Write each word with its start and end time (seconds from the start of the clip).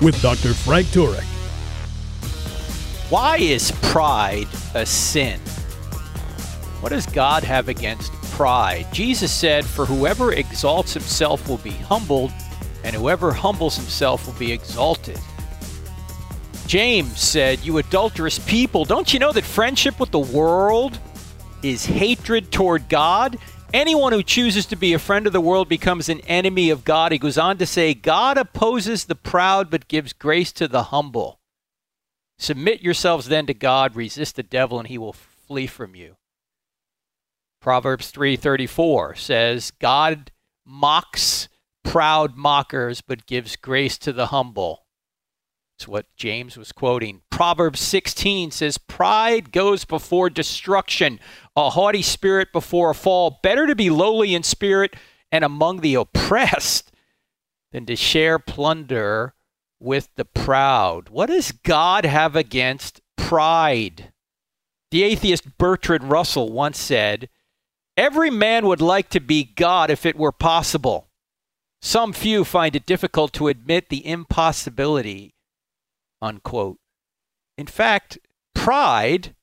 with 0.00 0.20
Dr. 0.22 0.54
Frank 0.54 0.86
Turek. 0.88 1.24
Why 3.10 3.38
is 3.38 3.72
pride 3.82 4.48
a 4.74 4.84
sin? 4.84 5.40
What 6.80 6.90
does 6.90 7.06
God 7.06 7.42
have 7.42 7.68
against 7.68 8.12
pride? 8.32 8.86
Jesus 8.92 9.32
said, 9.32 9.64
For 9.64 9.84
whoever 9.84 10.32
exalts 10.32 10.92
himself 10.92 11.48
will 11.48 11.58
be 11.58 11.70
humbled, 11.70 12.32
and 12.84 12.94
whoever 12.94 13.32
humbles 13.32 13.76
himself 13.76 14.26
will 14.26 14.38
be 14.38 14.52
exalted. 14.52 15.18
James 16.66 17.18
said, 17.18 17.64
You 17.64 17.78
adulterous 17.78 18.38
people, 18.38 18.84
don't 18.84 19.12
you 19.12 19.18
know 19.18 19.32
that 19.32 19.44
friendship 19.44 19.98
with 19.98 20.10
the 20.10 20.18
world 20.18 21.00
is 21.62 21.84
hatred 21.86 22.52
toward 22.52 22.88
God? 22.88 23.38
Anyone 23.74 24.14
who 24.14 24.22
chooses 24.22 24.64
to 24.66 24.76
be 24.76 24.94
a 24.94 24.98
friend 24.98 25.26
of 25.26 25.34
the 25.34 25.42
world 25.42 25.68
becomes 25.68 26.08
an 26.08 26.20
enemy 26.20 26.70
of 26.70 26.84
God. 26.84 27.12
He 27.12 27.18
goes 27.18 27.36
on 27.36 27.58
to 27.58 27.66
say, 27.66 27.92
God 27.92 28.38
opposes 28.38 29.04
the 29.04 29.14
proud 29.14 29.68
but 29.70 29.88
gives 29.88 30.14
grace 30.14 30.52
to 30.52 30.66
the 30.66 30.84
humble. 30.84 31.38
Submit 32.38 32.80
yourselves 32.80 33.28
then 33.28 33.44
to 33.46 33.54
God, 33.54 33.94
resist 33.94 34.36
the 34.36 34.42
devil, 34.42 34.78
and 34.78 34.88
he 34.88 34.96
will 34.96 35.12
flee 35.12 35.66
from 35.66 35.94
you. 35.94 36.16
Proverbs 37.60 38.10
3:34 38.10 39.18
says, 39.18 39.72
God 39.72 40.30
mocks 40.64 41.48
proud 41.82 42.36
mockers 42.36 43.02
but 43.02 43.26
gives 43.26 43.56
grace 43.56 43.98
to 43.98 44.12
the 44.12 44.26
humble. 44.26 44.84
It's 45.78 45.86
what 45.86 46.06
James 46.16 46.56
was 46.56 46.72
quoting. 46.72 47.22
Proverbs 47.30 47.78
16 47.78 48.50
says, 48.50 48.78
Pride 48.78 49.52
goes 49.52 49.84
before 49.84 50.28
destruction, 50.28 51.20
a 51.54 51.70
haughty 51.70 52.02
spirit 52.02 52.52
before 52.52 52.90
a 52.90 52.96
fall. 52.96 53.38
Better 53.44 53.64
to 53.68 53.76
be 53.76 53.88
lowly 53.88 54.34
in 54.34 54.42
spirit 54.42 54.96
and 55.30 55.44
among 55.44 55.80
the 55.80 55.94
oppressed 55.94 56.90
than 57.70 57.86
to 57.86 57.94
share 57.94 58.40
plunder 58.40 59.34
with 59.78 60.08
the 60.16 60.24
proud. 60.24 61.10
What 61.10 61.26
does 61.26 61.52
God 61.52 62.04
have 62.04 62.34
against 62.34 63.00
pride? 63.16 64.12
The 64.90 65.04
atheist 65.04 65.58
Bertrand 65.58 66.10
Russell 66.10 66.50
once 66.50 66.80
said, 66.80 67.28
Every 67.96 68.30
man 68.30 68.66
would 68.66 68.80
like 68.80 69.10
to 69.10 69.20
be 69.20 69.44
God 69.44 69.90
if 69.90 70.04
it 70.04 70.16
were 70.16 70.32
possible. 70.32 71.06
Some 71.80 72.12
few 72.12 72.44
find 72.44 72.74
it 72.74 72.84
difficult 72.84 73.32
to 73.34 73.46
admit 73.46 73.90
the 73.90 74.04
impossibility. 74.04 75.36
Unquote. 76.20 76.78
In 77.56 77.66
fact, 77.66 78.18
pride, 78.54 79.34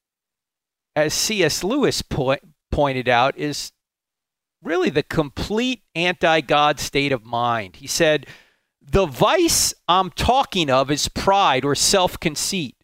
as 0.96 1.14
C.S. 1.14 1.64
Lewis 1.64 2.02
po- 2.02 2.38
pointed 2.72 3.08
out, 3.08 3.38
is 3.38 3.72
really 4.64 4.90
the 4.90 5.04
complete 5.04 5.84
anti 5.94 6.42
God 6.42 6.80
state 6.80 7.12
of 7.12 7.26
mind. 7.26 7.78
He 7.78 7.88
said, 7.88 8.28
The 8.82 9.06
vice 9.06 9.74
I'm 9.88 10.10
talking 10.10 10.70
of 10.70 10.92
is 10.92 11.08
pride 11.08 11.64
or 11.64 11.76
self 11.76 12.20
conceit. 12.20 12.76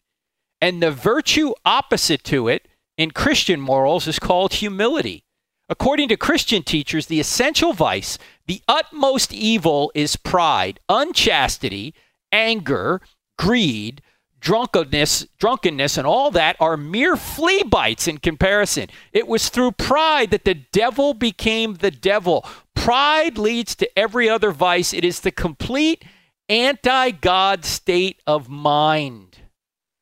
And 0.60 0.82
the 0.82 0.92
virtue 0.92 1.52
opposite 1.64 2.22
to 2.24 2.48
it 2.48 2.68
in 2.96 3.10
Christian 3.10 3.60
morals 3.60 4.06
is 4.06 4.18
called 4.18 4.54
humility. 4.54 5.24
According 5.68 6.08
to 6.08 6.16
Christian 6.16 6.62
teachers, 6.62 7.06
the 7.06 7.18
essential 7.18 7.72
vice, 7.72 8.18
the 8.46 8.62
utmost 8.68 9.32
evil 9.32 9.90
is 9.94 10.16
pride, 10.16 10.78
unchastity, 10.88 11.94
anger, 12.30 13.00
greed, 13.38 14.02
drunkenness, 14.40 15.26
drunkenness, 15.38 15.96
and 15.96 16.06
all 16.06 16.30
that 16.32 16.56
are 16.60 16.76
mere 16.76 17.16
flea 17.16 17.62
bites 17.62 18.08
in 18.08 18.18
comparison. 18.18 18.88
It 19.12 19.26
was 19.26 19.48
through 19.48 19.72
pride 19.72 20.30
that 20.32 20.44
the 20.44 20.54
devil 20.54 21.14
became 21.14 21.74
the 21.74 21.90
devil. 21.90 22.44
Pride 22.74 23.38
leads 23.38 23.74
to 23.76 23.98
every 23.98 24.28
other 24.28 24.50
vice. 24.50 24.92
It 24.92 25.04
is 25.04 25.20
the 25.20 25.30
complete 25.30 26.04
anti 26.48 27.12
God 27.12 27.64
state 27.64 28.20
of 28.26 28.48
mind. 28.48 29.38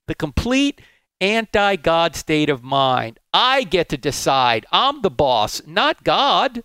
The 0.09 0.15
complete 0.15 0.81
anti 1.21 1.77
God 1.77 2.17
state 2.17 2.49
of 2.49 2.65
mind. 2.65 3.21
I 3.33 3.63
get 3.65 3.89
to 3.91 3.97
decide. 3.97 4.67
I'm 4.73 5.03
the 5.03 5.11
boss, 5.11 5.63
not 5.67 6.03
God. 6.03 6.65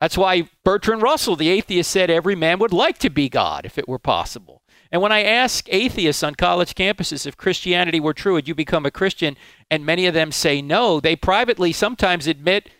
That's 0.00 0.18
why 0.18 0.50
Bertrand 0.64 1.00
Russell, 1.00 1.34
the 1.34 1.48
atheist, 1.48 1.90
said 1.90 2.10
every 2.10 2.34
man 2.34 2.58
would 2.58 2.74
like 2.74 2.98
to 2.98 3.10
be 3.10 3.30
God 3.30 3.64
if 3.64 3.78
it 3.78 3.88
were 3.88 3.98
possible. 3.98 4.53
And 4.94 5.02
when 5.02 5.10
I 5.10 5.24
ask 5.24 5.66
atheists 5.72 6.22
on 6.22 6.36
college 6.36 6.76
campuses 6.76 7.26
if 7.26 7.36
Christianity 7.36 7.98
were 7.98 8.14
true, 8.14 8.34
would 8.34 8.46
you 8.46 8.54
become 8.54 8.86
a 8.86 8.92
Christian? 8.92 9.36
And 9.68 9.84
many 9.84 10.06
of 10.06 10.14
them 10.14 10.30
say 10.30 10.62
no. 10.62 11.00
They 11.00 11.16
privately 11.16 11.72
sometimes 11.72 12.28
admit 12.28 12.70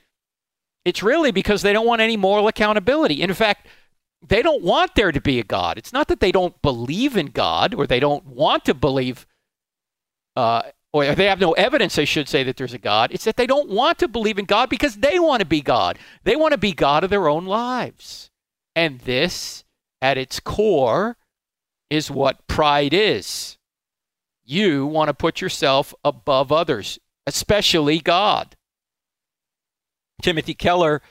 it's 0.84 1.02
really 1.02 1.32
because 1.32 1.62
they 1.62 1.72
don't 1.72 1.88
want 1.88 2.02
any 2.02 2.16
moral 2.16 2.46
accountability. 2.46 3.20
In 3.20 3.34
fact, 3.34 3.66
they 4.24 4.42
don't 4.42 4.62
want 4.62 4.94
there 4.94 5.10
to 5.10 5.20
be 5.20 5.40
a 5.40 5.42
God. 5.42 5.76
It's 5.76 5.92
not 5.92 6.06
that 6.06 6.20
they 6.20 6.30
don't 6.30 6.62
believe 6.62 7.16
in 7.16 7.26
God 7.26 7.74
or 7.74 7.84
they 7.84 7.98
don't 7.98 8.24
want 8.24 8.64
to 8.66 8.74
believe, 8.74 9.26
uh, 10.36 10.62
or 10.92 11.16
they 11.16 11.26
have 11.26 11.40
no 11.40 11.50
evidence, 11.54 11.98
I 11.98 12.04
should 12.04 12.28
say, 12.28 12.44
that 12.44 12.56
there's 12.56 12.74
a 12.74 12.78
God. 12.78 13.10
It's 13.10 13.24
that 13.24 13.36
they 13.36 13.48
don't 13.48 13.70
want 13.70 13.98
to 13.98 14.06
believe 14.06 14.38
in 14.38 14.44
God 14.44 14.70
because 14.70 14.94
they 14.94 15.18
want 15.18 15.40
to 15.40 15.46
be 15.46 15.62
God. 15.62 15.98
They 16.22 16.36
want 16.36 16.52
to 16.52 16.58
be 16.58 16.74
God 16.74 17.02
of 17.02 17.10
their 17.10 17.26
own 17.26 17.44
lives. 17.44 18.30
And 18.76 19.00
this, 19.00 19.64
at 20.00 20.16
its 20.16 20.38
core, 20.38 21.16
is 21.90 22.10
what 22.10 22.46
pride 22.46 22.94
is. 22.94 23.58
You 24.44 24.86
want 24.86 25.08
to 25.08 25.14
put 25.14 25.40
yourself 25.40 25.94
above 26.04 26.52
others, 26.52 26.98
especially 27.26 27.98
God. 27.98 28.56
Timothy 30.22 30.54
Keller, 30.54 31.02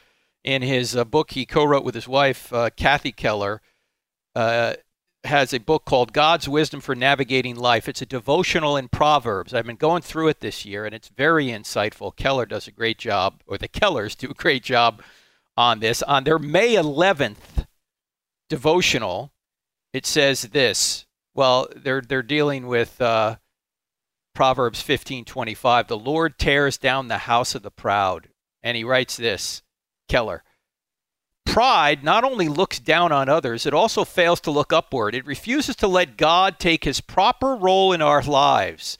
in 0.43 0.61
his 0.61 0.95
uh, 0.95 1.03
book 1.03 1.31
he 1.31 1.45
co 1.45 1.63
wrote 1.63 1.83
with 1.83 1.95
his 1.95 2.07
wife, 2.07 2.51
uh, 2.53 2.69
Kathy 2.75 3.11
Keller, 3.11 3.61
uh, 4.35 4.75
has 5.23 5.53
a 5.53 5.59
book 5.59 5.85
called 5.85 6.13
God's 6.13 6.49
Wisdom 6.49 6.81
for 6.81 6.95
Navigating 6.95 7.55
Life. 7.55 7.87
It's 7.87 8.01
a 8.01 8.05
devotional 8.05 8.75
in 8.75 8.89
Proverbs. 8.89 9.53
I've 9.53 9.65
been 9.65 9.75
going 9.77 10.01
through 10.01 10.27
it 10.27 10.41
this 10.41 10.65
year, 10.65 10.85
and 10.85 10.93
it's 10.93 11.07
very 11.07 11.47
insightful. 11.47 12.15
Keller 12.15 12.45
does 12.45 12.67
a 12.67 12.71
great 12.71 12.97
job, 12.97 13.41
or 13.47 13.57
the 13.57 13.67
Kellers 13.67 14.15
do 14.15 14.29
a 14.29 14.33
great 14.33 14.63
job 14.63 15.01
on 15.55 15.79
this. 15.79 16.03
On 16.03 16.23
their 16.23 16.39
May 16.39 16.75
11th 16.75 17.65
devotional, 18.49 19.32
it 19.93 20.05
says 20.05 20.41
this. 20.43 21.05
Well, 21.35 21.67
they're 21.75 22.01
they're 22.01 22.23
dealing 22.23 22.67
with 22.67 22.99
uh, 23.01 23.37
Proverbs 24.35 24.81
15:25. 24.83 25.87
The 25.87 25.97
Lord 25.97 26.37
tears 26.37 26.77
down 26.77 27.07
the 27.07 27.19
house 27.19 27.55
of 27.55 27.63
the 27.63 27.71
proud, 27.71 28.29
and 28.61 28.75
he 28.75 28.83
writes 28.83 29.15
this. 29.15 29.61
Keller. 30.09 30.43
Pride 31.45 32.03
not 32.03 32.23
only 32.23 32.47
looks 32.47 32.79
down 32.79 33.11
on 33.11 33.29
others, 33.29 33.65
it 33.65 33.73
also 33.73 34.03
fails 34.03 34.39
to 34.41 34.51
look 34.51 34.73
upward. 34.73 35.13
It 35.13 35.25
refuses 35.25 35.75
to 35.77 35.87
let 35.87 36.17
God 36.17 36.57
take 36.57 36.83
his 36.83 37.01
proper 37.01 37.55
role 37.55 37.93
in 37.93 38.01
our 38.01 38.23
lives. 38.23 38.97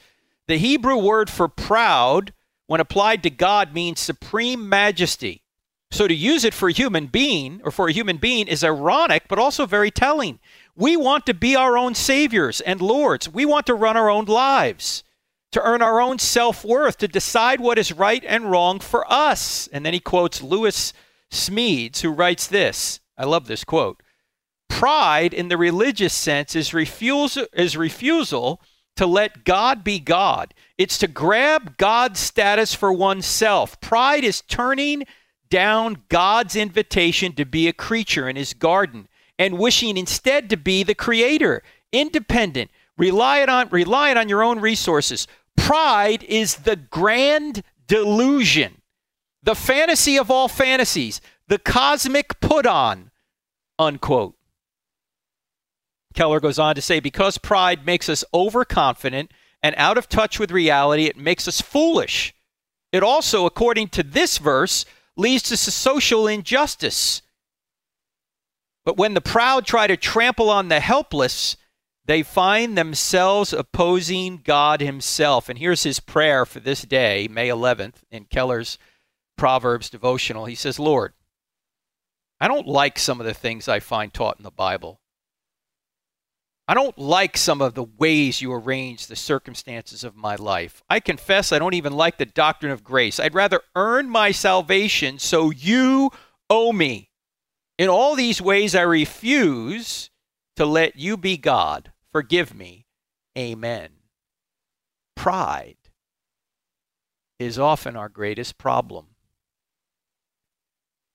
The 0.47 0.57
Hebrew 0.57 0.97
word 0.97 1.29
for 1.29 1.47
proud, 1.47 2.33
when 2.67 2.81
applied 2.81 3.23
to 3.23 3.29
God, 3.29 3.73
means 3.73 3.99
supreme 3.99 4.67
majesty. 4.67 5.43
So 5.89 6.07
to 6.07 6.13
use 6.13 6.43
it 6.43 6.53
for 6.53 6.69
a 6.69 6.73
human 6.73 7.07
being 7.07 7.61
or 7.63 7.71
for 7.71 7.87
a 7.87 7.93
human 7.93 8.17
being 8.17 8.47
is 8.47 8.63
ironic, 8.63 9.23
but 9.29 9.39
also 9.39 9.65
very 9.65 9.91
telling. 9.91 10.39
We 10.75 10.97
want 10.97 11.25
to 11.27 11.33
be 11.33 11.55
our 11.55 11.77
own 11.77 11.93
saviors 11.93 12.59
and 12.61 12.81
lords. 12.81 13.29
We 13.29 13.45
want 13.45 13.67
to 13.67 13.75
run 13.75 13.95
our 13.95 14.09
own 14.09 14.25
lives, 14.25 15.03
to 15.51 15.61
earn 15.61 15.81
our 15.81 16.01
own 16.01 16.17
self 16.17 16.65
worth, 16.65 16.97
to 16.99 17.07
decide 17.07 17.59
what 17.59 17.77
is 17.77 17.91
right 17.91 18.23
and 18.25 18.49
wrong 18.49 18.79
for 18.79 19.11
us. 19.11 19.67
And 19.71 19.85
then 19.85 19.93
he 19.93 19.99
quotes 19.99 20.41
Lewis 20.41 20.93
Smedes, 21.31 22.01
who 22.01 22.09
writes 22.09 22.47
this. 22.47 22.99
I 23.17 23.25
love 23.25 23.47
this 23.47 23.63
quote. 23.63 24.01
Pride 24.67 25.33
in 25.33 25.49
the 25.49 25.57
religious 25.57 26.13
sense 26.13 26.55
is 26.55 26.73
refusal, 26.73 27.45
is 27.53 27.77
refusal 27.77 28.59
to 28.95 29.05
let 29.05 29.43
God 29.43 29.83
be 29.83 29.99
God. 29.99 30.53
It's 30.77 30.97
to 30.99 31.07
grab 31.07 31.77
God's 31.77 32.19
status 32.19 32.73
for 32.73 32.91
oneself. 32.91 33.79
Pride 33.79 34.23
is 34.23 34.41
turning 34.41 35.03
down 35.49 36.03
God's 36.09 36.55
invitation 36.55 37.33
to 37.33 37.45
be 37.45 37.67
a 37.67 37.73
creature 37.73 38.27
in 38.27 38.35
his 38.35 38.53
garden 38.53 39.07
and 39.39 39.57
wishing 39.57 39.97
instead 39.97 40.49
to 40.49 40.57
be 40.57 40.83
the 40.83 40.95
creator, 40.95 41.63
independent, 41.91 42.71
relying 42.97 43.49
on 43.49 43.69
relying 43.69 44.17
on 44.17 44.29
your 44.29 44.43
own 44.43 44.59
resources. 44.59 45.27
Pride 45.57 46.23
is 46.23 46.57
the 46.57 46.75
grand 46.75 47.63
delusion, 47.87 48.81
the 49.41 49.55
fantasy 49.55 50.17
of 50.17 50.31
all 50.31 50.47
fantasies, 50.47 51.21
the 51.47 51.59
cosmic 51.59 52.39
put 52.39 52.65
on, 52.65 53.11
unquote. 53.77 54.35
Keller 56.13 56.39
goes 56.39 56.59
on 56.59 56.75
to 56.75 56.81
say, 56.81 56.99
because 56.99 57.37
pride 57.37 57.85
makes 57.85 58.07
us 58.07 58.23
overconfident 58.33 59.31
and 59.61 59.73
out 59.77 59.97
of 59.97 60.09
touch 60.09 60.39
with 60.39 60.51
reality, 60.51 61.05
it 61.05 61.17
makes 61.17 61.47
us 61.47 61.61
foolish. 61.61 62.33
It 62.91 63.01
also, 63.01 63.45
according 63.45 63.89
to 63.89 64.03
this 64.03 64.37
verse, 64.37 64.85
leads 65.15 65.43
to 65.43 65.57
social 65.57 66.27
injustice. 66.27 67.21
But 68.85 68.97
when 68.97 69.13
the 69.13 69.21
proud 69.21 69.65
try 69.65 69.87
to 69.87 69.97
trample 69.97 70.49
on 70.49 70.67
the 70.67 70.79
helpless, 70.79 71.55
they 72.05 72.21
find 72.21 72.77
themselves 72.77 73.53
opposing 73.53 74.41
God 74.43 74.81
Himself. 74.81 75.47
And 75.47 75.57
here's 75.57 75.83
his 75.83 75.99
prayer 75.99 76.45
for 76.45 76.59
this 76.59 76.81
day, 76.81 77.27
May 77.29 77.47
11th, 77.47 78.03
in 78.11 78.25
Keller's 78.25 78.77
Proverbs 79.37 79.89
devotional. 79.89 80.45
He 80.45 80.55
says, 80.55 80.79
Lord, 80.79 81.13
I 82.41 82.47
don't 82.49 82.67
like 82.67 82.99
some 82.99 83.21
of 83.21 83.25
the 83.25 83.33
things 83.33 83.69
I 83.69 83.79
find 83.79 84.13
taught 84.13 84.37
in 84.37 84.43
the 84.43 84.51
Bible. 84.51 84.99
I 86.67 86.73
don't 86.73 86.97
like 86.97 87.37
some 87.37 87.61
of 87.61 87.73
the 87.73 87.83
ways 87.83 88.41
you 88.41 88.51
arrange 88.53 89.07
the 89.07 89.15
circumstances 89.15 90.03
of 90.03 90.15
my 90.15 90.35
life. 90.35 90.81
I 90.89 90.99
confess 91.01 91.51
I 91.51 91.59
don't 91.59 91.73
even 91.73 91.93
like 91.93 92.17
the 92.17 92.25
doctrine 92.25 92.71
of 92.71 92.83
grace. 92.83 93.19
I'd 93.19 93.33
rather 93.33 93.61
earn 93.75 94.09
my 94.09 94.31
salvation 94.31 95.19
so 95.19 95.51
you 95.51 96.11
owe 96.49 96.71
me. 96.71 97.09
In 97.77 97.89
all 97.89 98.15
these 98.15 98.41
ways, 98.41 98.75
I 98.75 98.81
refuse 98.81 100.09
to 100.55 100.65
let 100.65 100.95
you 100.95 101.17
be 101.17 101.37
God. 101.37 101.91
Forgive 102.11 102.53
me. 102.53 102.85
Amen. 103.37 103.89
Pride 105.15 105.77
is 107.39 107.57
often 107.57 107.95
our 107.95 108.09
greatest 108.09 108.57
problem 108.57 109.07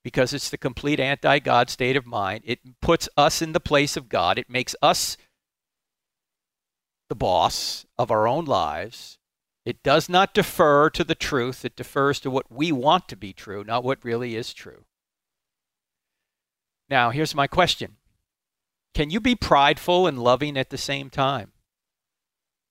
because 0.03 0.33
it's 0.33 0.49
the 0.49 0.57
complete 0.57 0.99
anti 0.99 1.39
God 1.39 1.69
state 1.69 1.95
of 1.95 2.05
mind. 2.05 2.43
It 2.45 2.59
puts 2.81 3.07
us 3.15 3.41
in 3.41 3.53
the 3.53 3.59
place 3.59 3.95
of 3.95 4.09
God, 4.09 4.37
it 4.37 4.49
makes 4.49 4.75
us 4.81 5.17
the 7.09 7.15
boss 7.15 7.85
of 7.97 8.11
our 8.11 8.27
own 8.27 8.45
lives. 8.45 9.17
It 9.65 9.83
does 9.83 10.09
not 10.09 10.33
defer 10.33 10.89
to 10.91 11.03
the 11.03 11.15
truth, 11.15 11.63
it 11.63 11.75
defers 11.75 12.19
to 12.21 12.31
what 12.31 12.51
we 12.51 12.71
want 12.71 13.07
to 13.09 13.15
be 13.15 13.33
true, 13.33 13.63
not 13.63 13.83
what 13.83 14.03
really 14.03 14.35
is 14.35 14.53
true. 14.53 14.85
Now, 16.89 17.11
here's 17.11 17.35
my 17.35 17.47
question 17.47 17.97
Can 18.93 19.09
you 19.09 19.19
be 19.19 19.35
prideful 19.35 20.07
and 20.07 20.19
loving 20.19 20.57
at 20.57 20.69
the 20.69 20.77
same 20.77 21.09
time? 21.09 21.51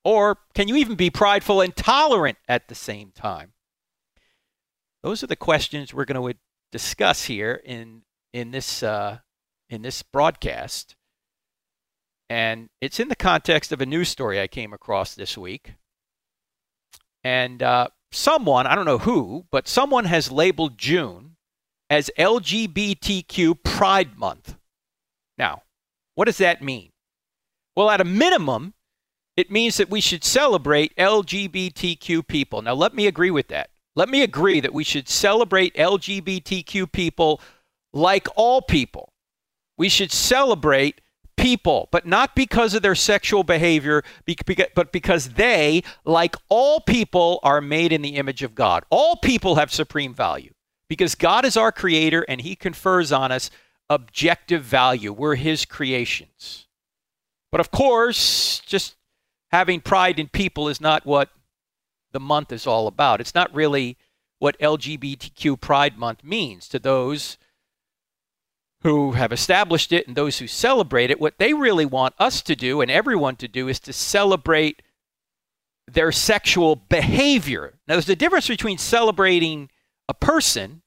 Or 0.04 0.38
can 0.54 0.68
you 0.68 0.76
even 0.76 0.96
be 0.96 1.10
prideful 1.10 1.60
and 1.60 1.74
tolerant 1.76 2.38
at 2.48 2.68
the 2.68 2.74
same 2.74 3.10
time? 3.10 3.52
Those 5.02 5.22
are 5.22 5.26
the 5.26 5.36
questions 5.36 5.92
we're 5.92 6.04
going 6.04 6.32
to 6.32 6.38
discuss 6.72 7.24
here 7.24 7.60
in 7.64 8.02
in 8.32 8.50
this 8.50 8.82
uh, 8.82 9.18
in 9.68 9.82
this 9.82 10.02
broadcast. 10.02 10.96
And 12.30 12.68
it's 12.80 13.00
in 13.00 13.08
the 13.08 13.16
context 13.16 13.72
of 13.72 13.80
a 13.80 13.86
news 13.86 14.10
story 14.10 14.40
I 14.40 14.48
came 14.48 14.74
across 14.74 15.14
this 15.14 15.38
week. 15.38 15.74
And 17.24 17.62
uh, 17.62 17.88
someone, 18.12 18.66
I 18.66 18.74
don't 18.74 18.84
know 18.84 18.98
who, 18.98 19.46
but 19.50 19.66
someone 19.66 20.04
has 20.04 20.30
labeled 20.30 20.76
June 20.76 21.27
as 21.90 22.10
LGBTQ 22.18 23.62
Pride 23.62 24.18
Month. 24.18 24.56
Now, 25.36 25.62
what 26.14 26.26
does 26.26 26.38
that 26.38 26.62
mean? 26.62 26.90
Well, 27.76 27.90
at 27.90 28.00
a 28.00 28.04
minimum, 28.04 28.74
it 29.36 29.50
means 29.50 29.76
that 29.76 29.88
we 29.88 30.00
should 30.00 30.24
celebrate 30.24 30.96
LGBTQ 30.96 32.26
people. 32.26 32.60
Now, 32.60 32.74
let 32.74 32.94
me 32.94 33.06
agree 33.06 33.30
with 33.30 33.48
that. 33.48 33.70
Let 33.94 34.08
me 34.08 34.22
agree 34.22 34.60
that 34.60 34.74
we 34.74 34.84
should 34.84 35.08
celebrate 35.08 35.74
LGBTQ 35.74 36.90
people 36.90 37.40
like 37.92 38.28
all 38.36 38.60
people. 38.62 39.12
We 39.76 39.88
should 39.88 40.12
celebrate 40.12 41.00
people, 41.36 41.88
but 41.92 42.04
not 42.04 42.34
because 42.34 42.74
of 42.74 42.82
their 42.82 42.96
sexual 42.96 43.44
behavior, 43.44 44.02
but 44.74 44.92
because 44.92 45.30
they, 45.30 45.84
like 46.04 46.34
all 46.48 46.80
people, 46.80 47.38
are 47.44 47.60
made 47.60 47.92
in 47.92 48.02
the 48.02 48.16
image 48.16 48.42
of 48.42 48.56
God. 48.56 48.84
All 48.90 49.16
people 49.16 49.54
have 49.54 49.72
supreme 49.72 50.14
value 50.14 50.50
because 50.88 51.14
God 51.14 51.44
is 51.44 51.56
our 51.56 51.72
creator 51.72 52.24
and 52.28 52.40
he 52.40 52.56
confers 52.56 53.12
on 53.12 53.30
us 53.32 53.50
objective 53.90 54.62
value. 54.62 55.12
We're 55.12 55.34
his 55.34 55.64
creations. 55.64 56.66
But 57.50 57.60
of 57.60 57.70
course, 57.70 58.60
just 58.60 58.96
having 59.50 59.80
pride 59.80 60.18
in 60.18 60.28
people 60.28 60.68
is 60.68 60.80
not 60.80 61.06
what 61.06 61.30
the 62.12 62.20
month 62.20 62.52
is 62.52 62.66
all 62.66 62.86
about. 62.86 63.20
It's 63.20 63.34
not 63.34 63.54
really 63.54 63.96
what 64.38 64.58
LGBTQ 64.60 65.60
Pride 65.60 65.98
Month 65.98 66.22
means 66.22 66.68
to 66.68 66.78
those 66.78 67.38
who 68.82 69.12
have 69.12 69.32
established 69.32 69.92
it 69.92 70.06
and 70.06 70.16
those 70.16 70.38
who 70.38 70.46
celebrate 70.46 71.10
it, 71.10 71.20
what 71.20 71.38
they 71.38 71.52
really 71.52 71.86
want 71.86 72.14
us 72.18 72.40
to 72.42 72.54
do 72.54 72.80
and 72.80 72.90
everyone 72.90 73.34
to 73.36 73.48
do 73.48 73.66
is 73.66 73.80
to 73.80 73.92
celebrate 73.92 74.82
their 75.86 76.12
sexual 76.12 76.76
behavior. 76.76 77.74
Now, 77.88 77.94
there's 77.94 78.08
a 78.08 78.14
difference 78.14 78.46
between 78.46 78.78
celebrating 78.78 79.70
a 80.08 80.14
person 80.14 80.82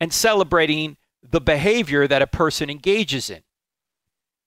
and 0.00 0.12
celebrating 0.12 0.96
the 1.22 1.40
behavior 1.40 2.06
that 2.06 2.22
a 2.22 2.26
person 2.26 2.70
engages 2.70 3.30
in. 3.30 3.42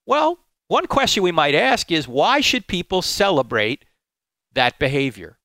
Well, 0.05 0.39
one 0.67 0.85
question 0.85 1.23
we 1.23 1.31
might 1.31 1.55
ask 1.55 1.91
is 1.91 2.07
why 2.07 2.41
should 2.41 2.67
people 2.67 3.01
celebrate 3.01 3.85
that 4.53 4.79
behavior? 4.79 5.39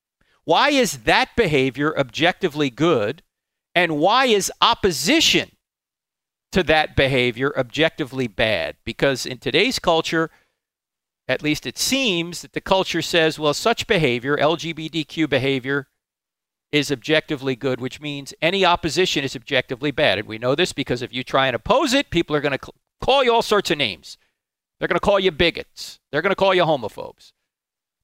Why 0.45 0.71
is 0.71 1.05
that 1.05 1.31
behavior 1.37 1.99
objectively 1.99 2.71
good? 2.71 3.23
And 3.75 3.99
why 3.99 4.27
is 4.27 4.53
opposition 4.61 5.53
to 6.53 6.63
that 6.63 6.95
behavior 6.95 7.53
objectively 7.59 8.29
bad 8.29 8.77
because 8.85 9.27
in 9.27 9.39
today's 9.39 9.79
culture, 9.79 10.31
at 11.27 11.43
least 11.43 11.67
it 11.67 11.79
seems 11.79 12.43
that 12.43 12.53
the 12.53 12.61
culture 12.61 13.03
says, 13.03 13.39
well, 13.39 13.55
such 13.55 13.87
behavior, 13.87 14.37
LGBTQ 14.37 15.29
behavior, 15.29 15.89
is 16.75 16.91
objectively 16.91 17.57
good, 17.57 17.81
which 17.81 18.01
means 18.01 18.35
any 18.43 18.65
opposition 18.65 19.25
is 19.25 19.37
objectively 19.37 19.91
bad. 19.91 20.19
And 20.19 20.29
we 20.29 20.39
know 20.39 20.55
this 20.55 20.73
because 20.73 21.03
if 21.03 21.13
you 21.13 21.23
try 21.23 21.47
and 21.47 21.57
oppose 21.57 21.93
it, 21.93 22.11
people 22.11 22.35
are 22.37 22.41
going 22.41 22.59
to 22.59 22.73
call 23.01 23.25
you 23.25 23.33
all 23.33 23.43
sorts 23.43 23.71
of 23.71 23.79
names. 23.79 24.19
They're 24.79 24.89
going 24.89 24.97
to 24.97 25.01
call 25.01 25.21
you 25.21 25.31
bigots. 25.31 26.01
They're 26.11 26.23
going 26.23 26.31
to 26.31 26.37
call 26.37 26.55
you 26.55 26.65
homophobes. 26.65 27.33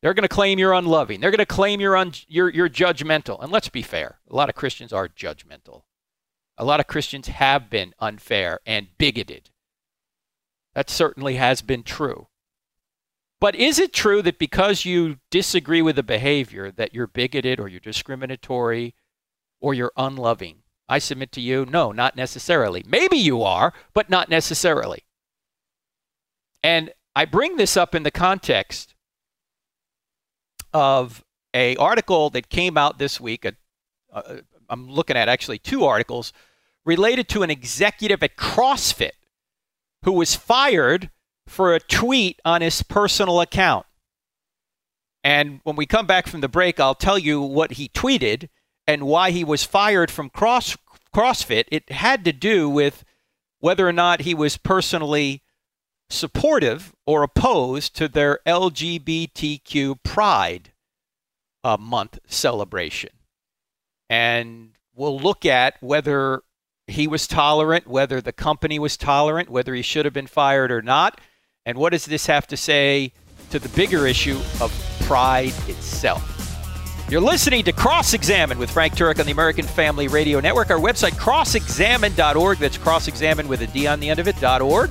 They're 0.02 0.14
going 0.14 0.28
to 0.28 0.28
claim 0.28 0.58
you're 0.58 0.72
unloving. 0.72 1.20
They're 1.20 1.31
going 1.31 1.38
to 1.38 1.46
claim 1.46 1.81
you're, 1.81 1.96
un- 1.96 2.12
you're, 2.26 2.49
you're 2.49 2.70
judgmental. 2.70 3.43
And 3.43 3.52
let's 3.52 3.69
be 3.69 3.82
fair, 3.82 4.20
a 4.28 4.34
lot 4.34 4.49
of 4.49 4.55
Christians 4.55 4.93
are 4.93 5.08
judgmental 5.08 5.82
a 6.61 6.64
lot 6.64 6.78
of 6.78 6.87
Christians 6.87 7.28
have 7.28 7.70
been 7.70 7.94
unfair 8.00 8.61
and 8.66 8.88
bigoted. 8.99 9.49
That 10.75 10.90
certainly 10.90 11.37
has 11.37 11.62
been 11.62 11.82
true. 11.82 12.26
But 13.40 13.54
is 13.54 13.78
it 13.78 13.92
true 13.94 14.20
that 14.22 14.38
because 14.38 14.84
you 14.84 15.18
disagree 15.30 15.80
with 15.80 15.97
the 15.97 16.02
behavior 16.02 16.70
that 16.73 16.94
you're 16.94 17.06
bigoted 17.06 17.59
or 17.59 17.68
you're 17.68 17.80
discriminatory 17.80 18.94
or 19.61 19.73
you're 19.73 19.92
unloving? 19.97 20.59
I 20.88 20.99
submit 20.99 21.32
to 21.32 21.40
you, 21.40 21.64
no, 21.64 21.92
not 21.92 22.16
necessarily. 22.16 22.85
Maybe 22.87 23.16
you 23.16 23.42
are, 23.42 23.73
but 23.94 24.11
not 24.11 24.28
necessarily. 24.28 25.04
And 26.62 26.92
I 27.16 27.25
bring 27.25 27.56
this 27.56 27.76
up 27.76 27.94
in 27.94 28.02
the 28.02 28.11
context 28.11 28.94
of 30.75 31.25
a 31.54 31.76
article 31.76 32.28
that 32.30 32.50
came 32.50 32.76
out 32.76 32.99
this 32.99 33.20
week. 33.20 33.47
I'm 34.68 34.88
looking 34.88 35.16
at 35.16 35.28
actually 35.28 35.59
two 35.59 35.85
articles 35.85 36.32
related 36.85 37.28
to 37.30 37.42
an 37.42 37.50
executive 37.50 38.23
at 38.23 38.37
CrossFit 38.37 39.12
who 40.04 40.12
was 40.12 40.35
fired 40.35 41.11
for 41.50 41.75
a 41.75 41.80
tweet 41.80 42.40
on 42.45 42.62
his 42.62 42.80
personal 42.83 43.40
account. 43.40 43.85
And 45.25 45.61
when 45.64 45.75
we 45.75 45.85
come 45.85 46.07
back 46.07 46.28
from 46.28 46.40
the 46.40 46.49
break, 46.49 46.78
I'll 46.78 46.95
tell 46.95 47.19
you 47.19 47.42
what 47.42 47.73
he 47.73 47.88
tweeted 47.88 48.49
and 48.87 49.02
why 49.02 49.33
he 49.33 49.42
was 49.42 49.64
fired 49.64 50.11
from 50.12 50.30
Cross, 50.30 50.76
CrossFit. 51.14 51.64
It 51.73 51.90
had 51.90 52.25
to 52.25 52.33
do 52.33 52.71
with 52.71 53.04
whether 53.59 53.87
or 53.87 53.92
not 53.92 54.23
he 54.23 54.33
was 54.33 54.57
personally 54.57 55.42
supportive 56.09 56.95
or 57.04 57.25
opposed 57.25 57.97
to 57.97 58.07
their 58.07 58.38
LGBTQ 58.47 60.02
Pride 60.04 60.73
uh, 61.64 61.76
Month 61.78 62.21
celebration. 62.26 63.11
And 64.09 64.71
we'll 64.95 65.19
look 65.19 65.45
at 65.45 65.75
whether 65.83 66.42
he 66.87 67.09
was 67.09 67.26
tolerant, 67.26 67.88
whether 67.88 68.21
the 68.21 68.33
company 68.33 68.78
was 68.78 68.97
tolerant, 68.97 69.50
whether 69.50 69.75
he 69.75 69.83
should 69.83 70.04
have 70.04 70.14
been 70.14 70.28
fired 70.28 70.71
or 70.71 70.80
not. 70.80 71.21
And 71.67 71.76
what 71.76 71.93
does 71.93 72.07
this 72.07 72.26
have 72.26 72.47
to 72.49 72.57
say 72.57 73.12
to 73.50 73.59
the 73.59 73.69
bigger 73.71 74.07
issue 74.07 74.38
of 74.61 74.73
pride 75.02 75.52
itself? 75.69 76.26
You're 77.11 77.21
listening 77.21 77.64
to 77.64 77.73
Cross 77.73 78.14
Examine 78.14 78.59
with 78.59 78.71
Frank 78.71 78.95
Turek 78.95 79.19
on 79.19 79.26
the 79.26 79.33
American 79.33 79.67
Family 79.67 80.09
Radio 80.09 80.40
Network. 80.40 80.71
Our 80.71 80.79
website, 80.79 81.12
crossexamined.org. 81.12 82.59
That's 82.59 82.79
crossexamine 82.79 83.47
with 83.47 83.61
a 83.61 83.67
D 83.67 83.87
on 83.87 84.00
the 84.00 84.09
end 84.09 84.21
of 84.21 84.29
it.org. 84.29 84.90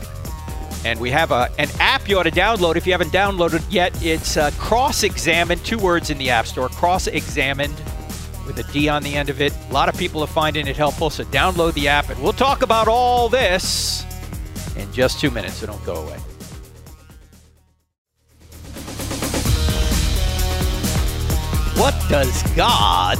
And 0.85 0.99
we 0.99 1.09
have 1.09 1.31
a, 1.31 1.49
an 1.57 1.69
app 1.79 2.07
you 2.07 2.19
ought 2.19 2.23
to 2.23 2.31
download. 2.31 2.75
If 2.75 2.85
you 2.85 2.91
haven't 2.91 3.11
downloaded 3.11 3.63
yet, 3.71 3.97
it's 4.03 4.37
uh, 4.37 4.51
Cross 4.59 5.03
Examine, 5.03 5.57
two 5.59 5.79
words 5.79 6.11
in 6.11 6.19
the 6.19 6.29
App 6.29 6.45
Store, 6.45 6.69
Cross 6.69 7.07
Examined 7.07 7.75
with 8.45 8.59
a 8.59 8.71
D 8.71 8.89
on 8.89 9.01
the 9.01 9.15
end 9.15 9.29
of 9.29 9.41
it. 9.41 9.53
A 9.69 9.73
lot 9.73 9.89
of 9.89 9.97
people 9.97 10.21
are 10.21 10.27
finding 10.27 10.67
it 10.67 10.77
helpful, 10.77 11.09
so 11.09 11.23
download 11.25 11.73
the 11.73 11.87
app 11.87 12.09
and 12.09 12.21
we'll 12.21 12.33
talk 12.33 12.61
about 12.61 12.87
all 12.87 13.27
this 13.27 14.05
in 14.75 14.91
just 14.93 15.19
two 15.19 15.31
minutes, 15.31 15.55
so 15.55 15.67
don't 15.67 15.83
go 15.83 15.95
away. 15.95 16.17
What 21.79 21.95
does 22.09 22.43
God 22.57 23.19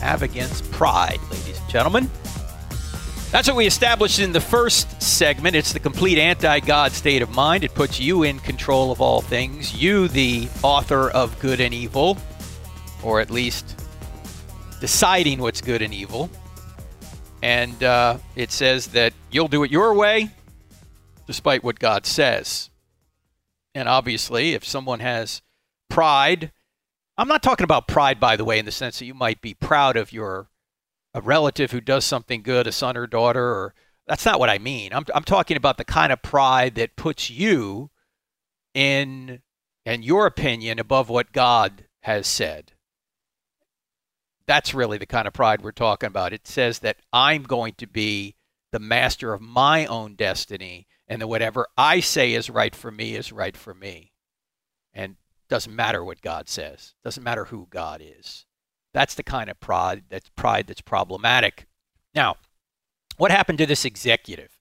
have 0.00 0.22
against 0.22 0.70
pride, 0.70 1.18
ladies 1.32 1.58
and 1.58 1.68
gentlemen? 1.68 2.08
That's 3.32 3.48
what 3.48 3.56
we 3.56 3.66
established 3.66 4.20
in 4.20 4.30
the 4.30 4.40
first 4.40 5.02
segment. 5.02 5.56
It's 5.56 5.72
the 5.72 5.80
complete 5.80 6.16
anti 6.16 6.60
God 6.60 6.92
state 6.92 7.22
of 7.22 7.30
mind. 7.34 7.64
It 7.64 7.74
puts 7.74 7.98
you 7.98 8.22
in 8.22 8.38
control 8.38 8.92
of 8.92 9.00
all 9.00 9.20
things, 9.20 9.74
you, 9.74 10.06
the 10.06 10.48
author 10.62 11.10
of 11.10 11.36
good 11.40 11.60
and 11.60 11.74
evil, 11.74 12.18
or 13.02 13.20
at 13.20 13.32
least 13.32 13.76
deciding 14.80 15.40
what's 15.40 15.60
good 15.60 15.82
and 15.82 15.92
evil. 15.92 16.30
And 17.42 17.82
uh, 17.82 18.18
it 18.36 18.52
says 18.52 18.86
that 18.92 19.12
you'll 19.32 19.48
do 19.48 19.64
it 19.64 19.72
your 19.72 19.92
way, 19.92 20.30
despite 21.26 21.64
what 21.64 21.80
God 21.80 22.06
says. 22.06 22.70
And 23.74 23.88
obviously, 23.88 24.54
if 24.54 24.64
someone 24.64 25.00
has 25.00 25.42
pride, 25.88 26.52
I'm 27.18 27.28
not 27.28 27.42
talking 27.42 27.64
about 27.64 27.88
pride, 27.88 28.20
by 28.20 28.36
the 28.36 28.44
way, 28.44 28.58
in 28.58 28.66
the 28.66 28.72
sense 28.72 28.98
that 28.98 29.06
you 29.06 29.14
might 29.14 29.40
be 29.40 29.54
proud 29.54 29.96
of 29.96 30.12
your 30.12 30.48
a 31.14 31.20
relative 31.22 31.70
who 31.70 31.80
does 31.80 32.04
something 32.04 32.42
good, 32.42 32.66
a 32.66 32.72
son 32.72 32.94
or 32.94 33.06
daughter, 33.06 33.42
or 33.42 33.74
that's 34.06 34.26
not 34.26 34.38
what 34.38 34.50
I 34.50 34.58
mean. 34.58 34.92
I'm, 34.92 35.06
I'm 35.14 35.24
talking 35.24 35.56
about 35.56 35.78
the 35.78 35.84
kind 35.84 36.12
of 36.12 36.20
pride 36.20 36.74
that 36.74 36.94
puts 36.94 37.30
you 37.30 37.90
in, 38.74 39.40
in 39.86 40.02
your 40.02 40.26
opinion, 40.26 40.78
above 40.78 41.08
what 41.08 41.32
God 41.32 41.86
has 42.02 42.26
said. 42.26 42.72
That's 44.46 44.74
really 44.74 44.98
the 44.98 45.06
kind 45.06 45.26
of 45.26 45.32
pride 45.32 45.62
we're 45.62 45.72
talking 45.72 46.08
about. 46.08 46.34
It 46.34 46.46
says 46.46 46.80
that 46.80 46.98
I'm 47.14 47.44
going 47.44 47.72
to 47.78 47.86
be 47.86 48.36
the 48.70 48.78
master 48.78 49.32
of 49.32 49.40
my 49.40 49.86
own 49.86 50.16
destiny, 50.16 50.86
and 51.08 51.22
that 51.22 51.28
whatever 51.28 51.66
I 51.78 52.00
say 52.00 52.34
is 52.34 52.50
right 52.50 52.76
for 52.76 52.90
me 52.90 53.16
is 53.16 53.32
right 53.32 53.56
for 53.56 53.72
me. 53.72 54.12
Doesn't 55.48 55.74
matter 55.74 56.02
what 56.04 56.20
God 56.20 56.48
says. 56.48 56.94
Doesn't 57.04 57.22
matter 57.22 57.46
who 57.46 57.68
God 57.70 58.02
is. 58.02 58.46
That's 58.92 59.14
the 59.14 59.22
kind 59.22 59.50
of 59.50 59.60
pride 59.60 60.04
that's 60.08 60.30
pride 60.30 60.66
that's 60.66 60.80
problematic. 60.80 61.66
Now, 62.14 62.36
what 63.16 63.30
happened 63.30 63.58
to 63.58 63.66
this 63.66 63.84
executive? 63.84 64.58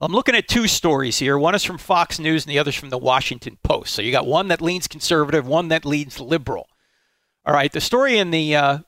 I'm 0.00 0.12
looking 0.12 0.36
at 0.36 0.46
two 0.46 0.68
stories 0.68 1.18
here. 1.18 1.36
One 1.36 1.56
is 1.56 1.64
from 1.64 1.78
Fox 1.78 2.20
News 2.20 2.44
and 2.44 2.52
the 2.52 2.58
other's 2.58 2.76
from 2.76 2.90
the 2.90 2.98
Washington 2.98 3.58
Post. 3.64 3.94
So 3.94 4.02
you 4.02 4.12
got 4.12 4.26
one 4.26 4.48
that 4.48 4.60
leans 4.60 4.86
conservative, 4.86 5.46
one 5.46 5.68
that 5.68 5.84
leans 5.84 6.20
liberal. 6.20 6.68
All 7.44 7.54
right, 7.54 7.72
the 7.72 7.80
story 7.80 8.18
in 8.18 8.30
the 8.30 8.54
uh, 8.54 8.78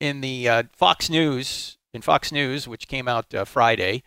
in 0.00 0.20
the 0.20 0.48
uh, 0.48 0.62
Fox 0.74 1.08
News 1.08 1.78
in 1.94 2.02
Fox 2.02 2.30
News, 2.30 2.68
which 2.68 2.88
came 2.88 3.08
out 3.08 3.34
uh, 3.34 3.44
Friday, 3.44 4.02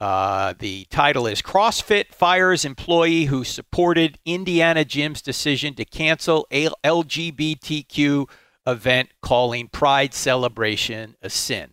uh, 0.00 0.54
the 0.58 0.86
title 0.90 1.26
is 1.26 1.40
CrossFit 1.40 2.12
fires 2.12 2.64
employee 2.64 3.26
who 3.26 3.44
supported 3.44 4.18
Indiana 4.24 4.84
Gym's 4.84 5.22
decision 5.22 5.74
to 5.74 5.84
cancel 5.84 6.46
LGBTQ 6.50 8.28
event 8.66 9.10
calling 9.22 9.68
Pride 9.68 10.12
celebration 10.12 11.16
a 11.22 11.30
sin. 11.30 11.72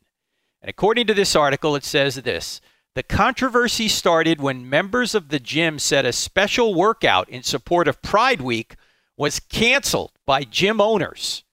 And 0.62 0.70
according 0.70 1.08
to 1.08 1.14
this 1.14 1.36
article, 1.36 1.76
it 1.76 1.84
says 1.84 2.16
this 2.16 2.62
The 2.94 3.04
controversy 3.04 3.88
started 3.88 4.40
when 4.40 4.70
members 4.70 5.16
of 5.16 5.30
the 5.30 5.40
gym 5.40 5.80
said 5.80 6.06
a 6.06 6.14
special 6.14 6.76
workout 6.76 7.28
in 7.30 7.44
support 7.44 7.88
of 7.88 8.02
Pride 8.02 8.42
Week 8.42 8.76
was 9.18 9.40
canceled 9.40 10.12
by 10.26 10.44
gym 10.44 10.80
owners. 10.80 11.44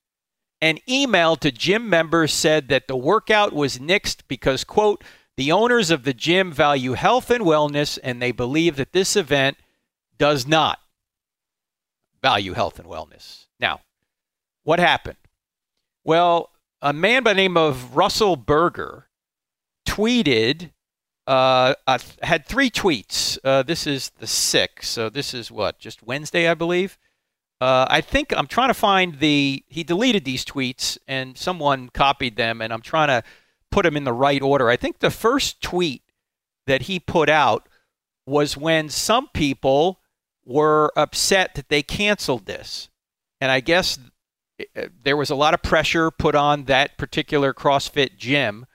An 0.61 0.77
email 0.89 1.35
to 1.37 1.51
gym 1.51 1.89
members 1.89 2.33
said 2.33 2.67
that 2.67 2.87
the 2.87 2.97
workout 2.97 3.53
was 3.53 3.77
nixed 3.77 4.23
because, 4.27 4.63
quote, 4.63 5.03
the 5.39 5.53
owners 5.53 5.89
of 5.89 6.03
the 6.03 6.13
gym 6.13 6.51
value 6.51 6.95
health 6.95 7.31
and 7.31 7.45
wellness 7.45 7.97
and 8.03 8.21
they 8.21 8.33
believe 8.33 8.75
that 8.75 8.91
this 8.91 9.15
event 9.15 9.55
does 10.17 10.45
not 10.45 10.79
value 12.21 12.51
health 12.51 12.77
and 12.77 12.89
wellness. 12.89 13.45
Now, 13.57 13.79
what 14.63 14.79
happened? 14.79 15.15
Well, 16.03 16.49
a 16.81 16.91
man 16.91 17.23
by 17.23 17.31
the 17.31 17.37
name 17.37 17.55
of 17.55 17.95
Russell 17.95 18.35
Berger 18.35 19.07
tweeted, 19.87 20.71
uh, 21.25 21.75
uh, 21.87 21.99
had 22.21 22.45
three 22.45 22.69
tweets. 22.69 23.37
Uh, 23.41 23.63
this 23.63 23.87
is 23.87 24.09
the 24.19 24.27
sixth, 24.27 24.89
so 24.89 25.09
this 25.09 25.33
is 25.33 25.49
what, 25.49 25.79
just 25.79 26.03
Wednesday, 26.03 26.49
I 26.49 26.53
believe. 26.53 26.97
Uh, 27.61 27.85
I 27.89 28.01
think 28.01 28.33
I'm 28.35 28.47
trying 28.47 28.71
to 28.71 28.73
find 28.73 29.19
the. 29.19 29.63
He 29.67 29.85
deleted 29.85 30.25
these 30.25 30.43
tweets 30.43 30.97
and 31.07 31.37
someone 31.37 31.87
copied 31.87 32.35
them, 32.35 32.61
and 32.61 32.73
I'm 32.73 32.81
trying 32.81 33.07
to 33.07 33.23
put 33.71 33.83
them 33.83 33.97
in 33.97 34.03
the 34.03 34.13
right 34.13 34.41
order. 34.41 34.69
I 34.69 34.77
think 34.77 34.99
the 34.99 35.11
first 35.11 35.61
tweet 35.61 36.03
that 36.67 36.83
he 36.83 36.99
put 36.99 37.29
out 37.29 37.67
was 38.25 38.55
when 38.55 38.89
some 38.89 39.27
people 39.33 39.99
were 40.45 40.91
upset 40.95 41.55
that 41.55 41.69
they 41.69 41.81
canceled 41.81 42.45
this. 42.45 42.89
And 43.41 43.51
I 43.51 43.59
guess 43.59 43.99
uh, 44.75 44.87
there 45.03 45.17
was 45.17 45.29
a 45.29 45.35
lot 45.35 45.53
of 45.53 45.61
pressure 45.61 46.11
put 46.11 46.35
on 46.35 46.65
that 46.65 46.97
particular 46.97 47.53
CrossFit 47.53 48.17
gym 48.17 48.65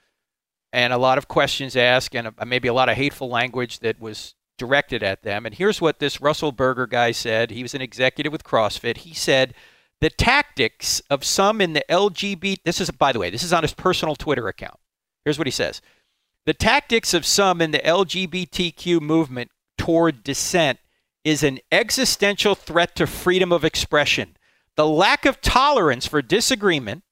and 0.73 0.91
a 0.91 0.97
lot 0.97 1.17
of 1.17 1.27
questions 1.27 1.75
asked 1.75 2.15
and 2.15 2.31
maybe 2.45 2.67
a 2.67 2.73
lot 2.73 2.89
of 2.89 2.97
hateful 2.97 3.29
language 3.29 3.79
that 3.79 3.99
was 3.99 4.35
directed 4.57 5.03
at 5.03 5.23
them. 5.23 5.45
And 5.45 5.55
here's 5.55 5.79
what 5.81 5.99
this 5.99 6.21
Russell 6.21 6.51
Berger 6.51 6.87
guy 6.87 7.11
said. 7.11 7.51
He 7.51 7.61
was 7.61 7.73
an 7.73 7.81
executive 7.81 8.31
with 8.31 8.43
CrossFit. 8.43 8.97
He 8.97 9.13
said, 9.13 9.53
the 10.01 10.09
tactics 10.09 11.01
of 11.09 11.23
some 11.23 11.61
in 11.61 11.73
the 11.73 11.85
LGBT, 11.89 12.57
this 12.63 12.81
is, 12.81 12.91
by 12.91 13.11
the 13.11 13.19
way, 13.19 13.29
this 13.29 13.43
is 13.43 13.53
on 13.53 13.63
his 13.63 13.73
personal 13.73 14.15
Twitter 14.15 14.47
account. 14.47 14.79
Here's 15.25 15.37
what 15.37 15.47
he 15.47 15.51
says 15.51 15.81
The 16.45 16.53
tactics 16.53 17.13
of 17.13 17.25
some 17.25 17.61
in 17.61 17.71
the 17.71 17.79
LGBTQ 17.79 19.01
movement 19.01 19.51
toward 19.77 20.23
dissent 20.23 20.79
is 21.25 21.43
an 21.43 21.59
existential 21.71 22.55
threat 22.55 22.95
to 22.95 23.07
freedom 23.07 23.51
of 23.51 23.65
expression 23.65 24.37
the 24.75 24.87
lack 24.87 25.25
of 25.25 25.41
tolerance 25.41 26.05
for 26.05 26.21
disagreement, 26.21 27.03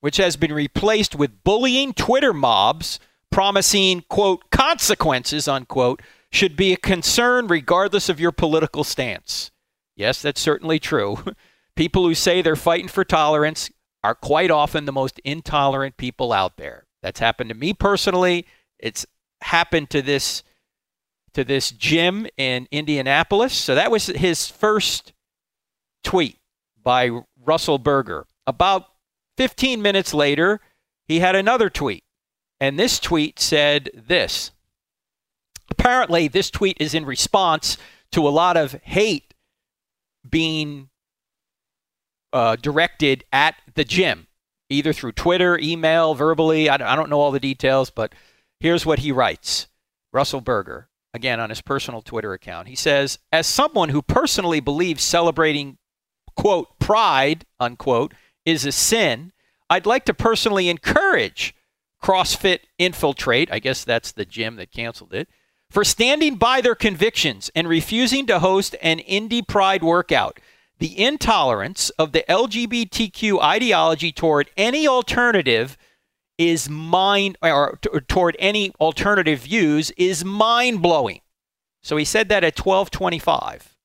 which 0.00 0.16
has 0.16 0.36
been 0.36 0.52
replaced 0.52 1.14
with 1.14 1.44
bullying 1.44 1.92
Twitter 1.92 2.32
mobs 2.32 2.98
promising, 3.30 4.04
quote, 4.08 4.50
consequences, 4.50 5.46
unquote, 5.48 6.02
should 6.32 6.56
be 6.56 6.72
a 6.72 6.76
concern 6.76 7.46
regardless 7.46 8.08
of 8.08 8.20
your 8.20 8.32
political 8.32 8.84
stance. 8.84 9.50
Yes, 9.96 10.22
that's 10.22 10.40
certainly 10.40 10.78
true. 10.78 11.18
People 11.76 12.04
who 12.04 12.14
say 12.14 12.42
they're 12.42 12.56
fighting 12.56 12.88
for 12.88 13.04
tolerance 13.04 13.70
are 14.02 14.14
quite 14.14 14.50
often 14.50 14.84
the 14.84 14.92
most 14.92 15.20
intolerant 15.24 15.96
people 15.96 16.32
out 16.32 16.56
there. 16.56 16.86
That's 17.02 17.20
happened 17.20 17.50
to 17.50 17.56
me 17.56 17.72
personally. 17.72 18.46
It's 18.78 19.06
happened 19.42 19.90
to 19.90 20.02
this 20.02 20.42
to 21.32 21.44
this 21.44 21.70
gym 21.70 22.26
in 22.36 22.66
Indianapolis. 22.72 23.54
So 23.54 23.74
that 23.76 23.90
was 23.90 24.06
his 24.06 24.48
first 24.48 25.12
tweet 26.02 26.38
by 26.82 27.10
Russell 27.44 27.78
Berger. 27.78 28.26
About 28.46 28.86
15 29.36 29.80
minutes 29.80 30.12
later, 30.12 30.60
he 31.06 31.20
had 31.20 31.36
another 31.36 31.70
tweet. 31.70 32.02
And 32.60 32.78
this 32.78 32.98
tweet 32.98 33.38
said 33.38 33.90
this. 33.94 34.50
Apparently, 35.70 36.28
this 36.28 36.50
tweet 36.50 36.76
is 36.80 36.94
in 36.94 37.06
response 37.06 37.78
to 38.12 38.26
a 38.26 38.30
lot 38.30 38.56
of 38.56 38.72
hate 38.82 39.34
being 40.28 40.90
uh, 42.32 42.56
directed 42.56 43.24
at 43.32 43.54
the 43.74 43.84
gym, 43.84 44.26
either 44.70 44.92
through 44.92 45.12
Twitter, 45.12 45.58
email, 45.58 46.14
verbally. 46.14 46.70
I, 46.70 46.76
don't 46.76 47.10
know 47.10 47.20
all 47.20 47.32
the 47.32 47.40
details, 47.40 47.90
but 47.90 48.14
here's 48.60 48.86
what 48.86 49.00
he 49.00 49.12
writes 49.12 49.66
Russell 50.12 50.40
Berger, 50.40 50.88
again 51.12 51.40
on 51.40 51.50
his 51.50 51.60
personal 51.60 52.00
Twitter 52.00 52.32
account. 52.32 52.68
He 52.68 52.76
says, 52.76 53.18
As 53.32 53.46
someone 53.46 53.90
who 53.90 54.02
personally 54.02 54.60
believes 54.60 55.02
celebrating 55.02 55.78
quote, 56.36 56.78
pride, 56.78 57.44
unquote, 57.58 58.14
is 58.46 58.64
a 58.64 58.72
sin, 58.72 59.32
I'd 59.68 59.86
like 59.86 60.04
to 60.06 60.14
personally 60.14 60.68
encourage 60.68 61.54
CrossFit 62.02 62.60
Infiltrate, 62.78 63.52
I 63.52 63.58
guess 63.58 63.84
that's 63.84 64.12
the 64.12 64.24
gym 64.24 64.56
that 64.56 64.72
canceled 64.72 65.12
it, 65.12 65.28
for 65.70 65.84
standing 65.84 66.36
by 66.36 66.60
their 66.60 66.74
convictions 66.74 67.50
and 67.54 67.68
refusing 67.68 68.26
to 68.26 68.38
host 68.38 68.74
an 68.82 69.00
Indy 69.00 69.42
Pride 69.42 69.82
workout. 69.82 70.40
The 70.80 70.98
intolerance 70.98 71.90
of 71.90 72.12
the 72.12 72.24
LGBTQ 72.26 73.42
ideology 73.42 74.12
toward 74.12 74.50
any 74.56 74.88
alternative 74.88 75.76
is 76.38 76.70
mind 76.70 77.36
or 77.42 77.78
toward 78.08 78.34
any 78.38 78.72
alternative 78.80 79.40
views 79.40 79.90
is 79.98 80.24
mind 80.24 80.80
blowing. 80.80 81.20
So 81.82 81.98
he 81.98 82.06
said 82.06 82.30
that 82.30 82.44
at 82.44 82.58
1225. 82.58 83.76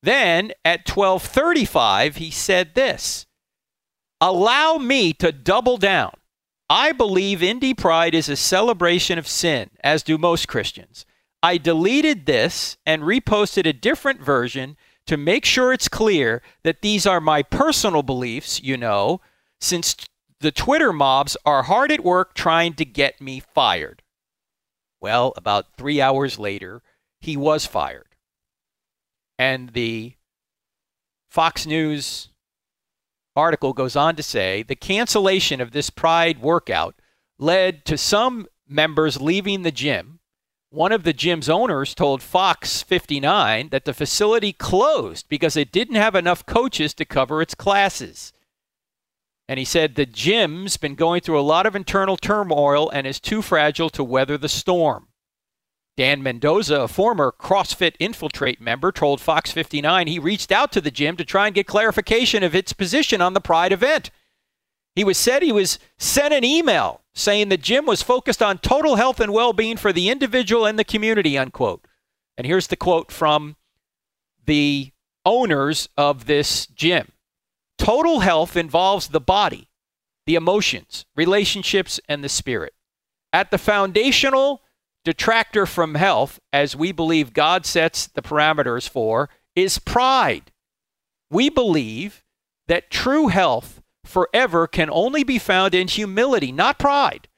Then 0.00 0.52
at 0.64 0.86
12:35 0.86 2.16
he 2.16 2.30
said 2.30 2.74
this. 2.74 3.26
Allow 4.20 4.78
me 4.78 5.12
to 5.14 5.32
double 5.32 5.76
down. 5.76 6.12
I 6.68 6.92
believe 6.92 7.42
Indy 7.42 7.74
Pride 7.74 8.14
is 8.14 8.28
a 8.28 8.36
celebration 8.36 9.18
of 9.18 9.26
sin, 9.26 9.70
as 9.82 10.04
do 10.04 10.16
most 10.16 10.46
Christians. 10.46 11.04
I 11.42 11.58
deleted 11.58 12.26
this 12.26 12.76
and 12.86 13.02
reposted 13.02 13.66
a 13.66 13.72
different 13.72 14.20
version 14.20 14.76
to 15.10 15.16
make 15.16 15.44
sure 15.44 15.72
it's 15.72 15.88
clear 15.88 16.40
that 16.62 16.82
these 16.82 17.06
are 17.06 17.20
my 17.20 17.42
personal 17.42 18.02
beliefs, 18.02 18.62
you 18.62 18.76
know, 18.76 19.20
since 19.60 19.96
the 20.40 20.52
Twitter 20.52 20.92
mobs 20.92 21.36
are 21.44 21.64
hard 21.64 21.92
at 21.92 22.04
work 22.04 22.34
trying 22.34 22.74
to 22.74 22.84
get 22.84 23.20
me 23.20 23.42
fired. 23.54 24.02
Well, 25.00 25.32
about 25.36 25.76
three 25.76 26.00
hours 26.00 26.38
later, 26.38 26.82
he 27.20 27.36
was 27.36 27.66
fired 27.66 28.10
and 29.40 29.70
the 29.70 30.12
Fox 31.30 31.66
News 31.66 32.28
article 33.34 33.72
goes 33.72 33.96
on 33.96 34.14
to 34.16 34.22
say 34.22 34.62
the 34.62 34.76
cancellation 34.76 35.62
of 35.62 35.72
this 35.72 35.88
Pride 35.88 36.42
workout 36.42 36.94
led 37.38 37.86
to 37.86 37.96
some 37.96 38.46
members 38.68 39.18
leaving 39.18 39.62
the 39.62 39.72
gym. 39.72 40.19
One 40.72 40.92
of 40.92 41.02
the 41.02 41.12
gym's 41.12 41.48
owners 41.48 41.96
told 41.96 42.22
Fox 42.22 42.80
59 42.84 43.70
that 43.70 43.84
the 43.84 43.92
facility 43.92 44.52
closed 44.52 45.28
because 45.28 45.56
it 45.56 45.72
didn't 45.72 45.96
have 45.96 46.14
enough 46.14 46.46
coaches 46.46 46.94
to 46.94 47.04
cover 47.04 47.42
its 47.42 47.56
classes. 47.56 48.32
And 49.48 49.58
he 49.58 49.64
said 49.64 49.96
the 49.96 50.06
gym's 50.06 50.76
been 50.76 50.94
going 50.94 51.22
through 51.22 51.40
a 51.40 51.42
lot 51.42 51.66
of 51.66 51.74
internal 51.74 52.16
turmoil 52.16 52.88
and 52.88 53.04
is 53.04 53.18
too 53.18 53.42
fragile 53.42 53.90
to 53.90 54.04
weather 54.04 54.38
the 54.38 54.48
storm. 54.48 55.08
Dan 55.96 56.22
Mendoza, 56.22 56.82
a 56.82 56.88
former 56.88 57.34
CrossFit 57.36 57.96
Infiltrate 57.98 58.60
member, 58.60 58.92
told 58.92 59.20
Fox 59.20 59.50
59 59.50 60.06
he 60.06 60.20
reached 60.20 60.52
out 60.52 60.70
to 60.70 60.80
the 60.80 60.92
gym 60.92 61.16
to 61.16 61.24
try 61.24 61.46
and 61.46 61.54
get 61.56 61.66
clarification 61.66 62.44
of 62.44 62.54
its 62.54 62.72
position 62.72 63.20
on 63.20 63.34
the 63.34 63.40
Pride 63.40 63.72
event. 63.72 64.12
He 65.00 65.04
was 65.04 65.16
said 65.16 65.42
he 65.42 65.50
was 65.50 65.78
sent 65.96 66.34
an 66.34 66.44
email 66.44 67.00
saying 67.14 67.48
the 67.48 67.56
gym 67.56 67.86
was 67.86 68.02
focused 68.02 68.42
on 68.42 68.58
total 68.58 68.96
health 68.96 69.18
and 69.18 69.32
well-being 69.32 69.78
for 69.78 69.94
the 69.94 70.10
individual 70.10 70.66
and 70.66 70.78
the 70.78 70.84
community, 70.84 71.38
unquote. 71.38 71.86
And 72.36 72.46
here's 72.46 72.66
the 72.66 72.76
quote 72.76 73.10
from 73.10 73.56
the 74.44 74.92
owners 75.24 75.88
of 75.96 76.26
this 76.26 76.66
gym. 76.66 77.12
Total 77.78 78.20
health 78.20 78.58
involves 78.58 79.08
the 79.08 79.22
body, 79.22 79.70
the 80.26 80.34
emotions, 80.34 81.06
relationships, 81.16 81.98
and 82.06 82.22
the 82.22 82.28
spirit. 82.28 82.74
At 83.32 83.50
the 83.50 83.56
foundational 83.56 84.60
detractor 85.02 85.64
from 85.64 85.94
health, 85.94 86.38
as 86.52 86.76
we 86.76 86.92
believe 86.92 87.32
God 87.32 87.64
sets 87.64 88.06
the 88.06 88.20
parameters 88.20 88.86
for, 88.86 89.30
is 89.56 89.78
pride. 89.78 90.52
We 91.30 91.48
believe 91.48 92.22
that 92.68 92.90
true 92.90 93.28
health 93.28 93.79
forever 94.10 94.66
can 94.66 94.90
only 94.90 95.24
be 95.24 95.38
found 95.38 95.74
in 95.74 95.88
humility, 95.88 96.52
not 96.52 96.78
pride. 96.78 97.28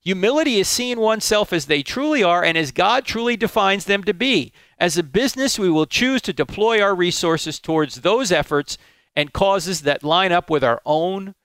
Humility 0.00 0.58
is 0.58 0.66
seeing 0.66 0.98
oneself 0.98 1.52
as 1.52 1.66
they 1.66 1.82
truly 1.82 2.24
are 2.24 2.42
and 2.42 2.58
as 2.58 2.72
God 2.72 3.04
truly 3.04 3.36
defines 3.36 3.84
them 3.84 4.02
to 4.04 4.12
be. 4.12 4.52
As 4.76 4.98
a 4.98 5.04
business, 5.04 5.60
we 5.60 5.70
will 5.70 5.86
choose 5.86 6.20
to 6.22 6.32
deploy 6.32 6.82
our 6.82 6.94
resources 6.94 7.60
towards 7.60 8.00
those 8.00 8.32
efforts 8.32 8.78
and 9.14 9.32
causes 9.32 9.82
that 9.82 10.02
line 10.02 10.32
up 10.32 10.50
with 10.50 10.64
our 10.64 10.82
own 10.84 11.36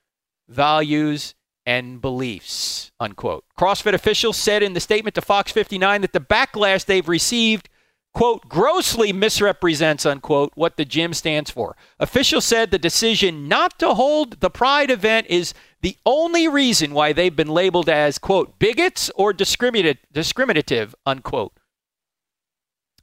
values 0.48 1.36
and 1.68 2.02
beliefs, 2.02 2.92
unquote. 3.00 3.44
CrossFit 3.60 3.94
officials 3.94 4.38
said 4.38 4.64
in 4.64 4.74
the 4.74 4.80
statement 4.80 5.14
to 5.16 5.22
Fox 5.22 5.52
59 5.52 6.02
that 6.02 6.14
the 6.14 6.20
backlash 6.20 6.86
they've 6.86 7.08
received, 7.08 7.70
quote, 8.18 8.50
grossly 8.50 9.14
misrepresents, 9.14 10.06
unquote, 10.06 10.52
what 10.56 10.78
the 10.78 10.86
gym 10.86 11.14
stands 11.14 11.52
for. 11.52 11.76
Officials 12.00 12.46
said 12.46 12.72
the 12.72 12.80
decision 12.80 13.48
not 13.48 13.78
to 13.80 13.94
hold 13.94 14.40
the 14.40 14.50
Pride 14.50 14.92
event 14.92 15.28
is 15.28 15.54
the 15.82 15.98
only 16.06 16.48
reason 16.48 16.94
why 16.94 17.14
they've 17.14 17.36
been 17.36 17.48
labeled 17.48 17.90
as, 17.90 18.18
quote, 18.18 18.60
bigots 18.60 19.10
or 19.16 19.34
discriminative, 19.34 20.96
unquote. 21.06 21.54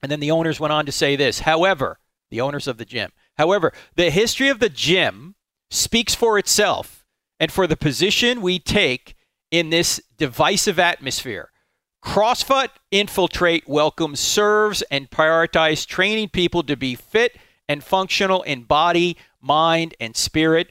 And 0.02 0.10
then 0.10 0.20
the 0.20 0.30
owners 0.30 0.60
went 0.60 0.72
on 0.72 0.84
to 0.86 0.92
say 0.92 1.16
this. 1.16 1.40
However, 1.40 1.98
the 2.30 2.40
owners 2.40 2.66
of 2.66 2.78
the 2.78 2.84
gym, 2.84 3.10
However, 3.36 3.72
the 3.96 4.10
history 4.10 4.48
of 4.48 4.60
the 4.60 4.68
gym 4.68 5.34
speaks 5.70 6.14
for 6.14 6.38
itself 6.38 7.04
and 7.40 7.50
for 7.50 7.66
the 7.66 7.76
position 7.76 8.40
we 8.40 8.58
take 8.58 9.16
in 9.50 9.70
this 9.70 10.00
divisive 10.16 10.78
atmosphere. 10.78 11.50
CrossFit 12.04 12.68
Infiltrate 12.90 13.66
welcomes, 13.66 14.20
serves, 14.20 14.82
and 14.82 15.10
prioritizes 15.10 15.86
training 15.86 16.28
people 16.28 16.62
to 16.62 16.76
be 16.76 16.94
fit 16.94 17.36
and 17.68 17.82
functional 17.82 18.42
in 18.42 18.64
body, 18.64 19.16
mind, 19.40 19.94
and 19.98 20.14
spirit. 20.14 20.70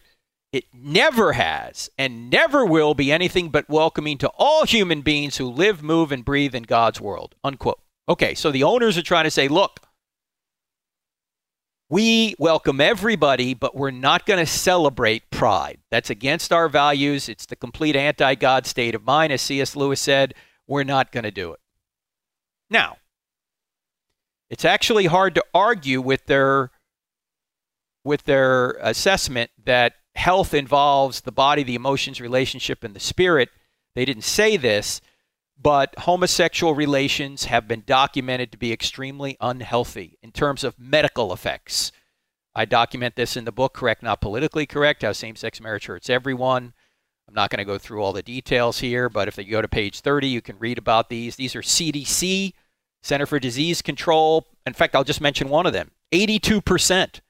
It 0.51 0.65
never 0.71 1.33
has 1.33 1.89
and 1.97 2.29
never 2.29 2.63
will 2.63 2.93
be 2.93 3.11
anything 3.11 3.49
but 3.49 3.67
welcoming 3.67 4.19
to 4.19 4.29
all 4.37 4.65
human 4.65 5.01
beings 5.01 5.37
who 5.37 5.49
live, 5.49 5.81
move, 5.81 6.11
and 6.11 6.23
breathe 6.23 6.53
in 6.53 6.63
God's 6.63 7.01
world. 7.01 7.33
Unquote. 7.43 7.79
Okay, 8.07 8.35
so 8.35 8.51
the 8.51 8.63
owners 8.63 8.97
are 8.97 9.01
trying 9.01 9.23
to 9.23 9.31
say, 9.31 9.47
look, 9.47 9.79
we 11.89 12.35
welcome 12.37 12.79
everybody, 12.79 13.55
but 13.55 13.75
we're 13.75 13.91
not 13.91 14.27
going 14.27 14.39
to 14.39 14.45
celebrate 14.45 15.29
pride. 15.31 15.79
That's 15.89 16.11
against 16.11 16.53
our 16.53 16.69
values. 16.69 17.27
It's 17.27 17.47
the 17.47 17.55
complete 17.55 17.95
anti 17.95 18.35
God 18.35 18.67
state 18.67 18.93
of 18.93 19.03
mind. 19.03 19.33
As 19.33 19.41
C.S. 19.41 19.75
Lewis 19.75 19.99
said, 19.99 20.35
we're 20.73 20.83
not 20.83 21.11
going 21.11 21.23
to 21.23 21.31
do 21.31 21.53
it. 21.53 21.59
Now, 22.67 22.97
it's 24.49 24.65
actually 24.65 25.05
hard 25.05 25.35
to 25.35 25.45
argue 25.53 26.01
with 26.01 26.25
their 26.25 26.71
with 28.03 28.23
their 28.23 28.71
assessment 28.81 29.51
that 29.63 29.93
health 30.15 30.53
involves 30.53 31.21
the 31.21 31.31
body, 31.31 31.63
the 31.63 31.75
emotions, 31.75 32.19
relationship, 32.19 32.83
and 32.83 32.95
the 32.95 32.99
spirit. 32.99 33.49
They 33.95 34.03
didn't 34.03 34.23
say 34.23 34.57
this, 34.57 34.99
but 35.61 35.93
homosexual 35.99 36.73
relations 36.73 37.45
have 37.45 37.67
been 37.67 37.83
documented 37.85 38.51
to 38.51 38.57
be 38.57 38.73
extremely 38.73 39.37
unhealthy 39.39 40.17
in 40.21 40.31
terms 40.31 40.63
of 40.63 40.79
medical 40.79 41.31
effects. 41.31 41.91
I 42.55 42.65
document 42.65 43.15
this 43.15 43.37
in 43.37 43.45
the 43.45 43.51
book, 43.51 43.73
Correct 43.73 44.03
Not 44.03 44.21
Politically 44.21 44.65
Correct 44.65 45.03
How 45.03 45.11
Same 45.11 45.35
Sex 45.35 45.61
Marriage 45.61 45.85
Hurts 45.85 46.09
Everyone. 46.09 46.73
I'm 47.33 47.41
not 47.41 47.49
going 47.49 47.57
to 47.57 47.65
go 47.65 47.79
through 47.79 48.03
all 48.03 48.13
the 48.13 48.21
details 48.21 48.77
here, 48.77 49.09
but 49.09 49.27
if 49.27 49.39
you 49.39 49.45
go 49.45 49.59
to 49.59 49.67
page 49.67 50.01
30, 50.01 50.27
you 50.27 50.39
can 50.39 50.55
read 50.59 50.77
about 50.77 51.09
these. 51.09 51.35
These 51.35 51.55
are 51.55 51.63
CDC, 51.63 52.53
Center 53.01 53.25
for 53.25 53.39
Disease 53.39 53.81
Control. 53.81 54.45
In 54.67 54.73
fact, 54.73 54.93
I'll 54.93 55.03
just 55.03 55.19
mention 55.19 55.49
one 55.49 55.65
of 55.65 55.73
them 55.73 55.89
82% 56.11 57.21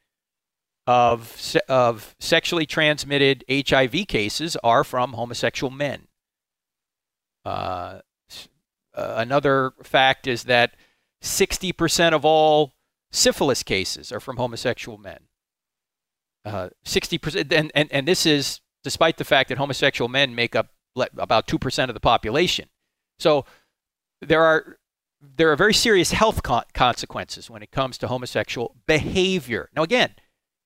of, 0.87 1.55
of 1.69 2.15
sexually 2.19 2.65
transmitted 2.65 3.45
HIV 3.49 4.07
cases 4.09 4.57
are 4.61 4.83
from 4.83 5.13
homosexual 5.13 5.71
men. 5.71 6.09
Uh, 7.45 7.99
uh, 8.93 9.13
another 9.15 9.71
fact 9.83 10.27
is 10.27 10.43
that 10.43 10.75
60% 11.21 12.11
of 12.11 12.25
all 12.25 12.73
syphilis 13.09 13.63
cases 13.63 14.11
are 14.11 14.19
from 14.19 14.35
homosexual 14.35 14.97
men. 14.97 15.19
Uh, 16.43 16.71
60%, 16.85 17.53
and, 17.53 17.71
and, 17.73 17.89
and 17.89 18.05
this 18.05 18.25
is 18.25 18.59
despite 18.83 19.17
the 19.17 19.23
fact 19.23 19.49
that 19.49 19.57
homosexual 19.57 20.09
men 20.09 20.35
make 20.35 20.55
up 20.55 20.69
about 20.95 21.47
2% 21.47 21.87
of 21.87 21.93
the 21.93 21.99
population. 21.99 22.69
So 23.19 23.45
there 24.21 24.43
are 24.43 24.77
there 25.37 25.51
are 25.51 25.55
very 25.55 25.73
serious 25.73 26.11
health 26.11 26.43
con- 26.43 26.65
consequences 26.73 27.49
when 27.49 27.63
it 27.63 27.71
comes 27.71 27.97
to 27.97 28.07
homosexual 28.07 28.75
behavior. 28.85 29.69
Now, 29.73 29.83
again, 29.83 30.15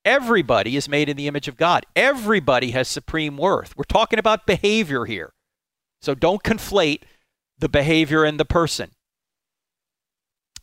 everybody 0.04 0.74
is 0.74 0.88
made 0.88 1.08
in 1.08 1.16
the 1.16 1.28
image 1.28 1.46
of 1.46 1.56
God. 1.56 1.86
Everybody 1.94 2.72
has 2.72 2.88
supreme 2.88 3.36
worth. 3.36 3.76
We're 3.76 3.84
talking 3.84 4.18
about 4.18 4.46
behavior 4.46 5.04
here. 5.04 5.32
So 6.02 6.14
don't 6.14 6.42
conflate 6.42 7.02
the 7.56 7.68
behavior 7.68 8.24
and 8.24 8.38
the 8.38 8.44
person. 8.44 8.90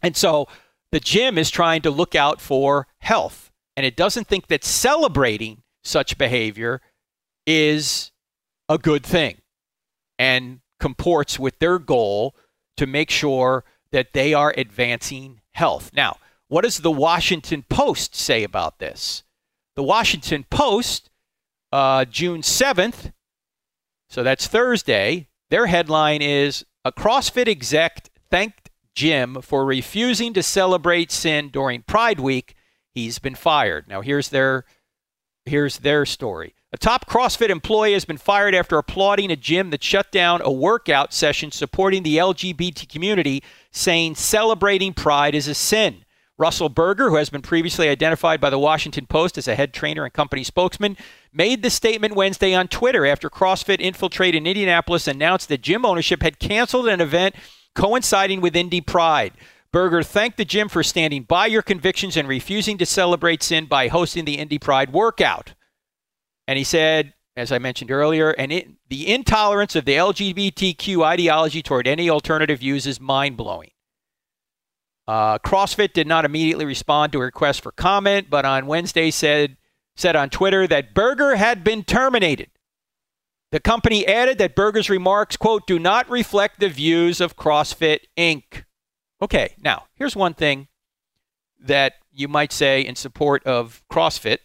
And 0.02 0.18
so 0.18 0.48
the 0.92 1.00
gym 1.00 1.38
is 1.38 1.50
trying 1.50 1.82
to 1.84 1.90
look 1.90 2.16
out 2.16 2.42
for 2.42 2.88
health, 3.00 3.52
and 3.76 3.86
it 3.86 3.96
doesn't 3.96 4.28
think 4.28 4.48
that 4.48 4.64
celebrating 4.64 5.64
such 5.84 6.18
behavior 6.18 6.82
is 7.46 8.12
a 8.70 8.78
good 8.78 9.06
thing 9.06 9.38
and 10.18 10.60
comports 10.80 11.40
with 11.40 11.60
their 11.60 11.80
goal 11.80 12.36
to 12.78 12.86
make 12.86 13.10
sure 13.10 13.64
that 13.92 14.14
they 14.14 14.34
are 14.34 14.54
advancing 14.58 15.42
health. 15.54 15.92
Now, 15.94 16.18
what 16.48 16.64
does 16.64 16.80
the 16.80 16.92
Washington 16.92 17.64
Post 17.70 18.16
say 18.16 18.44
about 18.44 18.80
this? 18.80 19.24
The 19.76 19.84
Washington 19.84 20.46
Post, 20.50 21.10
uh, 21.72 22.06
June 22.06 22.42
7th, 22.42 23.12
so 24.10 24.24
that's 24.24 24.48
Thursday, 24.48 25.28
their 25.50 25.68
headline 25.68 26.22
is 26.22 26.66
A 26.84 26.92
CrossFit 26.92 27.48
exec 27.48 28.10
thanked 28.30 28.70
gym 28.94 29.42
for 29.42 29.66
refusing 29.66 30.34
to 30.34 30.44
celebrate 30.44 31.12
sin 31.12 31.50
during 31.50 31.82
Pride 31.84 32.20
Week. 32.20 32.56
He's 32.94 33.20
been 33.20 33.36
fired. 33.36 33.88
Now 33.88 34.02
here's 34.02 34.30
their 34.30 34.66
here's 35.46 35.80
their 35.80 36.06
story. 36.06 36.55
A 36.76 36.78
top 36.78 37.10
CrossFit 37.10 37.48
employee 37.48 37.94
has 37.94 38.04
been 38.04 38.18
fired 38.18 38.54
after 38.54 38.78
applauding 38.78 39.32
a 39.32 39.38
gym 39.38 39.70
that 39.70 39.82
shut 39.82 40.12
down 40.12 40.42
a 40.44 40.52
workout 40.52 41.14
session 41.14 41.50
supporting 41.50 42.04
the 42.04 42.18
LGBT 42.18 42.90
community, 42.90 43.42
saying 43.72 44.16
celebrating 44.16 44.94
pride 44.94 45.36
is 45.36 45.48
a 45.48 45.54
sin. 45.54 46.04
Russell 46.38 46.68
Berger, 46.68 47.10
who 47.10 47.16
has 47.16 47.30
been 47.30 47.42
previously 47.42 47.88
identified 47.88 48.42
by 48.42 48.50
the 48.50 48.60
Washington 48.60 49.06
Post 49.06 49.38
as 49.38 49.48
a 49.48 49.56
head 49.56 49.74
trainer 49.74 50.04
and 50.04 50.14
company 50.14 50.44
spokesman, 50.44 50.98
made 51.32 51.64
the 51.64 51.70
statement 51.70 52.14
Wednesday 52.14 52.54
on 52.54 52.68
Twitter 52.68 53.06
after 53.06 53.30
CrossFit 53.30 53.80
Infiltrate 53.80 54.36
in 54.36 54.46
Indianapolis 54.46 55.08
announced 55.08 55.48
that 55.48 55.62
gym 55.62 55.86
ownership 55.86 56.22
had 56.22 56.40
canceled 56.40 56.90
an 56.90 57.00
event 57.00 57.36
coinciding 57.74 58.42
with 58.42 58.54
Indy 58.54 58.82
Pride. 58.82 59.32
Berger 59.72 60.04
thanked 60.04 60.36
the 60.36 60.44
gym 60.44 60.68
for 60.68 60.84
standing 60.84 61.24
by 61.24 61.46
your 61.46 61.62
convictions 61.62 62.18
and 62.18 62.28
refusing 62.28 62.78
to 62.80 62.86
celebrate 62.86 63.44
sin 63.44 63.66
by 63.66 63.88
hosting 63.88 64.26
the 64.26 64.40
Indy 64.40 64.60
Pride 64.60 64.92
workout. 64.92 65.54
And 66.48 66.58
he 66.58 66.64
said, 66.64 67.14
as 67.36 67.52
I 67.52 67.60
mentioned 67.60 67.92
earlier, 67.92 68.32
and 68.32 68.52
it, 68.52 68.68
the 68.90 69.12
intolerance 69.12 69.76
of 69.76 69.86
the 69.86 69.94
LGBTQ 69.94 71.04
ideology 71.04 71.62
toward 71.62 71.88
any 71.88 72.10
alternative 72.10 72.60
views 72.60 72.88
is 72.88 73.00
mind 73.00 73.38
blowing. 73.38 73.72
Uh, 75.08 75.38
CrossFit 75.40 75.94
did 75.94 76.08
not 76.08 76.26
immediately 76.26 76.66
respond 76.66 77.12
to 77.12 77.20
a 77.20 77.26
request 77.26 77.62
for 77.62 77.72
comment, 77.72 78.28
but 78.30 78.46
on 78.46 78.66
Wednesday 78.66 79.12
said 79.12 79.58
said 79.96 80.16
on 80.16 80.30
Twitter 80.30 80.68
that 80.68 80.94
Berger 80.94 81.36
had 81.36 81.64
been 81.64 81.84
terminated. 81.84 82.50
The 83.52 83.62
company 83.62 84.06
added 84.06 84.38
that 84.40 84.56
Berger's 84.56 84.90
remarks, 84.90 85.38
quote, 85.38 85.66
do 85.66 85.80
not 85.80 86.10
reflect 86.10 86.60
the 86.60 86.68
views 86.68 87.22
of 87.22 87.38
CrossFit 87.38 88.00
Inc. 88.18 88.66
Okay, 89.22 89.56
now, 89.62 89.86
here's 89.94 90.16
one 90.16 90.34
thing 90.34 90.68
that 91.62 91.94
you 92.12 92.28
might 92.28 92.52
say 92.52 92.82
in 92.82 92.96
support 92.96 93.46
of 93.46 93.82
CrossFit, 93.90 94.40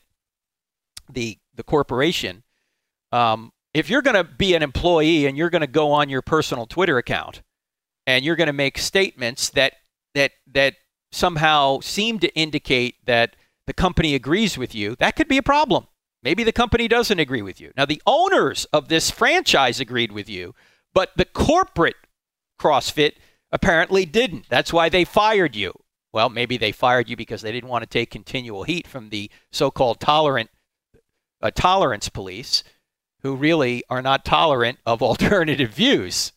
the, 1.12 1.38
the 1.60 1.64
corporation. 1.64 2.42
Um, 3.12 3.52
if 3.74 3.90
you're 3.90 4.00
going 4.00 4.16
to 4.16 4.24
be 4.24 4.54
an 4.54 4.62
employee 4.62 5.26
and 5.26 5.36
you're 5.36 5.50
going 5.50 5.60
to 5.60 5.66
go 5.66 5.92
on 5.92 6.08
your 6.08 6.22
personal 6.22 6.64
Twitter 6.64 6.96
account 6.96 7.42
and 8.06 8.24
you're 8.24 8.36
going 8.36 8.46
to 8.46 8.54
make 8.54 8.78
statements 8.78 9.50
that, 9.50 9.74
that, 10.14 10.32
that 10.52 10.76
somehow 11.12 11.80
seem 11.80 12.18
to 12.20 12.34
indicate 12.34 12.94
that 13.04 13.36
the 13.66 13.74
company 13.74 14.14
agrees 14.14 14.56
with 14.56 14.74
you, 14.74 14.96
that 14.96 15.16
could 15.16 15.28
be 15.28 15.36
a 15.36 15.42
problem. 15.42 15.86
Maybe 16.22 16.44
the 16.44 16.52
company 16.52 16.88
doesn't 16.88 17.18
agree 17.18 17.42
with 17.42 17.60
you. 17.60 17.72
Now, 17.76 17.84
the 17.84 18.02
owners 18.06 18.64
of 18.72 18.88
this 18.88 19.10
franchise 19.10 19.80
agreed 19.80 20.12
with 20.12 20.30
you, 20.30 20.54
but 20.94 21.10
the 21.16 21.26
corporate 21.26 21.96
CrossFit 22.58 23.12
apparently 23.52 24.06
didn't. 24.06 24.46
That's 24.48 24.72
why 24.72 24.88
they 24.88 25.04
fired 25.04 25.54
you. 25.54 25.74
Well, 26.12 26.30
maybe 26.30 26.56
they 26.56 26.72
fired 26.72 27.08
you 27.08 27.16
because 27.16 27.42
they 27.42 27.52
didn't 27.52 27.70
want 27.70 27.82
to 27.82 27.88
take 27.88 28.10
continual 28.10 28.64
heat 28.64 28.86
from 28.86 29.10
the 29.10 29.30
so-called 29.52 30.00
tolerant 30.00 30.50
uh, 31.42 31.50
tolerance 31.54 32.08
police, 32.08 32.64
who 33.22 33.36
really 33.36 33.84
are 33.90 34.02
not 34.02 34.24
tolerant 34.24 34.78
of 34.86 35.02
alternative 35.02 35.70
views. 35.70 36.32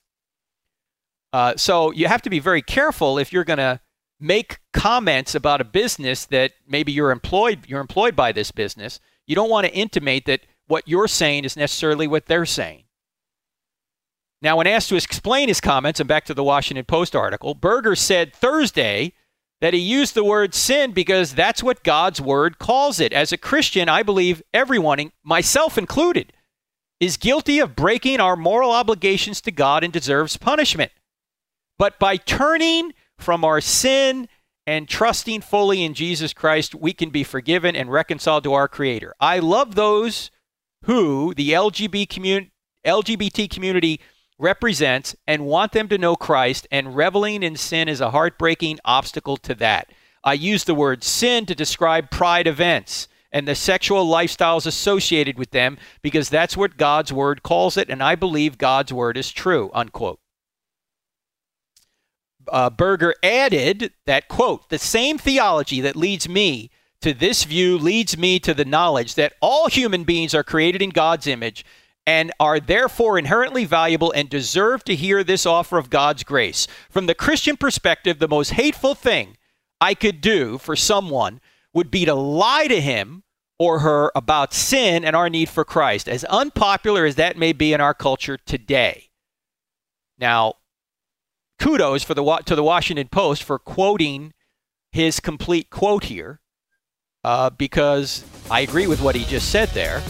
Uh, 1.31 1.55
so 1.57 1.91
you 1.91 2.07
have 2.07 2.21
to 2.21 2.29
be 2.29 2.39
very 2.39 2.61
careful 2.61 3.17
if 3.17 3.33
you're 3.33 3.43
going 3.43 3.57
to 3.57 3.79
make 4.19 4.59
comments 4.71 5.35
about 5.35 5.59
a 5.59 5.65
business 5.65 6.25
that 6.25 6.53
maybe 6.67 6.91
you're 6.91 7.11
employed 7.11 7.67
you're 7.67 7.81
employed 7.81 8.15
by 8.15 8.31
this 8.31 8.51
business. 8.51 8.99
You 9.25 9.35
don't 9.35 9.49
want 9.49 9.65
to 9.65 9.73
intimate 9.73 10.25
that 10.25 10.41
what 10.67 10.87
you're 10.87 11.07
saying 11.07 11.45
is 11.45 11.57
necessarily 11.57 12.07
what 12.07 12.27
they're 12.27 12.45
saying. 12.45 12.83
Now, 14.41 14.57
when 14.57 14.67
asked 14.67 14.89
to 14.89 14.95
explain 14.95 15.47
his 15.47 15.61
comments, 15.61 15.99
and 16.01 16.07
back 16.07 16.25
to 16.25 16.33
the 16.33 16.43
Washington 16.43 16.83
Post 16.85 17.15
article, 17.15 17.53
Berger 17.53 17.95
said 17.95 18.33
Thursday 18.33 19.13
that 19.63 19.73
he 19.73 19.79
used 19.79 20.13
the 20.13 20.25
word 20.25 20.53
sin 20.53 20.91
because 20.91 21.35
that's 21.35 21.63
what 21.63 21.85
God's 21.85 22.19
word 22.19 22.59
calls 22.59 22.99
it. 22.99 23.13
As 23.13 23.31
a 23.31 23.37
Christian, 23.37 23.87
I 23.87 24.03
believe 24.03 24.43
everyone, 24.53 25.13
myself 25.23 25.77
included, 25.77 26.33
is 26.99 27.15
guilty 27.15 27.59
of 27.59 27.73
breaking 27.73 28.19
our 28.19 28.35
moral 28.35 28.73
obligations 28.73 29.39
to 29.39 29.51
God 29.51 29.81
and 29.81 29.93
deserves 29.93 30.35
punishment. 30.35 30.91
But 31.79 31.97
by 31.97 32.17
turning 32.17 32.91
from 33.17 33.45
our 33.45 33.61
sin 33.61 34.27
and 34.67 34.89
trusting 34.89 35.39
fully 35.39 35.81
in 35.81 35.93
Jesus 35.93 36.33
Christ, 36.33 36.75
we 36.75 36.91
can 36.91 37.09
be 37.09 37.23
forgiven 37.23 37.73
and 37.73 37.89
reconciled 37.89 38.43
to 38.43 38.51
our 38.51 38.67
Creator. 38.67 39.13
I 39.21 39.39
love 39.39 39.75
those 39.75 40.29
who 40.83 41.33
the 41.35 41.51
LGBT 41.51 42.09
community, 42.09 42.51
LGBT 42.85 43.49
community 43.49 44.01
represents 44.39 45.15
and 45.27 45.45
want 45.45 45.71
them 45.71 45.87
to 45.89 45.97
know 45.97 46.15
Christ, 46.15 46.67
and 46.71 46.95
reveling 46.95 47.43
in 47.43 47.55
sin 47.55 47.87
is 47.87 48.01
a 48.01 48.11
heartbreaking 48.11 48.79
obstacle 48.85 49.37
to 49.37 49.55
that. 49.55 49.91
I 50.23 50.33
use 50.33 50.63
the 50.63 50.75
word 50.75 51.03
sin 51.03 51.45
to 51.47 51.55
describe 51.55 52.09
pride 52.09 52.47
events 52.47 53.07
and 53.31 53.47
the 53.47 53.55
sexual 53.55 54.05
lifestyles 54.05 54.65
associated 54.65 55.37
with 55.37 55.51
them 55.51 55.77
because 56.01 56.29
that's 56.29 56.55
what 56.55 56.77
God's 56.77 57.11
word 57.11 57.43
calls 57.43 57.77
it, 57.77 57.89
and 57.89 58.01
I 58.01 58.15
believe 58.15 58.57
God's 58.57 58.93
word 58.93 59.17
is 59.17 59.31
true. 59.31 59.71
Unquote. 59.73 60.19
Uh, 62.47 62.69
Berger 62.69 63.15
added 63.23 63.93
that, 64.05 64.27
quote, 64.27 64.69
the 64.69 64.77
same 64.77 65.17
theology 65.17 65.81
that 65.81 65.95
leads 65.95 66.27
me 66.27 66.69
to 67.01 67.13
this 67.13 67.43
view 67.43 67.77
leads 67.77 68.17
me 68.17 68.39
to 68.39 68.53
the 68.53 68.65
knowledge 68.65 69.15
that 69.15 69.33
all 69.41 69.67
human 69.67 70.05
beings 70.05 70.33
are 70.33 70.43
created 70.43 70.81
in 70.81 70.89
God's 70.89 71.27
image 71.27 71.65
and 72.05 72.31
are 72.39 72.59
therefore 72.59 73.17
inherently 73.17 73.65
valuable 73.65 74.11
and 74.11 74.29
deserve 74.29 74.83
to 74.83 74.95
hear 74.95 75.23
this 75.23 75.45
offer 75.45 75.77
of 75.77 75.89
God's 75.89 76.23
grace. 76.23 76.67
From 76.89 77.05
the 77.05 77.15
Christian 77.15 77.55
perspective, 77.55 78.19
the 78.19 78.27
most 78.27 78.51
hateful 78.51 78.95
thing 78.95 79.37
I 79.79 79.93
could 79.93 80.21
do 80.21 80.57
for 80.57 80.75
someone 80.75 81.39
would 81.73 81.89
be 81.89 82.05
to 82.05 82.13
lie 82.13 82.67
to 82.67 82.81
him 82.81 83.23
or 83.57 83.79
her 83.79 84.11
about 84.15 84.53
sin 84.53 85.05
and 85.05 85.15
our 85.15 85.29
need 85.29 85.47
for 85.47 85.63
Christ, 85.63 86.09
as 86.09 86.23
unpopular 86.25 87.05
as 87.05 87.15
that 87.15 87.37
may 87.37 87.53
be 87.53 87.73
in 87.73 87.81
our 87.81 87.93
culture 87.93 88.37
today. 88.37 89.09
Now, 90.17 90.55
kudos 91.59 92.03
for 92.03 92.13
the 92.13 92.23
to 92.45 92.55
the 92.55 92.63
Washington 92.63 93.07
Post 93.07 93.43
for 93.43 93.59
quoting 93.59 94.33
his 94.91 95.19
complete 95.19 95.69
quote 95.69 96.05
here, 96.05 96.41
uh, 97.23 97.49
because 97.51 98.25
I 98.51 98.61
agree 98.61 98.87
with 98.87 99.01
what 99.01 99.15
he 99.15 99.23
just 99.25 99.49
said 99.49 99.69
there 99.69 100.03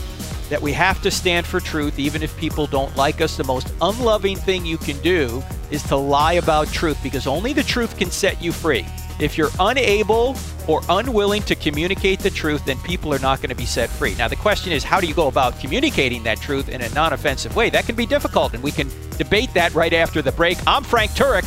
that 0.54 0.62
we 0.62 0.72
have 0.72 1.02
to 1.02 1.10
stand 1.10 1.48
for 1.48 1.60
truth 1.60 1.98
even 1.98 2.22
if 2.22 2.38
people 2.38 2.68
don't 2.68 2.96
like 2.96 3.22
us. 3.22 3.38
The 3.38 3.44
most 3.44 3.74
unloving 3.82 4.38
thing 4.38 4.64
you 4.64 4.78
can 4.78 5.02
do 5.02 5.42
is 5.72 5.82
to 5.86 5.96
lie 5.96 6.34
about 6.34 6.68
truth 6.68 7.02
because 7.02 7.26
only 7.26 7.54
the 7.54 7.64
truth 7.64 7.98
can 7.98 8.12
set 8.12 8.40
you 8.40 8.52
free. 8.52 8.86
If 9.20 9.36
you're 9.36 9.50
unable 9.60 10.38
or 10.68 10.82
unwilling 10.90 11.42
to 11.44 11.56
communicate 11.56 12.20
the 12.20 12.30
truth, 12.30 12.64
then 12.66 12.78
people 12.82 13.12
are 13.12 13.20
not 13.20 13.40
going 13.40 13.50
to 13.50 13.56
be 13.56 13.66
set 13.66 13.90
free. 13.90 14.14
Now, 14.14 14.28
the 14.28 14.36
question 14.36 14.72
is, 14.72 14.84
how 14.84 15.02
do 15.02 15.08
you 15.08 15.16
go 15.16 15.28
about 15.28 15.60
communicating 15.60 16.22
that 16.22 16.40
truth 16.40 16.70
in 16.70 16.84
a 16.84 16.90
non 16.90 17.14
offensive 17.14 17.56
way? 17.56 17.72
That 17.72 17.88
can 17.88 17.96
be 17.96 18.06
difficult, 18.06 18.54
and 18.54 18.62
we 18.62 18.72
can 18.72 18.90
debate 19.18 19.52
that 19.56 19.74
right 19.74 19.94
after 19.94 20.22
the 20.22 20.32
break. 20.34 20.60
I'm 20.68 20.84
Frank 20.84 21.12
Turek. 21.12 21.46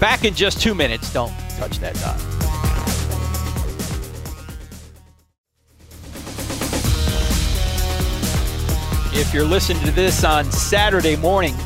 Back 0.00 0.26
in 0.26 0.34
just 0.34 0.60
two 0.60 0.74
minutes. 0.74 1.10
Don't 1.14 1.32
touch 1.56 1.78
that 1.78 1.94
dot. 1.94 2.37
If 9.18 9.34
you're 9.34 9.44
listening 9.44 9.82
to 9.82 9.90
this 9.90 10.22
on 10.22 10.44
Saturday 10.52 11.16
morning, 11.16 11.56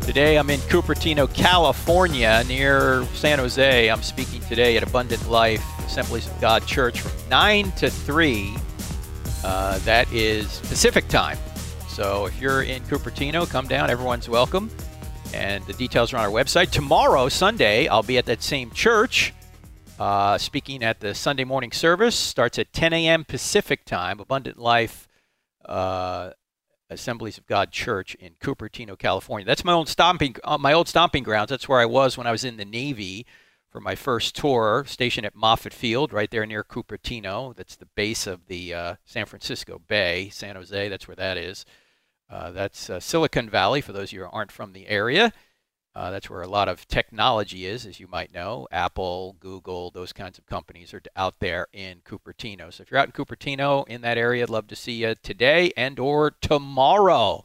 today 0.00 0.36
I'm 0.36 0.50
in 0.50 0.58
Cupertino, 0.62 1.32
California, 1.32 2.42
near 2.48 3.04
San 3.14 3.38
Jose. 3.38 3.88
I'm 3.88 4.02
speaking 4.02 4.40
today 4.42 4.76
at 4.76 4.82
Abundant 4.82 5.30
Life 5.30 5.64
Assemblies 5.86 6.26
of 6.26 6.40
God 6.40 6.66
Church 6.66 7.00
from 7.00 7.12
9 7.30 7.70
to 7.72 7.88
3. 7.88 8.56
Uh, 9.44 9.78
that 9.78 10.12
is 10.12 10.58
Pacific 10.68 11.06
time. 11.06 11.38
So 11.86 12.26
if 12.26 12.40
you're 12.40 12.64
in 12.64 12.82
Cupertino, 12.82 13.48
come 13.48 13.68
down. 13.68 13.88
Everyone's 13.88 14.28
welcome. 14.28 14.68
And 15.32 15.64
the 15.66 15.74
details 15.74 16.12
are 16.12 16.16
on 16.16 16.24
our 16.24 16.30
website. 16.30 16.70
Tomorrow, 16.70 17.28
Sunday, 17.28 17.86
I'll 17.86 18.02
be 18.02 18.18
at 18.18 18.26
that 18.26 18.42
same 18.42 18.72
church. 18.72 19.32
Uh, 20.00 20.36
speaking 20.36 20.82
at 20.82 20.98
the 20.98 21.14
Sunday 21.14 21.44
morning 21.44 21.70
service 21.70 22.16
starts 22.16 22.58
at 22.58 22.72
10 22.72 22.92
a.m. 22.92 23.24
Pacific 23.24 23.84
time. 23.84 24.18
Abundant 24.18 24.58
Life 24.58 25.06
uh, 25.64 26.30
Assemblies 26.92 27.38
of 27.38 27.46
God 27.46 27.70
Church 27.70 28.14
in 28.16 28.34
Cupertino, 28.40 28.98
California. 28.98 29.44
That's 29.44 29.64
my 29.64 29.72
old 29.72 29.88
stomping 29.88 30.36
uh, 30.44 30.58
my 30.58 30.72
old 30.72 30.88
stomping 30.88 31.22
grounds. 31.22 31.50
That's 31.50 31.68
where 31.68 31.80
I 31.80 31.86
was 31.86 32.16
when 32.16 32.26
I 32.26 32.32
was 32.32 32.44
in 32.44 32.56
the 32.56 32.64
Navy 32.64 33.26
for 33.70 33.80
my 33.80 33.94
first 33.94 34.36
tour, 34.36 34.84
stationed 34.86 35.24
at 35.24 35.34
Moffett 35.34 35.72
Field, 35.72 36.12
right 36.12 36.30
there 36.30 36.44
near 36.44 36.62
Cupertino. 36.62 37.56
That's 37.56 37.76
the 37.76 37.86
base 37.86 38.26
of 38.26 38.46
the 38.46 38.74
uh, 38.74 38.94
San 39.06 39.24
Francisco 39.24 39.80
Bay, 39.88 40.28
San 40.28 40.56
Jose. 40.56 40.88
That's 40.88 41.08
where 41.08 41.16
that 41.16 41.38
is. 41.38 41.64
Uh, 42.28 42.50
that's 42.50 42.90
uh, 42.90 43.00
Silicon 43.00 43.48
Valley 43.48 43.80
for 43.80 43.92
those 43.92 44.10
of 44.10 44.12
you 44.12 44.20
who 44.20 44.30
aren't 44.30 44.52
from 44.52 44.72
the 44.72 44.88
area. 44.88 45.32
Uh, 45.94 46.10
that's 46.10 46.30
where 46.30 46.40
a 46.40 46.48
lot 46.48 46.68
of 46.68 46.88
technology 46.88 47.66
is, 47.66 47.84
as 47.84 48.00
you 48.00 48.06
might 48.08 48.32
know. 48.32 48.66
Apple, 48.72 49.36
Google, 49.40 49.90
those 49.90 50.12
kinds 50.12 50.38
of 50.38 50.46
companies 50.46 50.94
are 50.94 51.02
out 51.16 51.38
there 51.38 51.66
in 51.72 52.00
Cupertino. 52.00 52.72
So 52.72 52.82
if 52.82 52.90
you're 52.90 52.98
out 52.98 53.08
in 53.08 53.12
Cupertino 53.12 53.86
in 53.86 54.00
that 54.00 54.16
area, 54.16 54.42
I'd 54.42 54.48
love 54.50 54.68
to 54.68 54.76
see 54.76 54.92
you 54.92 55.14
today 55.22 55.70
and 55.76 55.98
or 55.98 56.30
tomorrow. 56.30 57.44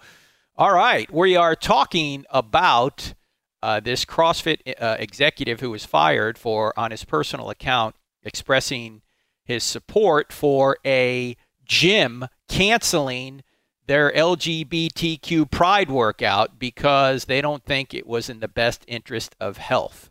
All 0.55 0.73
right, 0.73 1.11
we 1.11 1.35
are 1.35 1.55
talking 1.55 2.25
about 2.29 3.13
uh, 3.61 3.81
this 3.81 4.05
CrossFit 4.05 4.59
uh, 4.79 4.95
executive 4.97 5.59
who 5.59 5.71
was 5.71 5.85
fired 5.85 6.37
for 6.37 6.73
on 6.79 6.91
his 6.91 7.03
personal 7.03 7.49
account 7.49 7.95
expressing 8.23 9.01
his 9.43 9.63
support 9.63 10.31
for 10.31 10.77
a 10.85 11.35
gym 11.65 12.27
canceling 12.47 13.43
their 13.87 14.11
LGBTQ 14.11 15.49
pride 15.49 15.89
workout 15.89 16.59
because 16.59 17.25
they 17.25 17.41
don't 17.41 17.63
think 17.63 17.93
it 17.93 18.05
was 18.05 18.29
in 18.29 18.39
the 18.41 18.47
best 18.47 18.83
interest 18.87 19.35
of 19.39 19.57
health. 19.57 20.09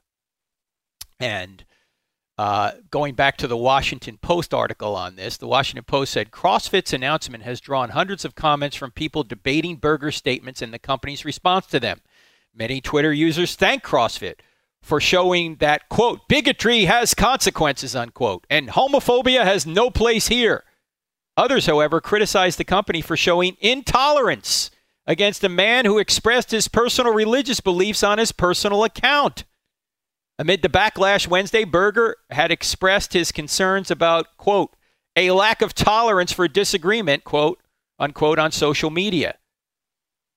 And 1.21 1.65
uh, 2.39 2.73
going 2.91 3.15
back 3.15 3.39
to 3.39 3.47
the 3.47 3.57
Washington 3.57 4.19
Post 4.19 4.53
article 4.53 4.95
on 4.95 5.17
this, 5.17 5.37
the 5.37 5.47
Washington 5.47 5.85
Post 5.85 6.13
said 6.13 6.31
CrossFit's 6.31 6.93
announcement 6.93 7.45
has 7.45 7.61
drawn 7.61 7.91
hundreds 7.91 8.25
of 8.25 8.35
comments 8.35 8.77
from 8.77 8.91
people 8.91 9.23
debating 9.23 9.77
Berger's 9.77 10.17
statements 10.17 10.61
and 10.61 10.73
the 10.73 10.79
company's 10.79 11.25
response 11.25 11.67
to 11.67 11.81
them. 11.81 12.01
Many 12.55 12.81
Twitter 12.81 13.13
users 13.13 13.55
thank 13.55 13.83
CrossFit 13.83 14.37
for 14.83 15.01
showing 15.01 15.57
that, 15.57 15.89
quote, 15.89 16.29
bigotry 16.29 16.85
has 16.85 17.15
consequences, 17.15 17.97
unquote, 17.97 18.47
and 18.51 18.69
homophobia 18.69 19.43
has 19.43 19.67
no 19.67 19.91
place 19.91 20.29
here. 20.29 20.65
Others, 21.37 21.67
however, 21.67 22.01
criticized 22.01 22.59
the 22.59 22.65
company 22.65 23.01
for 23.01 23.17
showing 23.17 23.57
intolerance 23.61 24.71
against 25.07 25.45
a 25.45 25.49
man 25.49 25.85
who 25.85 25.99
expressed 25.99 26.51
his 26.51 26.69
personal 26.69 27.13
religious 27.13 27.61
beliefs 27.61 28.03
on 28.03 28.19
his 28.19 28.33
personal 28.33 28.85
account. 28.85 29.45
Amid 30.39 30.63
the 30.63 30.69
backlash 30.69 31.29
Wednesday, 31.29 31.65
Berger 31.65 32.17
had 32.31 32.51
expressed 32.51 33.13
his 33.13 33.33
concerns 33.33 33.91
about, 33.91 34.37
quote, 34.37 34.75
a 35.15 35.31
lack 35.31 35.63
of 35.63 35.75
tolerance 35.75 36.33
for 36.33 36.49
disagreement, 36.49 37.25
quote 37.25 37.61
unquote, 37.99 38.39
on 38.39 38.53
social 38.53 38.91
media. 38.91 39.37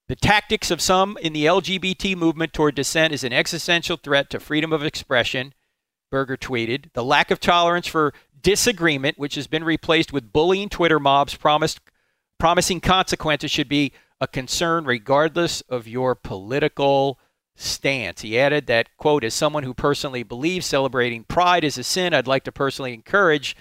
The 0.07 0.15
tactics 0.15 0.71
of 0.71 0.81
some 0.81 1.17
in 1.21 1.33
the 1.33 1.45
LGBT 1.45 2.15
movement 2.15 2.53
toward 2.53 2.75
dissent 2.75 3.13
is 3.13 3.23
an 3.23 3.33
existential 3.33 3.97
threat 3.97 4.29
to 4.31 4.39
freedom 4.39 4.73
of 4.73 4.83
expression, 4.83 5.53
Berger 6.09 6.37
tweeted. 6.37 6.91
The 6.93 7.03
lack 7.03 7.29
of 7.29 7.39
tolerance 7.39 7.85
for 7.85 8.13
disagreement, 8.41 9.17
which 9.17 9.35
has 9.35 9.47
been 9.47 9.63
replaced 9.63 10.13
with 10.13 10.33
bullying 10.33 10.69
Twitter 10.69 10.99
mobs 10.99 11.35
promised, 11.35 11.79
promising 12.37 12.81
consequences, 12.81 13.51
should 13.51 13.69
be 13.69 13.93
a 14.21 14.27
concern 14.27 14.85
regardless 14.85 15.61
of 15.61 15.87
your 15.87 16.15
political 16.15 17.19
stance. 17.55 18.21
He 18.21 18.39
added 18.39 18.67
that, 18.67 18.95
quote, 18.97 19.23
as 19.23 19.33
someone 19.33 19.63
who 19.63 19.73
personally 19.73 20.23
believes 20.23 20.65
celebrating 20.65 21.23
pride 21.23 21.63
is 21.63 21.77
a 21.77 21.83
sin, 21.83 22.13
I'd 22.13 22.27
like 22.27 22.43
to 22.45 22.51
personally 22.51 22.93
encourage 22.93 23.55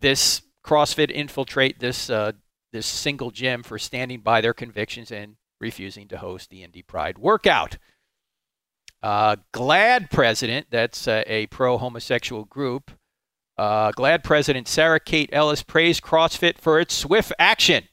this 0.00 0.42
CrossFit 0.64 1.10
infiltrate 1.10 1.80
this 1.80 2.10
uh, 2.10 2.32
this 2.72 2.86
single 2.86 3.30
gym 3.30 3.62
for 3.62 3.78
standing 3.78 4.20
by 4.20 4.42
their 4.42 4.52
convictions 4.52 5.10
and 5.10 5.36
refusing 5.60 6.06
to 6.08 6.18
host 6.18 6.50
the 6.50 6.62
Indy 6.62 6.82
Pride 6.82 7.18
workout. 7.18 7.78
Uh, 9.02 9.36
GLAAD 9.52 10.10
president, 10.10 10.66
that's 10.70 11.08
uh, 11.08 11.22
a 11.26 11.46
pro 11.46 11.78
homosexual 11.78 12.44
group, 12.44 12.90
uh, 13.58 13.92
GLAAD 13.92 14.22
president 14.22 14.68
Sarah 14.68 15.00
Kate 15.00 15.30
Ellis 15.32 15.62
praised 15.62 16.02
CrossFit 16.02 16.58
for 16.58 16.78
its 16.78 16.94
swift 16.94 17.32
action. 17.38 17.84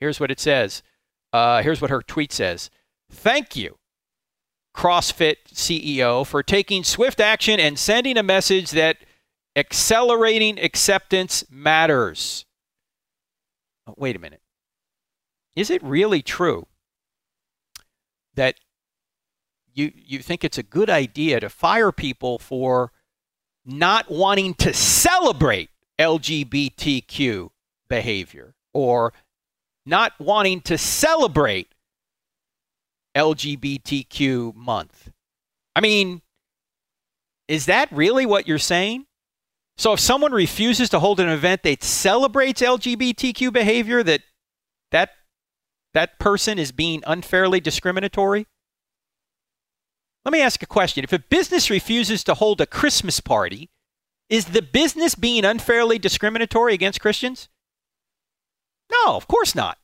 Here's 0.00 0.20
what 0.20 0.30
it 0.30 0.38
says. 0.38 0.82
Uh, 1.32 1.62
here's 1.62 1.80
what 1.80 1.90
her 1.90 2.02
tweet 2.02 2.32
says. 2.32 2.70
Thank 3.10 3.56
you, 3.56 3.78
CrossFit 4.76 5.36
CEO, 5.52 6.26
for 6.26 6.42
taking 6.42 6.84
swift 6.84 7.20
action 7.20 7.58
and 7.58 7.78
sending 7.78 8.18
a 8.18 8.22
message 8.22 8.70
that 8.72 8.98
accelerating 9.56 10.58
acceptance 10.60 11.44
matters. 11.50 12.44
Oh, 13.86 13.94
wait 13.96 14.14
a 14.14 14.20
minute. 14.20 14.42
Is 15.56 15.70
it 15.70 15.82
really 15.82 16.22
true 16.22 16.66
that 18.34 18.56
you 19.74 19.90
you 19.96 20.20
think 20.20 20.44
it's 20.44 20.58
a 20.58 20.62
good 20.62 20.90
idea 20.90 21.40
to 21.40 21.48
fire 21.48 21.90
people 21.90 22.38
for 22.38 22.92
not 23.68 24.10
wanting 24.10 24.54
to 24.54 24.72
celebrate 24.72 25.70
LGBTQ 26.00 27.50
behavior 27.88 28.54
or 28.72 29.12
not 29.84 30.12
wanting 30.18 30.60
to 30.62 30.78
celebrate 30.78 31.68
LGBTQ 33.16 34.54
month. 34.54 35.10
I 35.76 35.80
mean, 35.80 36.22
is 37.46 37.66
that 37.66 37.90
really 37.92 38.26
what 38.26 38.48
you're 38.48 38.58
saying? 38.58 39.06
So 39.76 39.92
if 39.92 40.00
someone 40.00 40.32
refuses 40.32 40.88
to 40.90 40.98
hold 40.98 41.20
an 41.20 41.28
event 41.28 41.62
that 41.62 41.82
celebrates 41.82 42.60
LGBTQ 42.60 43.52
behavior 43.52 44.02
that 44.02 44.22
that 44.90 45.10
that 45.94 46.18
person 46.18 46.58
is 46.58 46.72
being 46.72 47.02
unfairly 47.06 47.60
discriminatory? 47.60 48.46
Let 50.24 50.32
me 50.32 50.42
ask 50.42 50.62
a 50.62 50.66
question. 50.66 51.04
If 51.04 51.12
a 51.12 51.18
business 51.18 51.70
refuses 51.70 52.22
to 52.24 52.34
hold 52.34 52.60
a 52.60 52.66
Christmas 52.66 53.20
party, 53.20 53.70
is 54.28 54.46
the 54.46 54.62
business 54.62 55.14
being 55.14 55.44
unfairly 55.44 55.98
discriminatory 55.98 56.74
against 56.74 57.00
Christians? 57.00 57.48
No, 58.90 59.16
of 59.16 59.26
course 59.26 59.54
not. 59.54 59.78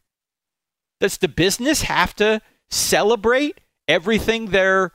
Does 1.01 1.19
the 1.19 1.29
business 1.29 1.83
have 1.83 2.15
to 2.17 2.41
celebrate 2.71 3.61
everything 3.89 4.47
their 4.47 4.93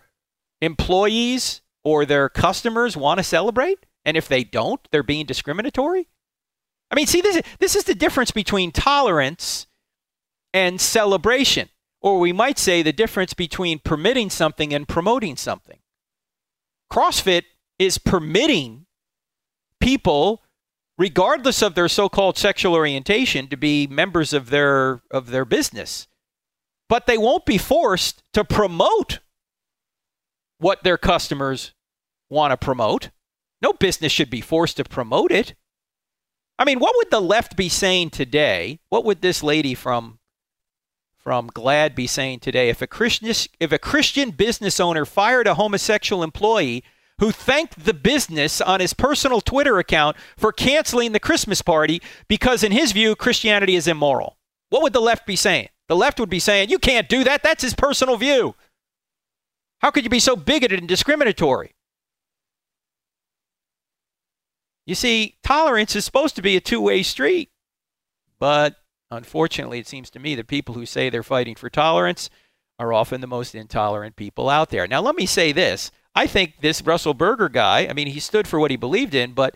employees 0.62 1.62
or 1.84 2.06
their 2.06 2.30
customers 2.30 2.96
want 2.96 3.20
to 3.20 3.24
celebrate? 3.24 3.86
And 4.06 4.18
if 4.18 4.28
they 4.28 4.44
don't, 4.44 4.82
they're 4.92 5.04
being 5.04 5.26
discriminatory? 5.26 6.08
I 6.92 6.96
mean, 6.96 7.08
see, 7.08 7.22
this 7.22 7.38
is, 7.38 7.44
this 7.60 7.76
is 7.76 7.84
the 7.84 7.96
difference 7.96 8.32
between 8.32 8.72
tolerance 8.72 9.68
and 10.54 10.82
celebration. 10.82 11.70
Or 12.02 12.20
we 12.20 12.32
might 12.32 12.58
say 12.58 12.82
the 12.82 12.94
difference 12.94 13.34
between 13.34 13.80
permitting 13.80 14.30
something 14.30 14.74
and 14.74 14.88
promoting 14.88 15.36
something. 15.36 15.80
CrossFit 16.92 17.44
is 17.78 17.98
permitting 17.98 18.86
people, 19.80 20.44
regardless 20.98 21.62
of 21.62 21.76
their 21.76 21.88
so 21.88 22.10
called 22.10 22.38
sexual 22.38 22.74
orientation, 22.74 23.48
to 23.48 23.58
be 23.58 23.88
members 23.88 24.34
of 24.34 24.50
their, 24.50 25.02
of 25.12 25.32
their 25.32 25.46
business. 25.46 26.08
But 26.88 27.06
they 27.06 27.18
won't 27.18 27.46
be 27.46 27.58
forced 27.58 28.24
to 28.34 28.44
promote 28.44 29.20
what 30.58 30.84
their 30.84 30.98
customers 30.98 31.74
want 32.30 32.52
to 32.52 32.58
promote. 32.58 33.10
No 33.62 33.74
business 33.74 34.12
should 34.12 34.30
be 34.30 34.42
forced 34.42 34.78
to 34.78 34.84
promote 34.84 35.32
it. 35.32 35.56
I 36.58 36.66
mean, 36.66 36.80
what 36.80 36.96
would 36.98 37.12
the 37.12 37.22
left 37.22 37.56
be 37.56 37.70
saying 37.70 38.10
today? 38.10 38.80
What 38.90 39.06
would 39.06 39.22
this 39.22 39.42
lady 39.44 39.74
from 39.76 40.19
from 41.30 41.52
GLAAD 41.52 41.94
be 41.94 42.08
saying 42.08 42.40
today 42.40 42.70
if 42.70 42.82
a 42.82 42.88
Christian 42.88 43.32
if 43.60 43.72
a 43.72 43.78
Christian 43.78 44.32
business 44.32 44.80
owner 44.80 45.06
fired 45.06 45.46
a 45.46 45.54
homosexual 45.54 46.24
employee 46.24 46.84
who 47.20 47.32
thanked 47.32 47.86
the 47.86 47.94
business 47.94 48.60
on 48.60 48.80
his 48.80 48.96
personal 48.96 49.40
Twitter 49.40 49.78
account 49.78 50.18
for 50.36 50.52
canceling 50.52 51.12
the 51.12 51.20
Christmas 51.20 51.62
party 51.62 52.02
because 52.28 52.64
in 52.64 52.72
his 52.72 52.94
view 52.94 53.16
Christianity 53.16 53.76
is 53.76 53.88
immoral. 53.88 54.40
What 54.70 54.82
would 54.82 54.94
the 54.94 55.00
left 55.00 55.28
be 55.28 55.36
saying? 55.36 55.70
The 55.88 55.96
left 55.96 56.20
would 56.20 56.32
be 56.32 56.40
saying, 56.40 56.70
"You 56.72 56.80
can't 56.80 57.08
do 57.08 57.24
that. 57.24 57.44
That's 57.44 57.62
his 57.62 57.76
personal 57.76 58.18
view." 58.18 58.56
How 59.84 59.92
could 59.92 60.06
you 60.06 60.10
be 60.10 60.20
so 60.20 60.36
bigoted 60.36 60.80
and 60.80 60.88
discriminatory? 60.88 61.76
You 64.88 64.96
see, 64.96 65.38
tolerance 65.44 65.96
is 65.96 66.06
supposed 66.06 66.36
to 66.38 66.42
be 66.42 66.58
a 66.58 66.60
two-way 66.60 67.04
street. 67.04 67.52
But 68.40 68.78
Unfortunately, 69.12 69.80
it 69.80 69.88
seems 69.88 70.10
to 70.12 70.20
me 70.20 70.36
that 70.36 70.48
people 70.48 70.76
who 70.76 70.86
say 70.86 71.10
they're 71.10 71.24
fighting 71.24 71.56
for 71.56 71.70
tolerance 71.70 72.30
are 72.78 72.94
often 72.94 73.22
the 73.22 73.28
most 73.28 73.56
intolerant 73.56 74.16
people 74.16 74.50
out 74.50 74.70
there. 74.70 74.88
Now, 74.88 75.02
let 75.02 75.16
me 75.16 75.26
say 75.26 75.52
this. 75.52 75.92
I 76.16 76.28
think 76.28 76.62
this 76.62 76.82
Russell 76.82 77.14
Berger 77.14 77.50
guy, 77.50 77.88
I 77.88 77.94
mean, 77.94 78.08
he 78.08 78.20
stood 78.20 78.48
for 78.48 78.60
what 78.60 78.72
he 78.72 78.78
believed 78.78 79.16
in, 79.16 79.34
but 79.34 79.56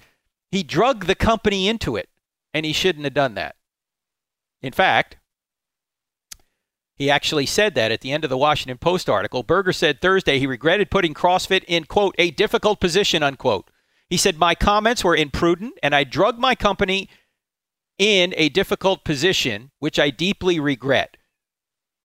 he 0.51 0.63
drug 0.63 1.05
the 1.05 1.15
company 1.15 1.67
into 1.67 1.95
it, 1.95 2.09
and 2.53 2.65
he 2.65 2.73
shouldn't 2.73 3.05
have 3.05 3.13
done 3.13 3.35
that. 3.35 3.55
In 4.61 4.71
fact, 4.71 5.17
he 6.95 7.09
actually 7.09 7.45
said 7.45 7.75
that 7.75 7.91
at 7.91 8.01
the 8.01 8.11
end 8.11 8.23
of 8.23 8.29
the 8.29 8.37
Washington 8.37 8.77
Post 8.77 9.09
article. 9.09 9.43
Berger 9.43 9.73
said 9.73 9.99
Thursday 9.99 10.39
he 10.39 10.47
regretted 10.47 10.91
putting 10.91 11.13
CrossFit 11.13 11.63
in, 11.67 11.85
quote, 11.85 12.15
a 12.17 12.31
difficult 12.31 12.79
position, 12.79 13.23
unquote. 13.23 13.69
He 14.09 14.17
said, 14.17 14.37
My 14.37 14.53
comments 14.53 15.03
were 15.03 15.15
imprudent, 15.15 15.73
and 15.81 15.95
I 15.95 16.03
drug 16.03 16.37
my 16.37 16.53
company 16.55 17.09
in 17.97 18.33
a 18.37 18.49
difficult 18.49 19.03
position, 19.03 19.71
which 19.79 19.99
I 19.99 20.09
deeply 20.09 20.59
regret. 20.59 21.17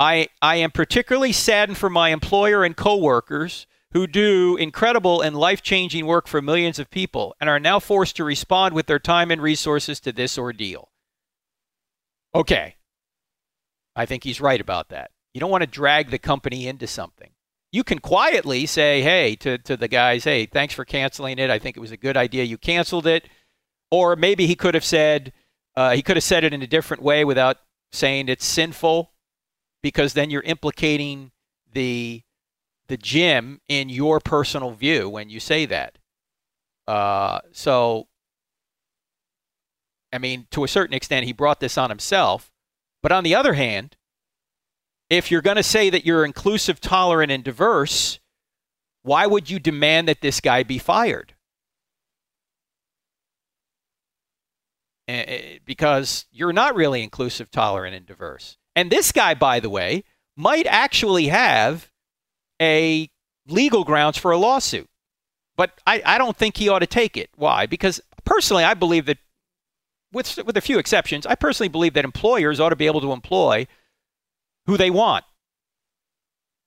I, 0.01 0.29
I 0.41 0.57
am 0.57 0.71
particularly 0.71 1.33
saddened 1.33 1.79
for 1.79 1.91
my 1.91 2.11
employer 2.11 2.65
and 2.65 2.77
coworkers 2.77 3.67
who 3.93 4.07
do 4.07 4.57
incredible 4.57 5.23
and 5.23 5.37
life 5.37 5.63
changing 5.63 6.07
work 6.07 6.29
for 6.29 6.43
millions 6.43 6.79
of 6.79 6.91
people 6.91 7.35
and 7.41 7.49
are 7.49 7.59
now 7.59 7.81
forced 7.81 8.17
to 8.17 8.25
respond 8.25 8.75
with 8.75 8.87
their 8.87 8.99
time 8.99 9.31
and 9.31 9.41
resources 9.41 9.99
to 10.01 10.13
this 10.13 10.37
ordeal. 10.39 10.91
Okay. 12.35 12.77
I 13.97 14.07
think 14.07 14.25
he's 14.25 14.41
right 14.41 14.61
about 14.61 14.91
that. 14.91 15.11
You 15.33 15.41
don't 15.41 15.51
want 15.51 15.63
to 15.63 15.67
drag 15.67 16.11
the 16.11 16.19
company 16.19 16.69
into 16.69 16.87
something. 16.87 17.31
You 17.73 17.83
can 17.83 17.99
quietly 17.99 18.67
say, 18.67 19.03
hey, 19.03 19.37
to, 19.37 19.59
to 19.59 19.77
the 19.77 19.89
guys, 19.89 20.25
hey, 20.25 20.47
thanks 20.47 20.75
for 20.75 20.85
canceling 20.85 21.39
it. 21.39 21.51
I 21.51 21.59
think 21.59 21.77
it 21.77 21.81
was 21.81 21.91
a 21.91 21.97
good 21.97 22.17
idea 22.17 22.45
you 22.45 22.59
canceled 22.59 23.07
it. 23.07 23.29
Or 23.91 24.17
maybe 24.17 24.47
he 24.47 24.55
could 24.55 24.75
have 24.75 24.85
said, 24.85 25.33
uh, 25.79 25.95
he 25.95 26.03
could 26.03 26.17
have 26.17 26.25
said 26.25 26.43
it 26.43 26.53
in 26.53 26.61
a 26.61 26.67
different 26.67 27.05
way 27.05 27.25
without 27.25 27.59
saying 27.93 28.29
it's 28.29 28.45
sinful, 28.45 29.13
because 29.81 30.13
then 30.13 30.29
you're 30.29 30.43
implicating 30.43 31.31
the 31.73 32.23
the 32.89 32.97
gym 32.97 33.61
in 33.69 33.89
your 33.89 34.19
personal 34.19 34.73
view 34.73 35.09
when 35.09 35.31
you 35.31 35.39
say 35.39 35.67
that. 35.67 35.99
Uh, 36.89 37.39
so, 37.53 38.09
I 40.13 40.19
mean, 40.19 40.49
to 40.51 40.65
a 40.65 40.69
certain 40.69 40.95
extent, 40.95 41.27
he 41.27 41.33
brought 41.33 41.61
this 41.61 41.79
on 41.79 41.91
himself. 41.91 42.51
But 43.01 43.13
on 43.13 43.23
the 43.23 43.37
other 43.37 43.53
hand, 43.53 43.97
if 45.09 45.31
you're 45.31 45.43
going 45.43 45.59
to 45.59 45.63
say 45.63 45.91
that 45.91 46.05
you're 46.05 46.25
inclusive, 46.25 46.81
tolerant, 46.81 47.31
and 47.31 47.45
diverse, 47.45 48.19
why 49.03 49.27
would 49.27 49.49
you 49.49 49.61
demand 49.61 50.09
that 50.09 50.23
this 50.23 50.41
guy 50.41 50.65
be 50.65 50.79
fired? 50.79 51.35
Eh, 55.09 55.25
eh, 55.27 55.59
because 55.65 56.27
you're 56.31 56.53
not 56.53 56.75
really 56.75 57.03
inclusive, 57.03 57.51
tolerant, 57.51 57.95
and 57.95 58.05
diverse. 58.05 58.59
And 58.77 58.91
this 58.91 59.11
guy, 59.11 59.33
by 59.33 59.59
the 59.59 59.71
way, 59.71 60.05
might 60.37 60.67
actually 60.67 61.29
have 61.29 61.91
a 62.61 63.11
legal 63.47 63.85
grounds 63.85 64.19
for 64.19 64.33
a 64.33 64.37
lawsuit. 64.37 64.89
But 65.57 65.81
I, 65.87 66.03
I 66.05 66.19
don't 66.19 66.37
think 66.37 66.59
he 66.59 66.69
ought 66.69 66.81
to 66.81 66.87
take 66.87 67.17
it. 67.17 67.31
Why? 67.37 67.65
Because 67.65 68.03
personally, 68.27 68.65
I 68.65 68.75
believe 68.75 69.07
that, 69.07 69.17
with, 70.13 70.39
with 70.45 70.59
a 70.59 70.61
few 70.61 70.79
exceptions, 70.79 71.25
I 71.25 71.37
personally 71.37 71.69
believe 71.69 71.95
that 71.95 72.05
employers 72.05 72.61
ought 72.61 72.69
to 72.69 72.77
be 72.77 72.87
able 72.87 73.01
to 73.01 73.13
employ 73.13 73.67
who 74.67 74.77
they 74.77 74.91
want. 74.91 75.25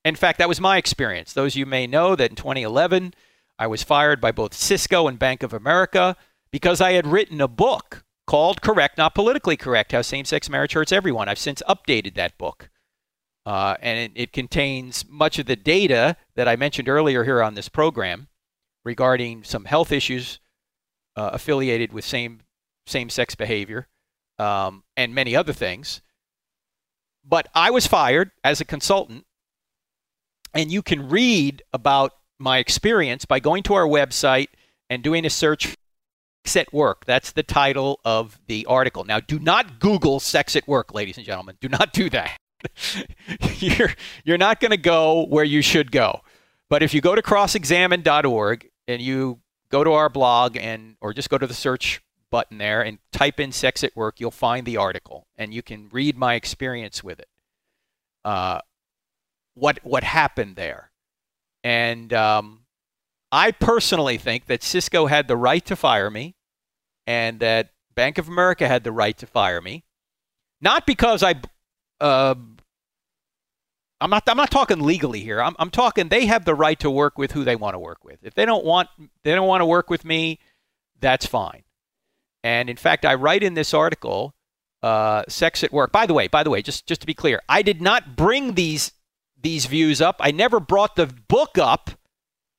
In 0.03 0.15
fact, 0.15 0.39
that 0.39 0.49
was 0.49 0.59
my 0.59 0.77
experience. 0.77 1.31
Those 1.31 1.53
of 1.53 1.59
you 1.59 1.67
may 1.67 1.85
know 1.85 2.15
that 2.15 2.31
in 2.31 2.35
2011, 2.35 3.13
I 3.59 3.67
was 3.67 3.83
fired 3.83 4.19
by 4.19 4.31
both 4.31 4.55
Cisco 4.55 5.07
and 5.07 5.19
Bank 5.19 5.43
of 5.43 5.53
America 5.53 6.17
because 6.51 6.81
I 6.81 6.93
had 6.93 7.05
written 7.05 7.39
a 7.39 7.47
book 7.47 8.03
called 8.31 8.61
Correct, 8.61 8.97
Not 8.97 9.13
Politically 9.13 9.57
Correct 9.57 9.91
How 9.91 10.01
Same 10.01 10.23
Sex 10.23 10.49
Marriage 10.49 10.71
Hurts 10.71 10.93
Everyone. 10.93 11.27
I've 11.27 11.37
since 11.37 11.61
updated 11.67 12.15
that 12.15 12.37
book. 12.37 12.69
Uh, 13.45 13.75
and 13.81 13.99
it, 13.99 14.11
it, 14.15 14.31
contains 14.31 15.03
much 15.09 15.37
of 15.37 15.47
the 15.47 15.57
data 15.57 16.15
that 16.35 16.47
I 16.47 16.55
mentioned 16.55 16.87
earlier 16.87 17.25
here 17.25 17.43
on 17.43 17.55
this 17.55 17.67
program 17.67 18.29
regarding 18.85 19.43
some 19.43 19.65
health 19.65 19.91
issues 19.91 20.39
uh, 21.17 21.31
affiliated 21.33 21.91
with 21.91 22.05
same 22.05 22.39
same 22.87 23.09
sex 23.09 23.35
behavior 23.35 23.89
um, 24.39 24.83
and 24.95 25.13
many 25.13 25.35
other 25.35 25.51
things. 25.51 26.01
But 27.25 27.49
I 27.53 27.69
was 27.69 27.85
fired 27.85 28.31
as 28.45 28.61
a 28.61 28.65
consultant, 28.65 29.25
and 30.53 30.71
you 30.71 30.81
can 30.81 31.09
read 31.09 31.63
about 31.73 32.13
my 32.39 32.59
experience 32.59 33.25
by 33.25 33.41
going 33.41 33.63
to 33.63 33.73
our 33.73 33.85
website 33.85 34.47
and 34.89 35.03
doing 35.03 35.25
a 35.25 35.29
search 35.29 35.75
Sex 36.45 36.67
at 36.67 36.73
Work. 36.73 37.05
That's 37.05 37.31
the 37.31 37.43
title 37.43 37.99
of 38.03 38.39
the 38.47 38.65
article. 38.65 39.03
Now, 39.03 39.19
do 39.19 39.39
not 39.39 39.79
Google 39.79 40.19
sex 40.19 40.55
at 40.55 40.67
work, 40.67 40.93
ladies 40.93 41.17
and 41.17 41.25
gentlemen. 41.25 41.57
Do 41.61 41.69
not 41.69 41.93
do 41.93 42.09
that. 42.09 42.37
you're, 43.59 43.91
you're 44.23 44.37
not 44.37 44.59
going 44.59 44.71
to 44.71 44.77
go 44.77 45.25
where 45.25 45.43
you 45.43 45.61
should 45.61 45.91
go. 45.91 46.21
But 46.69 46.83
if 46.83 46.93
you 46.93 47.01
go 47.01 47.15
to 47.15 47.21
crossexamined.org 47.21 48.69
and 48.87 49.01
you 49.01 49.39
go 49.69 49.83
to 49.83 49.91
our 49.93 50.09
blog 50.09 50.57
and 50.57 50.95
or 51.01 51.13
just 51.13 51.29
go 51.29 51.37
to 51.37 51.47
the 51.47 51.53
search 51.53 52.01
button 52.29 52.57
there 52.57 52.81
and 52.81 52.99
type 53.11 53.39
in 53.39 53.51
sex 53.51 53.83
at 53.83 53.95
work, 53.95 54.19
you'll 54.19 54.31
find 54.31 54.65
the 54.65 54.77
article 54.77 55.27
and 55.37 55.53
you 55.53 55.61
can 55.61 55.89
read 55.91 56.17
my 56.17 56.35
experience 56.35 57.03
with 57.03 57.19
it. 57.19 57.27
Uh, 58.23 58.59
what 59.53 59.79
what 59.83 60.03
happened 60.03 60.55
there? 60.55 60.91
And 61.63 62.13
um, 62.13 62.60
I 63.31 63.51
personally 63.51 64.17
think 64.17 64.47
that 64.47 64.63
Cisco 64.63 65.05
had 65.05 65.27
the 65.27 65.37
right 65.37 65.65
to 65.65 65.75
fire 65.75 66.09
me 66.09 66.35
and 67.07 67.39
that 67.39 67.69
Bank 67.95 68.17
of 68.17 68.27
America 68.27 68.67
had 68.67 68.83
the 68.83 68.91
right 68.91 69.17
to 69.17 69.27
fire 69.27 69.61
me. 69.61 69.83
Not 70.61 70.85
because 70.85 71.23
I. 71.23 71.35
Uh, 71.99 72.35
I'm 73.99 74.09
not. 74.09 74.23
I'm 74.27 74.37
not 74.37 74.51
talking 74.51 74.79
legally 74.81 75.19
here. 75.19 75.41
I'm, 75.41 75.55
I'm 75.59 75.69
talking. 75.69 76.09
They 76.09 76.25
have 76.25 76.45
the 76.45 76.55
right 76.55 76.79
to 76.79 76.89
work 76.89 77.17
with 77.17 77.31
who 77.31 77.43
they 77.43 77.55
want 77.55 77.75
to 77.75 77.79
work 77.79 78.03
with. 78.03 78.19
If 78.23 78.33
they 78.33 78.45
don't 78.45 78.65
want, 78.65 78.89
they 79.23 79.33
don't 79.33 79.47
want 79.47 79.61
to 79.61 79.65
work 79.65 79.89
with 79.89 80.03
me. 80.05 80.39
That's 80.99 81.25
fine. 81.25 81.63
And 82.43 82.69
in 82.69 82.77
fact, 82.77 83.05
I 83.05 83.13
write 83.15 83.43
in 83.43 83.53
this 83.53 83.73
article, 83.73 84.33
uh, 84.81 85.23
"Sex 85.27 85.63
at 85.63 85.71
Work." 85.71 85.91
By 85.91 86.05
the 86.05 86.13
way, 86.13 86.27
by 86.27 86.43
the 86.43 86.49
way, 86.49 86.61
just 86.61 86.87
just 86.87 87.01
to 87.01 87.07
be 87.07 87.13
clear, 87.13 87.41
I 87.47 87.61
did 87.61 87.81
not 87.81 88.15
bring 88.15 88.53
these 88.53 88.93
these 89.39 89.65
views 89.65 90.01
up. 90.01 90.17
I 90.19 90.31
never 90.31 90.59
brought 90.59 90.95
the 90.95 91.07
book 91.07 91.57
up 91.57 91.91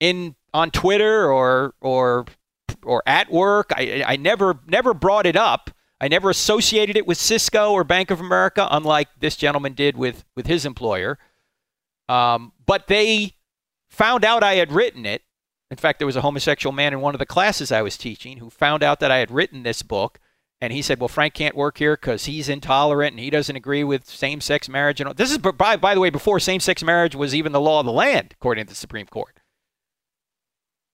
in 0.01 0.37
on 0.55 0.71
Twitter 0.71 1.31
or 1.31 1.75
or 1.81 2.27
or 2.85 3.03
at 3.07 3.31
work. 3.31 3.73
I, 3.75 4.05
I 4.07 4.17
never 4.17 4.61
never 4.67 4.95
brought 4.95 5.27
it 5.27 5.37
up. 5.37 5.71
I 6.01 6.09
never 6.09 6.31
associated 6.31 6.97
it 6.97 7.07
with 7.07 7.19
Cisco 7.19 7.71
or 7.71 7.85
Bank 7.85 8.11
of 8.11 8.21
America, 8.21 8.67
unlike 8.71 9.09
this 9.21 9.37
gentleman 9.37 9.75
did 9.75 9.97
with 9.97 10.25
with 10.37 10.47
his 10.47 10.67
employer. 10.67 11.19
Um, 12.09 12.53
but 12.67 12.89
they 12.89 13.35
found 13.89 14.25
out 14.25 14.43
I 14.43 14.55
had 14.55 14.73
written 14.73 15.07
it. 15.07 15.23
In 15.71 15.77
fact, 15.77 16.01
there 16.01 16.07
was 16.07 16.17
a 16.17 16.21
homosexual 16.21 16.73
man 16.73 16.93
in 16.93 17.01
one 17.01 17.15
of 17.15 17.19
the 17.19 17.27
classes 17.27 17.73
I 17.73 17.81
was 17.81 17.97
teaching 17.97 18.39
who 18.39 18.51
found 18.51 18.83
out 18.83 19.01
that 19.01 19.11
I 19.11 19.19
had 19.19 19.31
written 19.31 19.63
this 19.63 19.83
book, 19.83 20.19
and 20.61 20.73
he 20.73 20.83
said, 20.83 21.01
"Well, 21.01 21.09
Frank 21.09 21.35
can't 21.35 21.57
work 21.57 21.79
here 21.79 21.97
because 21.97 22.27
he's 22.27 22.49
intolerant 22.49 23.13
and 23.13 23.21
he 23.21 23.31
doesn't 23.31 23.57
agree 23.57 23.85
with 23.85 24.05
same-sex 24.05 24.69
marriage." 24.69 25.01
And 25.01 25.17
this 25.17 25.31
is 25.31 25.39
by, 25.39 25.77
by 25.77 25.95
the 25.95 26.01
way 26.01 26.11
before 26.11 26.41
same-sex 26.41 26.83
marriage 26.83 27.15
was 27.15 27.35
even 27.35 27.53
the 27.53 27.61
law 27.61 27.81
of 27.81 27.87
the 27.87 27.93
land, 27.93 28.35
according 28.39 28.67
to 28.67 28.71
the 28.71 28.77
Supreme 28.77 29.07
Court 29.07 29.39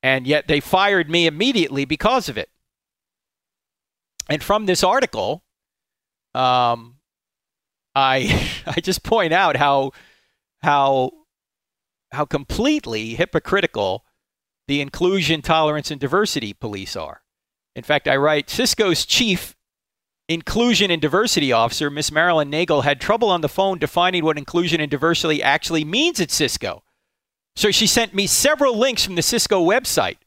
and 0.03 0.27
yet 0.27 0.49
they 0.49 0.61
fired 0.61 1.11
me 1.11 1.27
immediately 1.27 1.85
because 1.85 2.29
of 2.29 2.39
it. 2.39 2.49
And 4.29 4.43
from 4.43 4.67
this 4.67 4.85
article, 4.85 5.45
um, 6.35 6.97
I 7.95 8.49
I 8.67 8.81
just 8.81 9.03
point 9.03 9.33
out 9.33 9.57
how 9.57 9.93
how 10.63 11.13
how 12.13 12.25
completely 12.25 13.15
hypocritical 13.15 14.05
the 14.67 14.81
inclusion, 14.81 15.41
tolerance, 15.41 15.91
and 15.91 16.01
diversity 16.01 16.53
police 16.53 16.95
are. 16.95 17.23
In 17.75 17.83
fact, 17.83 18.07
I 18.07 18.17
write 18.17 18.51
Cisco's 18.51 19.07
chief 19.07 19.57
inclusion 20.29 20.91
and 20.91 21.01
diversity 21.01 21.53
officer, 21.53 21.89
Miss 21.89 22.13
Marilyn 22.13 22.51
Nagel, 22.51 22.83
had 22.83 23.01
trouble 23.01 23.31
on 23.31 23.41
the 23.41 23.49
phone 23.49 23.79
defining 23.79 24.25
what 24.25 24.37
inclusion 24.37 24.81
and 24.81 24.91
diversity 24.91 25.43
actually 25.43 25.85
means 25.85 26.21
at 26.21 26.31
Cisco. 26.31 26.83
So 27.57 27.71
she 27.71 27.87
sent 27.87 28.15
me 28.15 28.27
several 28.27 28.77
links 28.77 29.05
from 29.05 29.17
the 29.17 29.23
Cisco 29.23 29.65
website. 29.65 30.19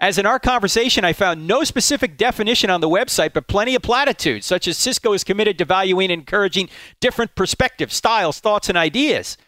As 0.00 0.18
in 0.18 0.26
our 0.26 0.38
conversation, 0.38 1.04
I 1.04 1.12
found 1.12 1.46
no 1.46 1.64
specific 1.64 2.18
definition 2.18 2.68
on 2.68 2.80
the 2.80 2.88
website, 2.88 3.32
but 3.32 3.46
plenty 3.46 3.74
of 3.74 3.82
platitudes, 3.82 4.44
such 4.44 4.68
as 4.68 4.76
Cisco 4.76 5.12
is 5.12 5.24
committed 5.24 5.56
to 5.58 5.64
valuing 5.64 6.10
and 6.10 6.20
encouraging 6.20 6.68
different 7.00 7.34
perspectives, 7.34 7.94
styles, 7.94 8.40
thoughts, 8.40 8.68
and 8.68 8.76
ideas. 8.76 9.38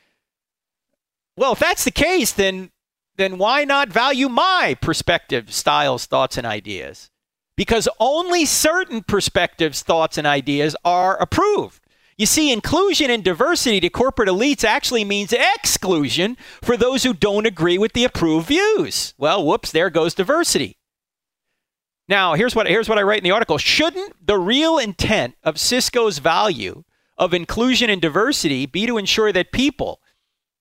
Well, 1.37 1.53
if 1.53 1.59
that's 1.59 1.85
the 1.85 1.91
case, 1.91 2.33
then 2.33 2.71
then 3.17 3.39
why 3.39 3.65
not 3.65 3.89
value 3.89 4.29
my 4.29 4.77
perspective, 4.81 5.53
styles, 5.53 6.07
thoughts, 6.07 6.37
and 6.37 6.47
ideas? 6.47 7.11
Because 7.57 7.89
only 7.99 8.45
certain 8.45 9.03
perspectives, 9.03 9.83
thoughts, 9.83 10.19
and 10.19 10.27
ideas 10.27 10.77
are 10.85 11.17
approved. 11.17 11.81
You 12.19 12.25
see, 12.25 12.51
inclusion 12.51 13.11
and 13.11 13.23
diversity 13.23 13.79
to 13.81 13.91
corporate 13.91 14.29
elites 14.29 14.65
actually 14.65 15.05
means 15.05 15.35
exclusion 15.35 16.39
for 16.63 16.77
those 16.77 17.03
who 17.03 17.13
don't 17.13 17.45
agree 17.45 17.77
with 17.77 17.93
the 17.93 18.05
approved 18.05 18.49
views. 18.49 19.13
Well, 19.19 19.45
whoops, 19.45 19.71
there 19.71 19.91
goes 19.91 20.15
diversity. 20.15 20.79
Now, 22.09 22.35
here's 22.35 22.55
what, 22.55 22.69
here's 22.69 22.89
what 22.89 22.99
I 22.99 23.03
write 23.03 23.19
in 23.19 23.25
the 23.25 23.33
article. 23.33 23.59
Shouldn't 23.59 24.27
the 24.27 24.39
real 24.39 24.79
intent 24.79 25.35
of 25.43 25.59
Cisco's 25.59 26.19
value 26.19 26.85
of 27.19 27.35
inclusion 27.35 27.91
and 27.91 28.01
diversity 28.01 28.65
be 28.65 28.87
to 28.87 28.97
ensure 28.97 29.33
that 29.33 29.53
people 29.53 30.01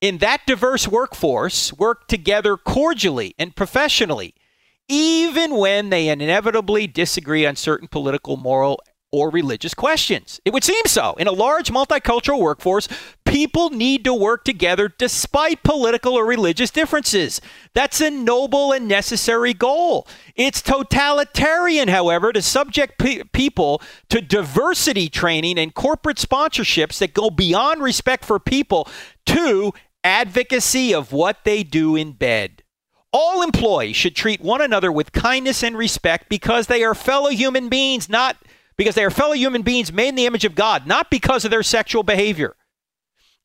in 0.01 0.17
that 0.17 0.41
diverse 0.45 0.87
workforce 0.87 1.71
work 1.71 2.07
together 2.07 2.57
cordially 2.57 3.33
and 3.39 3.55
professionally, 3.55 4.33
even 4.89 5.55
when 5.55 5.89
they 5.89 6.09
inevitably 6.09 6.85
disagree 6.85 7.45
on 7.45 7.55
certain 7.55 7.87
political, 7.87 8.35
moral, 8.37 8.81
or 9.15 9.29
religious 9.29 9.73
questions. 9.73 10.39
It 10.45 10.53
would 10.53 10.63
seem 10.63 10.83
so. 10.85 11.13
In 11.13 11.27
a 11.27 11.31
large 11.31 11.71
multicultural 11.71 12.39
workforce, 12.39 12.87
people 13.25 13.69
need 13.69 14.03
to 14.05 14.13
work 14.13 14.43
together 14.43 14.93
despite 14.97 15.63
political 15.63 16.13
or 16.13 16.25
religious 16.25 16.71
differences. 16.71 17.41
That's 17.73 18.01
a 18.01 18.09
noble 18.09 18.71
and 18.71 18.87
necessary 18.87 19.53
goal. 19.53 20.07
It's 20.35 20.61
totalitarian, 20.61 21.87
however, 21.87 22.33
to 22.33 22.41
subject 22.41 22.97
pe- 22.97 23.23
people 23.33 23.81
to 24.09 24.21
diversity 24.21 25.09
training 25.09 25.57
and 25.57 25.73
corporate 25.73 26.17
sponsorships 26.17 26.99
that 26.99 27.13
go 27.13 27.29
beyond 27.29 27.81
respect 27.81 28.25
for 28.25 28.39
people 28.39 28.87
to 29.27 29.73
advocacy 30.03 30.93
of 30.93 31.11
what 31.11 31.43
they 31.43 31.63
do 31.63 31.95
in 31.95 32.11
bed. 32.11 32.63
All 33.11 33.41
employees 33.41 33.95
should 33.95 34.15
treat 34.15 34.41
one 34.41 34.61
another 34.61 34.91
with 34.91 35.13
kindness 35.13 35.63
and 35.63 35.77
respect 35.77 36.27
because 36.27 36.67
they 36.67 36.83
are 36.83 36.93
fellow 36.93 37.29
human 37.29 37.69
beings, 37.69 38.09
not 38.09 38.35
because 38.77 38.95
they 38.95 39.03
are 39.03 39.09
fellow 39.09 39.33
human 39.33 39.61
beings 39.61 39.91
made 39.91 40.09
in 40.09 40.15
the 40.15 40.25
image 40.25 40.45
of 40.45 40.55
God, 40.55 40.87
not 40.87 41.09
because 41.09 41.45
of 41.45 41.51
their 41.51 41.63
sexual 41.63 42.03
behavior. 42.03 42.55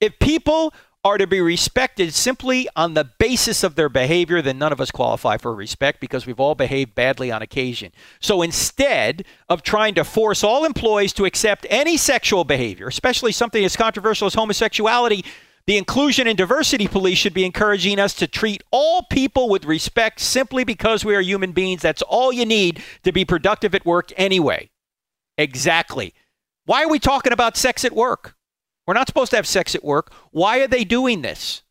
If 0.00 0.18
people 0.18 0.72
are 1.02 1.16
to 1.16 1.26
be 1.26 1.40
respected 1.40 2.12
simply 2.12 2.68
on 2.76 2.92
the 2.92 3.04
basis 3.18 3.64
of 3.64 3.74
their 3.74 3.88
behavior, 3.88 4.42
then 4.42 4.58
none 4.58 4.72
of 4.72 4.80
us 4.80 4.90
qualify 4.90 5.38
for 5.38 5.54
respect 5.54 5.98
because 5.98 6.26
we've 6.26 6.40
all 6.40 6.54
behaved 6.54 6.94
badly 6.94 7.30
on 7.30 7.40
occasion. 7.40 7.90
So 8.20 8.42
instead 8.42 9.24
of 9.48 9.62
trying 9.62 9.94
to 9.94 10.04
force 10.04 10.44
all 10.44 10.64
employees 10.64 11.14
to 11.14 11.24
accept 11.24 11.66
any 11.70 11.96
sexual 11.96 12.44
behavior, 12.44 12.86
especially 12.88 13.32
something 13.32 13.64
as 13.64 13.76
controversial 13.76 14.26
as 14.26 14.34
homosexuality, 14.34 15.24
the 15.66 15.78
inclusion 15.78 16.26
and 16.26 16.36
diversity 16.36 16.86
police 16.86 17.16
should 17.16 17.34
be 17.34 17.46
encouraging 17.46 17.98
us 17.98 18.12
to 18.14 18.26
treat 18.26 18.62
all 18.70 19.04
people 19.10 19.48
with 19.48 19.64
respect 19.64 20.20
simply 20.20 20.64
because 20.64 21.04
we 21.04 21.14
are 21.14 21.20
human 21.20 21.52
beings. 21.52 21.80
That's 21.80 22.02
all 22.02 22.32
you 22.32 22.44
need 22.44 22.82
to 23.04 23.12
be 23.12 23.24
productive 23.24 23.74
at 23.74 23.86
work 23.86 24.12
anyway. 24.16 24.70
Exactly. 25.40 26.12
Why 26.66 26.84
are 26.84 26.90
we 26.90 26.98
talking 26.98 27.32
about 27.32 27.56
sex 27.56 27.82
at 27.86 27.94
work? 27.94 28.36
We're 28.86 28.92
not 28.92 29.06
supposed 29.06 29.30
to 29.30 29.36
have 29.36 29.46
sex 29.46 29.74
at 29.74 29.82
work. 29.82 30.12
Why 30.32 30.58
are 30.58 30.68
they 30.68 30.84
doing 30.84 31.22
this? 31.22 31.62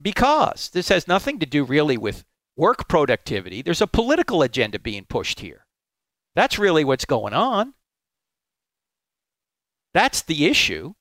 Because 0.00 0.70
this 0.70 0.88
has 0.88 1.06
nothing 1.06 1.38
to 1.40 1.46
do 1.46 1.62
really 1.62 1.98
with 1.98 2.24
work 2.56 2.88
productivity. 2.88 3.60
There's 3.60 3.82
a 3.82 3.86
political 3.86 4.40
agenda 4.40 4.78
being 4.78 5.04
pushed 5.04 5.40
here. 5.40 5.66
That's 6.34 6.58
really 6.58 6.84
what's 6.84 7.04
going 7.04 7.34
on. 7.34 7.74
That's 9.92 10.22
the 10.22 10.46
issue. 10.46 10.94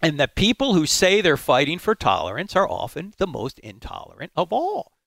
And 0.00 0.20
the 0.20 0.28
people 0.28 0.74
who 0.74 0.86
say 0.86 1.20
they're 1.20 1.36
fighting 1.36 1.80
for 1.80 1.96
tolerance 1.96 2.54
are 2.54 2.70
often 2.70 3.14
the 3.18 3.26
most 3.26 3.58
intolerant 3.58 4.30
of 4.36 4.52
all. 4.52 4.97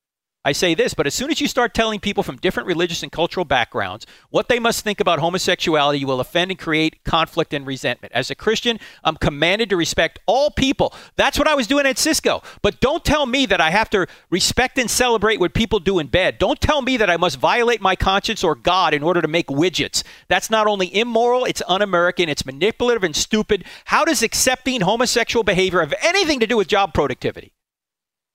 I 0.44 0.54
say 0.54 0.74
this, 0.74 0.96
but 0.96 1.06
as 1.06 1.14
soon 1.14 1.30
as 1.30 1.40
you 1.40 1.48
start 1.48 1.76
telling 1.76 2.00
people 2.00 2.24
from 2.24 2.38
different 2.38 2.66
religious 2.66 3.04
and 3.04 3.12
cultural 3.12 3.46
backgrounds 3.46 4.08
what 4.32 4.50
they 4.50 4.58
must 4.58 4.84
think 4.84 5.00
about 5.00 5.20
homosexuality, 5.20 6.00
you 6.00 6.08
will 6.08 6.20
offend 6.20 6.50
and 6.50 6.60
create 6.60 7.04
conflict 7.04 7.54
and 7.54 7.68
resentment. 7.68 8.12
As 8.12 8.32
a 8.32 8.36
Christian, 8.36 8.80
I'm 9.04 9.18
commanded 9.18 9.70
to 9.70 9.78
respect 9.78 10.18
all 10.26 10.50
people. 10.50 10.96
That's 11.16 11.38
what 11.38 11.48
I 11.48 11.54
was 11.54 11.68
doing 11.68 11.86
at 11.86 12.00
Cisco. 12.00 12.42
But 12.64 12.80
don't 12.80 13.06
tell 13.06 13.28
me 13.28 13.46
that 13.46 13.62
I 13.62 13.70
have 13.70 13.92
to 13.92 14.08
respect 14.32 14.80
and 14.80 14.90
celebrate 14.90 15.40
what 15.40 15.54
people 15.54 15.78
do 15.78 16.00
in 16.00 16.08
bed. 16.08 16.40
Don't 16.40 16.60
tell 16.60 16.82
me 16.82 16.98
that 16.98 17.10
I 17.10 17.18
must 17.18 17.38
violate 17.38 17.80
my 17.80 17.96
conscience 17.96 18.44
or 18.44 18.56
God 18.56 18.96
in 18.96 19.04
order 19.04 19.22
to 19.22 19.28
make 19.28 19.46
widgets. 19.46 20.02
That's 20.28 20.50
not 20.50 20.66
only 20.66 20.96
immoral, 20.96 21.46
it's 21.46 21.62
un 21.68 21.84
American, 21.84 22.30
it's 22.30 22.48
manipulative 22.48 23.04
and 23.04 23.16
stupid. 23.16 23.64
How 23.86 24.06
does 24.06 24.24
accepting 24.24 24.82
homosexual 24.82 25.44
behavior 25.44 25.82
have 25.82 25.94
anything 26.02 26.40
to 26.40 26.48
do 26.48 26.58
with 26.58 26.68
job 26.68 26.96
productivity? 26.96 27.54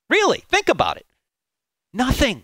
Really, 0.09 0.45
think 0.49 0.69
about 0.69 0.99
it. 0.99 1.07
Nothing. 1.97 2.43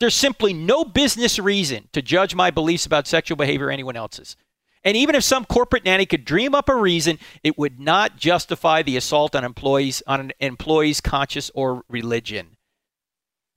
There's 0.00 0.14
simply 0.14 0.52
no 0.52 0.84
business 0.84 1.38
reason 1.38 1.88
to 1.94 2.02
judge 2.02 2.34
my 2.34 2.50
beliefs 2.50 2.84
about 2.84 3.06
sexual 3.06 3.36
behavior 3.36 3.68
or 3.68 3.70
anyone 3.70 3.96
else's. 3.96 4.36
And 4.84 4.98
even 4.98 5.14
if 5.14 5.24
some 5.24 5.46
corporate 5.46 5.86
nanny 5.86 6.04
could 6.04 6.26
dream 6.26 6.54
up 6.54 6.68
a 6.68 6.76
reason, 6.76 7.18
it 7.42 7.56
would 7.56 7.80
not 7.80 8.18
justify 8.18 8.82
the 8.82 8.98
assault 8.98 9.34
on 9.34 9.44
employees 9.44 10.02
on 10.06 10.20
an 10.20 10.32
employee's 10.40 11.00
conscience 11.00 11.50
or 11.54 11.84
religion. 11.88 12.58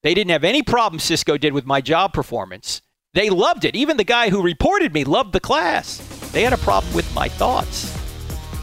They 0.03 0.13
didn't 0.13 0.31
have 0.31 0.45
any 0.45 0.63
problem 0.63 1.01
Cisco 1.01 1.37
did 1.37 1.51
with 1.51 1.65
my 1.65 1.81
job 1.81 2.13
performance. 2.13 2.81
They 3.13 3.29
loved 3.29 3.65
it. 3.65 3.75
Even 3.75 3.97
the 3.97 4.05
guy 4.05 4.29
who 4.29 4.41
reported 4.41 4.93
me 4.93 5.03
loved 5.03 5.33
the 5.33 5.41
class. 5.41 5.97
They 6.31 6.43
had 6.43 6.53
a 6.53 6.57
problem 6.57 6.93
with 6.93 7.13
my 7.13 7.27
thoughts. 7.27 7.93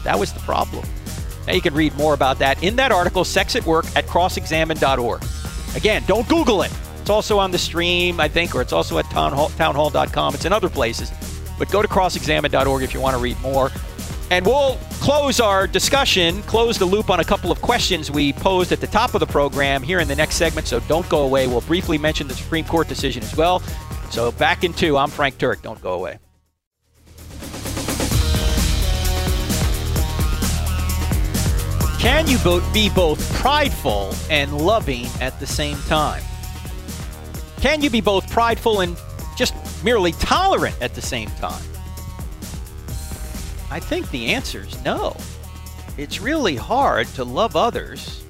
That 0.03 0.17
was 0.17 0.33
the 0.33 0.39
problem. 0.39 0.87
Now 1.45 1.53
you 1.53 1.61
can 1.61 1.75
read 1.75 1.95
more 1.95 2.15
about 2.15 2.39
that 2.39 2.63
in 2.63 2.77
that 2.77 2.91
article, 2.91 3.23
Sex 3.25 3.55
at 3.55 3.65
Work 3.67 3.85
at 3.95 4.07
crossexamined.org. 4.07 5.21
Again, 5.75 6.03
don't 6.07 6.27
Google 6.27 6.61
it. 6.61 6.71
It's 7.01 7.09
also 7.09 7.37
on 7.37 7.51
the 7.51 7.57
stream, 7.57 8.19
I 8.19 8.27
think, 8.27 8.55
or 8.55 8.61
it's 8.61 8.73
also 8.73 8.97
at 8.97 9.05
townhall, 9.11 9.49
townhall.com. 9.49 10.33
It's 10.33 10.45
in 10.45 10.53
other 10.53 10.69
places. 10.69 11.11
But 11.59 11.69
go 11.69 11.81
to 11.81 11.87
crossexamined.org 11.87 12.83
if 12.83 12.93
you 12.93 12.99
want 12.99 13.15
to 13.15 13.21
read 13.21 13.39
more. 13.41 13.71
And 14.31 14.45
we'll 14.45 14.77
close 15.01 15.39
our 15.39 15.67
discussion, 15.67 16.41
close 16.43 16.79
the 16.79 16.85
loop 16.85 17.11
on 17.11 17.19
a 17.19 17.23
couple 17.23 17.51
of 17.51 17.61
questions 17.61 18.09
we 18.09 18.33
posed 18.33 18.71
at 18.71 18.81
the 18.81 18.87
top 18.87 19.13
of 19.13 19.19
the 19.19 19.27
program 19.27 19.83
here 19.83 19.99
in 19.99 20.07
the 20.07 20.15
next 20.15 20.35
segment. 20.35 20.67
So 20.67 20.79
don't 20.81 21.07
go 21.09 21.23
away. 21.23 21.47
We'll 21.47 21.61
briefly 21.61 21.99
mention 21.99 22.27
the 22.27 22.33
Supreme 22.33 22.65
Court 22.65 22.87
decision 22.87 23.21
as 23.21 23.35
well. 23.35 23.59
So 24.09 24.31
back 24.31 24.63
in 24.63 24.73
two, 24.73 24.97
I'm 24.97 25.09
Frank 25.09 25.37
Turek. 25.37 25.61
Don't 25.61 25.81
go 25.81 25.93
away. 25.93 26.17
Can 32.05 32.27
you 32.27 32.37
be 32.71 32.87
both 32.87 33.33
prideful 33.33 34.13
and 34.29 34.55
loving 34.55 35.07
at 35.21 35.39
the 35.39 35.47
same 35.47 35.75
time? 35.87 36.21
Can 37.61 37.81
you 37.81 37.89
be 37.89 37.99
both 37.99 38.29
prideful 38.29 38.81
and 38.81 38.95
just 39.35 39.55
merely 39.83 40.11
tolerant 40.11 40.79
at 40.83 40.93
the 40.93 41.01
same 41.01 41.31
time? 41.31 41.65
I 43.71 43.79
think 43.79 44.07
the 44.11 44.35
answer 44.35 44.59
is 44.59 44.83
no. 44.85 45.17
It's 45.97 46.21
really 46.21 46.55
hard 46.55 47.07
to 47.15 47.23
love 47.23 47.55
others 47.55 48.23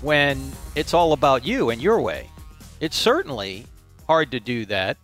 when 0.00 0.50
it's 0.76 0.94
all 0.94 1.12
about 1.12 1.44
you 1.44 1.68
and 1.68 1.82
your 1.82 2.00
way. 2.00 2.30
It's 2.80 2.96
certainly 2.96 3.66
hard 4.06 4.30
to 4.30 4.40
do 4.40 4.64
that, 4.64 4.96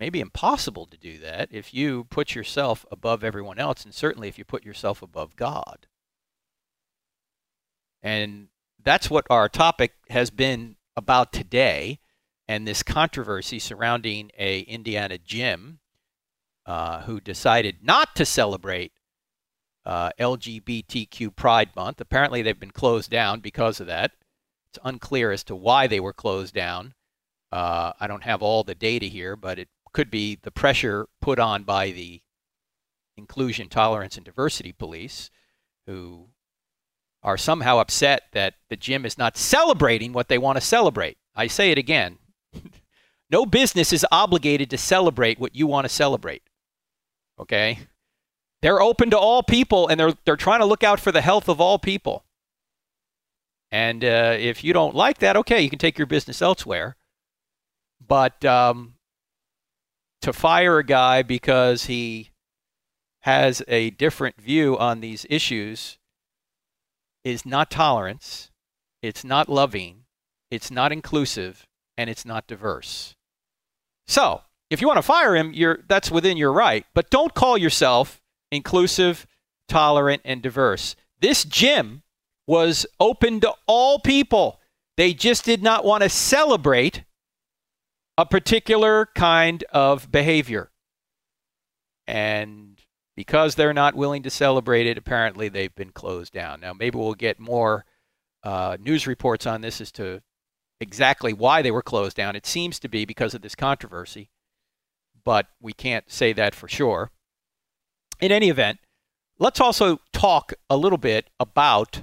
maybe 0.00 0.18
impossible 0.18 0.86
to 0.86 0.96
do 0.96 1.18
that, 1.18 1.50
if 1.52 1.72
you 1.72 2.02
put 2.10 2.34
yourself 2.34 2.84
above 2.90 3.22
everyone 3.22 3.60
else, 3.60 3.84
and 3.84 3.94
certainly 3.94 4.26
if 4.26 4.38
you 4.38 4.44
put 4.44 4.64
yourself 4.64 5.02
above 5.02 5.36
God. 5.36 5.86
And 8.02 8.48
that's 8.82 9.10
what 9.10 9.26
our 9.30 9.48
topic 9.48 9.92
has 10.10 10.30
been 10.30 10.76
about 10.96 11.32
today 11.32 12.00
and 12.48 12.66
this 12.66 12.82
controversy 12.82 13.58
surrounding 13.58 14.30
a 14.38 14.60
Indiana 14.60 15.18
gym 15.18 15.78
uh, 16.66 17.02
who 17.02 17.20
decided 17.20 17.78
not 17.82 18.14
to 18.16 18.24
celebrate 18.24 18.92
uh, 19.84 20.10
LGBTQ 20.18 21.34
Pride 21.34 21.70
Month. 21.74 22.00
Apparently, 22.00 22.42
they've 22.42 22.58
been 22.58 22.70
closed 22.70 23.10
down 23.10 23.40
because 23.40 23.80
of 23.80 23.86
that. 23.86 24.12
It's 24.68 24.78
unclear 24.84 25.32
as 25.32 25.44
to 25.44 25.56
why 25.56 25.86
they 25.86 26.00
were 26.00 26.12
closed 26.12 26.54
down. 26.54 26.94
Uh, 27.50 27.92
I 28.00 28.06
don't 28.06 28.24
have 28.24 28.42
all 28.42 28.64
the 28.64 28.74
data 28.74 29.06
here, 29.06 29.36
but 29.36 29.58
it 29.58 29.68
could 29.92 30.10
be 30.10 30.38
the 30.42 30.50
pressure 30.50 31.08
put 31.20 31.38
on 31.38 31.64
by 31.64 31.90
the 31.90 32.22
Inclusion, 33.16 33.68
Tolerance, 33.68 34.16
and 34.16 34.24
Diversity 34.24 34.72
Police, 34.72 35.30
who 35.86 36.28
are 37.22 37.36
somehow 37.36 37.78
upset 37.78 38.22
that 38.32 38.54
the 38.68 38.76
gym 38.76 39.06
is 39.06 39.16
not 39.16 39.36
celebrating 39.36 40.12
what 40.12 40.28
they 40.28 40.38
want 40.38 40.56
to 40.56 40.60
celebrate. 40.60 41.16
I 41.34 41.46
say 41.46 41.70
it 41.70 41.78
again. 41.78 42.18
no 43.30 43.46
business 43.46 43.92
is 43.92 44.06
obligated 44.10 44.70
to 44.70 44.78
celebrate 44.78 45.38
what 45.38 45.54
you 45.54 45.66
want 45.66 45.84
to 45.84 45.88
celebrate. 45.88 46.42
Okay? 47.38 47.78
They're 48.60 48.82
open 48.82 49.10
to 49.10 49.18
all 49.18 49.42
people 49.42 49.88
and 49.88 49.98
they're 49.98 50.14
they're 50.24 50.36
trying 50.36 50.60
to 50.60 50.66
look 50.66 50.84
out 50.84 51.00
for 51.00 51.12
the 51.12 51.20
health 51.20 51.48
of 51.48 51.60
all 51.60 51.78
people. 51.78 52.24
And 53.70 54.04
uh, 54.04 54.36
if 54.38 54.62
you 54.62 54.72
don't 54.72 54.94
like 54.94 55.18
that, 55.18 55.36
okay, 55.36 55.60
you 55.62 55.70
can 55.70 55.78
take 55.78 55.98
your 55.98 56.06
business 56.06 56.42
elsewhere. 56.42 56.96
But 58.06 58.44
um, 58.44 58.94
to 60.20 60.32
fire 60.32 60.78
a 60.78 60.84
guy 60.84 61.22
because 61.22 61.86
he 61.86 62.30
has 63.20 63.62
a 63.68 63.90
different 63.90 64.40
view 64.40 64.76
on 64.76 65.00
these 65.00 65.24
issues 65.30 65.98
is 67.24 67.46
not 67.46 67.70
tolerance, 67.70 68.50
it's 69.02 69.24
not 69.24 69.48
loving, 69.48 70.04
it's 70.50 70.70
not 70.70 70.92
inclusive, 70.92 71.66
and 71.96 72.08
it's 72.10 72.24
not 72.24 72.46
diverse. 72.46 73.14
So, 74.06 74.42
if 74.70 74.80
you 74.80 74.86
want 74.86 74.98
to 74.98 75.02
fire 75.02 75.36
him, 75.36 75.52
you're, 75.52 75.80
that's 75.88 76.10
within 76.10 76.36
your 76.36 76.52
right, 76.52 76.86
but 76.94 77.10
don't 77.10 77.34
call 77.34 77.58
yourself 77.58 78.20
inclusive, 78.50 79.26
tolerant, 79.68 80.22
and 80.24 80.42
diverse. 80.42 80.96
This 81.20 81.44
gym 81.44 82.02
was 82.46 82.86
open 82.98 83.40
to 83.40 83.54
all 83.66 83.98
people. 83.98 84.60
They 84.96 85.14
just 85.14 85.44
did 85.44 85.62
not 85.62 85.84
want 85.84 86.02
to 86.02 86.08
celebrate 86.08 87.04
a 88.18 88.26
particular 88.26 89.08
kind 89.14 89.64
of 89.72 90.10
behavior. 90.10 90.70
And 92.06 92.71
because 93.16 93.54
they're 93.54 93.74
not 93.74 93.94
willing 93.94 94.22
to 94.22 94.30
celebrate 94.30 94.86
it, 94.86 94.98
apparently 94.98 95.48
they've 95.48 95.74
been 95.74 95.92
closed 95.92 96.32
down. 96.32 96.60
Now, 96.60 96.72
maybe 96.72 96.98
we'll 96.98 97.14
get 97.14 97.38
more 97.38 97.84
uh, 98.42 98.76
news 98.80 99.06
reports 99.06 99.46
on 99.46 99.60
this 99.60 99.80
as 99.80 99.92
to 99.92 100.22
exactly 100.80 101.32
why 101.32 101.62
they 101.62 101.70
were 101.70 101.82
closed 101.82 102.16
down. 102.16 102.36
It 102.36 102.46
seems 102.46 102.80
to 102.80 102.88
be 102.88 103.04
because 103.04 103.34
of 103.34 103.42
this 103.42 103.54
controversy, 103.54 104.30
but 105.24 105.46
we 105.60 105.72
can't 105.72 106.10
say 106.10 106.32
that 106.32 106.54
for 106.54 106.68
sure. 106.68 107.10
In 108.20 108.32
any 108.32 108.48
event, 108.48 108.78
let's 109.38 109.60
also 109.60 110.00
talk 110.12 110.52
a 110.70 110.76
little 110.76 110.98
bit 110.98 111.28
about 111.38 112.02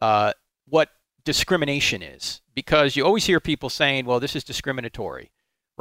uh, 0.00 0.32
what 0.66 0.90
discrimination 1.24 2.02
is, 2.02 2.42
because 2.54 2.96
you 2.96 3.04
always 3.04 3.26
hear 3.26 3.40
people 3.40 3.70
saying, 3.70 4.06
well, 4.06 4.20
this 4.20 4.34
is 4.34 4.44
discriminatory. 4.44 5.30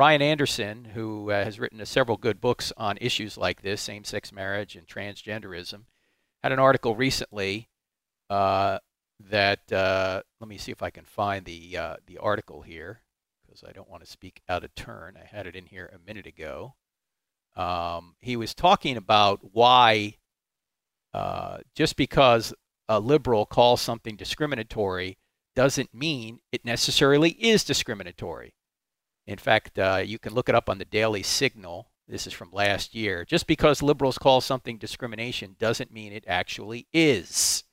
Ryan 0.02 0.24
Anderson, 0.24 0.86
who 0.96 1.30
uh, 1.30 1.44
has 1.44 1.60
written 1.60 1.86
several 1.86 2.18
good 2.18 2.42
books 2.42 2.74
on 2.76 2.98
issues 3.00 3.38
like 3.38 3.62
this, 3.62 3.82
same 3.82 4.04
sex 4.04 4.34
marriage 4.34 4.76
and 4.76 4.88
transgenderism, 4.88 5.82
had 6.42 6.52
an 6.52 6.58
article 6.58 6.96
recently 6.96 7.70
uh, 8.28 8.80
that, 9.30 9.72
uh, 9.72 10.24
let 10.40 10.48
me 10.48 10.58
see 10.58 10.72
if 10.72 10.82
I 10.82 10.90
can 10.90 11.06
find 11.06 11.46
the, 11.46 11.78
uh, 11.78 11.96
the 12.08 12.18
article 12.18 12.64
here, 12.64 13.04
because 13.46 13.64
I 13.64 13.74
don't 13.74 13.92
want 13.92 14.04
to 14.04 14.10
speak 14.10 14.42
out 14.50 14.64
of 14.64 14.74
turn. 14.74 15.20
I 15.22 15.28
had 15.28 15.46
it 15.46 15.56
in 15.56 15.68
here 15.68 15.94
a 15.94 16.04
minute 16.04 16.26
ago. 16.26 16.74
Um, 17.56 18.16
he 18.22 18.36
was 18.36 18.56
talking 18.56 18.98
about 18.98 19.54
why 19.54 20.16
uh, 21.14 21.60
just 21.76 21.96
because 21.96 22.56
a 22.90 23.00
liberal 23.00 23.46
calls 23.46 23.82
something 23.82 24.16
discriminatory 24.16 25.20
doesn't 25.56 25.94
mean 25.94 26.40
it 26.52 26.66
necessarily 26.66 27.30
is 27.34 27.64
discriminatory. 27.64 28.56
In 29.28 29.38
fact, 29.38 29.78
uh, 29.78 30.02
you 30.04 30.20
can 30.20 30.34
look 30.34 30.50
it 30.50 30.56
up 30.56 30.70
on 30.70 30.78
the 30.78 30.86
Daily 30.86 31.24
Signal. 31.24 31.92
This 32.08 32.28
is 32.28 32.34
from 32.34 32.52
last 32.52 32.94
year. 32.94 33.24
Just 33.24 33.48
because 33.48 33.82
liberals 33.82 34.18
call 34.18 34.42
something 34.42 34.78
discrimination 34.78 35.56
doesn't 35.60 35.94
mean 35.94 36.12
it 36.12 36.26
actually 36.28 36.88
is. 36.94 37.64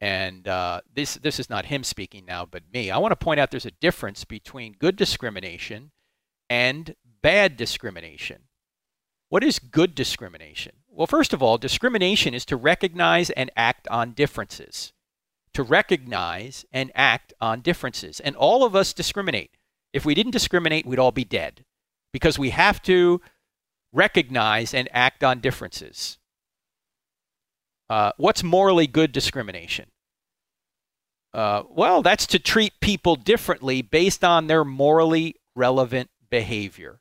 And 0.00 0.48
uh, 0.48 0.80
this 0.92 1.14
this 1.14 1.38
is 1.38 1.48
not 1.48 1.66
him 1.66 1.84
speaking 1.84 2.24
now, 2.26 2.44
but 2.44 2.64
me. 2.72 2.90
I 2.90 2.98
want 2.98 3.12
to 3.12 3.24
point 3.24 3.38
out 3.38 3.50
there's 3.50 3.66
a 3.66 3.70
difference 3.70 4.24
between 4.24 4.74
good 4.78 4.96
discrimination 4.96 5.92
and 6.50 6.96
bad 7.22 7.56
discrimination. 7.56 8.42
What 9.28 9.44
is 9.44 9.58
good 9.58 9.94
discrimination? 9.94 10.72
Well, 10.88 11.06
first 11.06 11.32
of 11.32 11.42
all, 11.42 11.56
discrimination 11.56 12.34
is 12.34 12.44
to 12.46 12.56
recognize 12.56 13.30
and 13.30 13.50
act 13.56 13.88
on 13.88 14.12
differences. 14.12 14.92
To 15.54 15.62
recognize 15.62 16.66
and 16.72 16.92
act 16.94 17.32
on 17.40 17.60
differences. 17.60 18.20
And 18.20 18.36
all 18.36 18.64
of 18.64 18.76
us 18.76 18.92
discriminate. 18.92 19.56
If 19.92 20.04
we 20.04 20.14
didn't 20.14 20.32
discriminate, 20.32 20.86
we'd 20.86 20.98
all 20.98 21.12
be 21.12 21.24
dead 21.24 21.64
because 22.12 22.38
we 22.38 22.50
have 22.50 22.82
to 22.82 23.20
recognize 23.92 24.72
and 24.74 24.88
act 24.92 25.22
on 25.22 25.40
differences. 25.40 26.18
Uh, 27.90 28.12
what's 28.16 28.42
morally 28.42 28.86
good 28.86 29.12
discrimination? 29.12 29.90
Uh, 31.34 31.62
well, 31.68 32.02
that's 32.02 32.26
to 32.26 32.38
treat 32.38 32.72
people 32.80 33.16
differently 33.16 33.82
based 33.82 34.24
on 34.24 34.46
their 34.46 34.64
morally 34.64 35.36
relevant 35.54 36.10
behavior. 36.30 37.00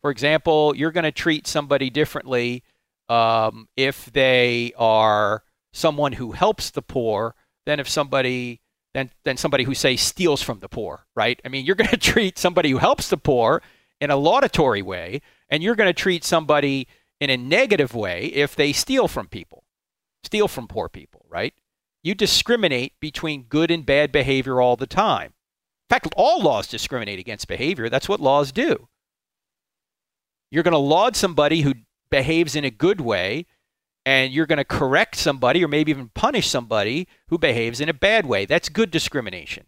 For 0.00 0.10
example, 0.10 0.74
you're 0.76 0.92
going 0.92 1.04
to 1.04 1.12
treat 1.12 1.46
somebody 1.46 1.90
differently 1.90 2.62
um, 3.08 3.68
if 3.76 4.12
they 4.12 4.72
are 4.76 5.42
someone 5.72 6.12
who 6.12 6.32
helps 6.32 6.70
the 6.70 6.82
poor 6.82 7.34
than 7.64 7.80
if 7.80 7.88
somebody 7.88 8.60
than, 8.96 9.10
than 9.24 9.36
somebody 9.36 9.64
who 9.64 9.74
say 9.74 9.94
steals 9.94 10.40
from 10.40 10.60
the 10.60 10.70
poor, 10.70 11.04
right? 11.14 11.38
I 11.44 11.48
mean, 11.48 11.66
you're 11.66 11.76
going 11.76 11.90
to 11.90 11.98
treat 11.98 12.38
somebody 12.38 12.70
who 12.70 12.78
helps 12.78 13.10
the 13.10 13.18
poor 13.18 13.62
in 14.00 14.10
a 14.10 14.16
laudatory 14.16 14.80
way, 14.80 15.20
and 15.50 15.62
you're 15.62 15.76
going 15.76 15.90
to 15.90 16.02
treat 16.02 16.24
somebody 16.24 16.88
in 17.20 17.28
a 17.28 17.36
negative 17.36 17.94
way 17.94 18.24
if 18.26 18.56
they 18.56 18.72
steal 18.72 19.06
from 19.06 19.28
people, 19.28 19.64
steal 20.24 20.48
from 20.48 20.66
poor 20.66 20.88
people, 20.88 21.26
right? 21.28 21.52
You 22.02 22.14
discriminate 22.14 22.94
between 22.98 23.42
good 23.42 23.70
and 23.70 23.84
bad 23.84 24.12
behavior 24.12 24.62
all 24.62 24.76
the 24.76 24.86
time. 24.86 25.34
In 25.90 25.94
fact, 25.94 26.08
all 26.16 26.42
laws 26.42 26.66
discriminate 26.66 27.18
against 27.18 27.48
behavior. 27.48 27.90
That's 27.90 28.08
what 28.08 28.18
laws 28.18 28.50
do. 28.50 28.88
You're 30.50 30.62
going 30.62 30.72
to 30.72 30.78
laud 30.78 31.16
somebody 31.16 31.60
who 31.60 31.74
behaves 32.08 32.56
in 32.56 32.64
a 32.64 32.70
good 32.70 33.02
way, 33.02 33.44
and 34.06 34.32
you're 34.32 34.46
going 34.46 34.56
to 34.58 34.64
correct 34.64 35.16
somebody 35.16 35.64
or 35.64 35.68
maybe 35.68 35.90
even 35.90 36.10
punish 36.14 36.48
somebody 36.48 37.08
who 37.26 37.36
behaves 37.36 37.80
in 37.80 37.88
a 37.88 37.94
bad 37.94 38.24
way. 38.24 38.46
That's 38.46 38.68
good 38.68 38.92
discrimination. 38.92 39.64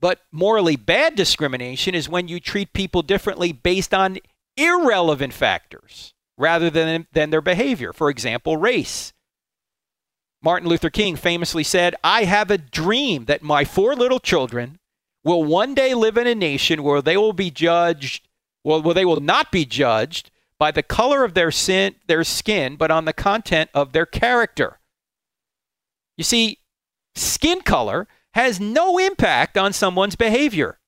But 0.00 0.20
morally 0.30 0.76
bad 0.76 1.16
discrimination 1.16 1.94
is 1.94 2.08
when 2.08 2.28
you 2.28 2.40
treat 2.40 2.74
people 2.74 3.00
differently 3.00 3.52
based 3.52 3.94
on 3.94 4.18
irrelevant 4.56 5.32
factors 5.32 6.12
rather 6.36 6.68
than, 6.68 7.06
than 7.12 7.30
their 7.30 7.40
behavior. 7.40 7.94
For 7.94 8.10
example, 8.10 8.58
race. 8.58 9.14
Martin 10.42 10.68
Luther 10.68 10.90
King 10.90 11.16
famously 11.16 11.64
said, 11.64 11.94
I 12.04 12.24
have 12.24 12.50
a 12.50 12.58
dream 12.58 13.24
that 13.26 13.42
my 13.42 13.64
four 13.64 13.94
little 13.94 14.20
children 14.20 14.78
will 15.24 15.44
one 15.44 15.74
day 15.74 15.94
live 15.94 16.18
in 16.18 16.26
a 16.26 16.34
nation 16.34 16.82
where 16.82 17.02
they 17.02 17.16
will 17.16 17.34
be 17.34 17.50
judged, 17.50 18.28
well, 18.62 18.82
where 18.82 18.94
they 18.94 19.04
will 19.04 19.20
not 19.20 19.50
be 19.50 19.64
judged 19.64 20.30
by 20.60 20.70
the 20.70 20.82
color 20.82 21.24
of 21.24 21.32
their, 21.32 21.50
sin, 21.50 21.96
their 22.06 22.22
skin, 22.22 22.76
but 22.76 22.90
on 22.90 23.06
the 23.06 23.14
content 23.14 23.70
of 23.72 23.94
their 23.94 24.04
character. 24.04 24.78
You 26.18 26.22
see, 26.22 26.58
skin 27.14 27.62
color 27.62 28.06
has 28.34 28.60
no 28.60 28.98
impact 28.98 29.56
on 29.56 29.72
someone's 29.72 30.16
behavior. 30.16 30.78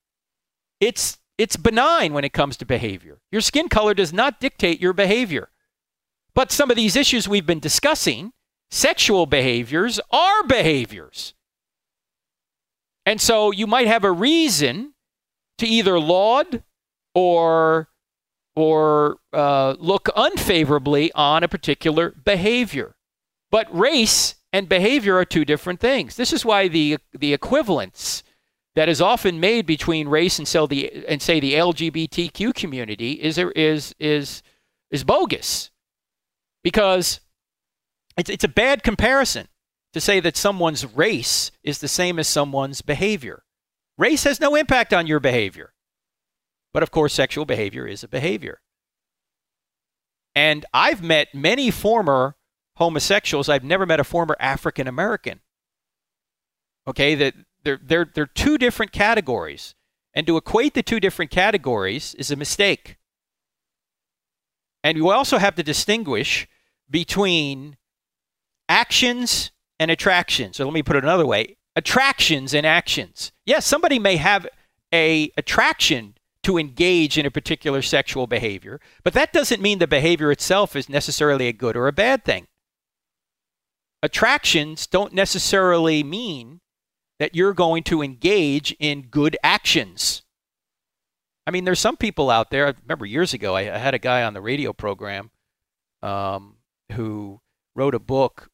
It's, 0.78 1.16
it's 1.38 1.56
benign 1.56 2.12
when 2.12 2.22
it 2.22 2.34
comes 2.34 2.58
to 2.58 2.66
behavior. 2.66 3.22
Your 3.32 3.40
skin 3.40 3.70
color 3.70 3.94
does 3.94 4.12
not 4.12 4.40
dictate 4.40 4.78
your 4.78 4.92
behavior. 4.92 5.48
But 6.34 6.52
some 6.52 6.70
of 6.70 6.76
these 6.76 6.94
issues 6.94 7.26
we've 7.26 7.46
been 7.46 7.58
discussing, 7.58 8.32
sexual 8.70 9.24
behaviors, 9.24 9.98
are 10.10 10.42
behaviors. 10.42 11.32
And 13.06 13.22
so 13.22 13.52
you 13.52 13.66
might 13.66 13.86
have 13.86 14.04
a 14.04 14.12
reason 14.12 14.92
to 15.56 15.66
either 15.66 15.98
laud 15.98 16.62
or 17.14 17.88
or 18.54 19.18
uh, 19.32 19.74
look 19.78 20.08
unfavorably 20.14 21.10
on 21.12 21.42
a 21.42 21.48
particular 21.48 22.10
behavior. 22.24 22.94
But 23.50 23.74
race 23.76 24.34
and 24.52 24.68
behavior 24.68 25.16
are 25.16 25.24
two 25.24 25.44
different 25.44 25.80
things. 25.80 26.16
This 26.16 26.32
is 26.32 26.44
why 26.44 26.68
the 26.68 26.98
the 27.12 27.32
equivalence 27.32 28.22
that 28.74 28.88
is 28.88 29.00
often 29.00 29.38
made 29.38 29.66
between 29.66 30.08
race 30.08 30.38
and, 30.38 30.48
say 30.48 30.66
the, 30.66 31.04
and 31.06 31.20
say 31.20 31.40
the 31.40 31.54
LGBTQ 31.54 32.54
community 32.54 33.12
is 33.12 33.38
is 33.38 33.94
is 33.98 34.42
is 34.90 35.04
bogus, 35.04 35.70
because 36.62 37.20
it's 38.16 38.30
it's 38.30 38.44
a 38.44 38.48
bad 38.48 38.82
comparison 38.82 39.48
to 39.92 40.00
say 40.00 40.20
that 40.20 40.36
someone's 40.36 40.86
race 40.86 41.50
is 41.62 41.78
the 41.78 41.88
same 41.88 42.18
as 42.18 42.28
someone's 42.28 42.80
behavior. 42.80 43.42
Race 43.98 44.24
has 44.24 44.40
no 44.40 44.54
impact 44.54 44.94
on 44.94 45.06
your 45.06 45.20
behavior, 45.20 45.71
but 46.72 46.82
of 46.82 46.90
course, 46.90 47.12
sexual 47.12 47.44
behavior 47.44 47.86
is 47.86 48.02
a 48.02 48.08
behavior. 48.08 48.60
And 50.34 50.64
I've 50.72 51.02
met 51.02 51.34
many 51.34 51.70
former 51.70 52.36
homosexuals. 52.76 53.48
I've 53.48 53.64
never 53.64 53.84
met 53.84 54.00
a 54.00 54.04
former 54.04 54.36
African 54.40 54.86
American. 54.86 55.40
Okay, 56.86 57.14
that 57.14 57.34
they're, 57.62 57.80
they're, 57.82 58.08
they're 58.12 58.26
two 58.26 58.58
different 58.58 58.92
categories. 58.92 59.74
And 60.14 60.26
to 60.26 60.36
equate 60.36 60.74
the 60.74 60.82
two 60.82 61.00
different 61.00 61.30
categories 61.30 62.14
is 62.14 62.30
a 62.30 62.36
mistake. 62.36 62.96
And 64.84 64.96
you 64.96 65.10
also 65.10 65.38
have 65.38 65.54
to 65.56 65.62
distinguish 65.62 66.48
between 66.90 67.76
actions 68.68 69.52
and 69.78 69.90
attractions. 69.90 70.56
So 70.56 70.64
let 70.64 70.74
me 70.74 70.82
put 70.82 70.96
it 70.96 71.04
another 71.04 71.26
way 71.26 71.56
attractions 71.74 72.52
and 72.52 72.66
actions. 72.66 73.32
Yes, 73.46 73.64
somebody 73.64 73.98
may 73.98 74.16
have 74.16 74.46
a 74.92 75.30
attraction 75.38 76.14
to 76.42 76.58
engage 76.58 77.16
in 77.16 77.26
a 77.26 77.30
particular 77.30 77.82
sexual 77.82 78.26
behavior, 78.26 78.80
but 79.04 79.12
that 79.14 79.32
doesn't 79.32 79.62
mean 79.62 79.78
the 79.78 79.86
behavior 79.86 80.32
itself 80.32 80.74
is 80.74 80.88
necessarily 80.88 81.48
a 81.48 81.52
good 81.52 81.76
or 81.76 81.86
a 81.86 81.92
bad 81.92 82.24
thing 82.24 82.46
attractions 84.02 84.86
don't 84.86 85.12
necessarily 85.12 86.02
mean 86.02 86.60
that 87.18 87.34
you're 87.34 87.54
going 87.54 87.84
to 87.84 88.02
engage 88.02 88.72
in 88.80 89.02
good 89.02 89.36
actions. 89.44 90.22
I 91.46 91.50
mean, 91.50 91.64
there's 91.64 91.80
some 91.80 91.96
people 91.96 92.30
out 92.30 92.50
there. 92.50 92.66
I 92.66 92.74
remember 92.82 93.06
years 93.06 93.32
ago, 93.32 93.54
I, 93.54 93.62
had 93.62 93.94
a 93.94 93.98
guy 93.98 94.22
on 94.22 94.34
the 94.34 94.40
radio 94.40 94.72
program 94.72 95.30
um, 96.02 96.56
who 96.92 97.40
wrote 97.74 97.94
a 97.94 98.00
book. 98.00 98.48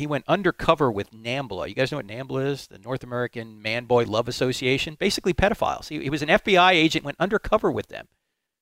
He 0.00 0.06
went 0.06 0.24
undercover 0.26 0.90
with 0.90 1.10
NAMBLA. 1.10 1.68
You 1.68 1.74
guys 1.74 1.92
know 1.92 1.98
what 1.98 2.06
NAMBLA 2.06 2.46
is? 2.46 2.66
The 2.68 2.78
North 2.78 3.04
American 3.04 3.60
Man 3.60 3.84
Boy 3.84 4.04
Love 4.04 4.28
Association. 4.28 4.96
Basically, 4.98 5.34
pedophiles. 5.34 5.88
He, 5.88 6.02
he 6.02 6.08
was 6.08 6.22
an 6.22 6.30
FBI 6.30 6.72
agent, 6.72 7.04
went 7.04 7.20
undercover 7.20 7.70
with 7.70 7.88
them. 7.88 8.08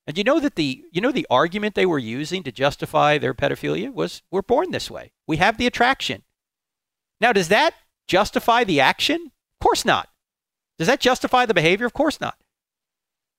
And 0.05 0.18
you 0.18 0.24
know 0.24 0.41
that 0.41 0.57
the 0.57 0.84
you 0.91 1.01
know 1.01 1.12
the 1.12 1.28
argument 1.30 1.76
they 1.76 1.86
were 1.86 2.01
using 2.01 2.43
to 2.43 2.51
justify 2.51 3.18
their 3.18 3.34
pedophilia 3.34 3.95
was 3.95 4.22
we're 4.32 4.43
born 4.43 4.72
this 4.72 4.91
way. 4.91 5.12
We 5.28 5.36
have 5.36 5.59
the 5.59 5.68
attraction. 5.68 6.22
Now, 7.20 7.32
does 7.32 7.47
that 7.49 7.74
justify 8.09 8.64
the 8.64 8.80
action? 8.80 9.30
Of 9.61 9.64
course 9.64 9.84
not. 9.84 10.09
Does 10.76 10.89
that 10.89 10.99
justify 10.99 11.47
the 11.47 11.55
behavior? 11.55 11.86
Of 11.86 11.93
course 11.93 12.20
not. 12.20 12.36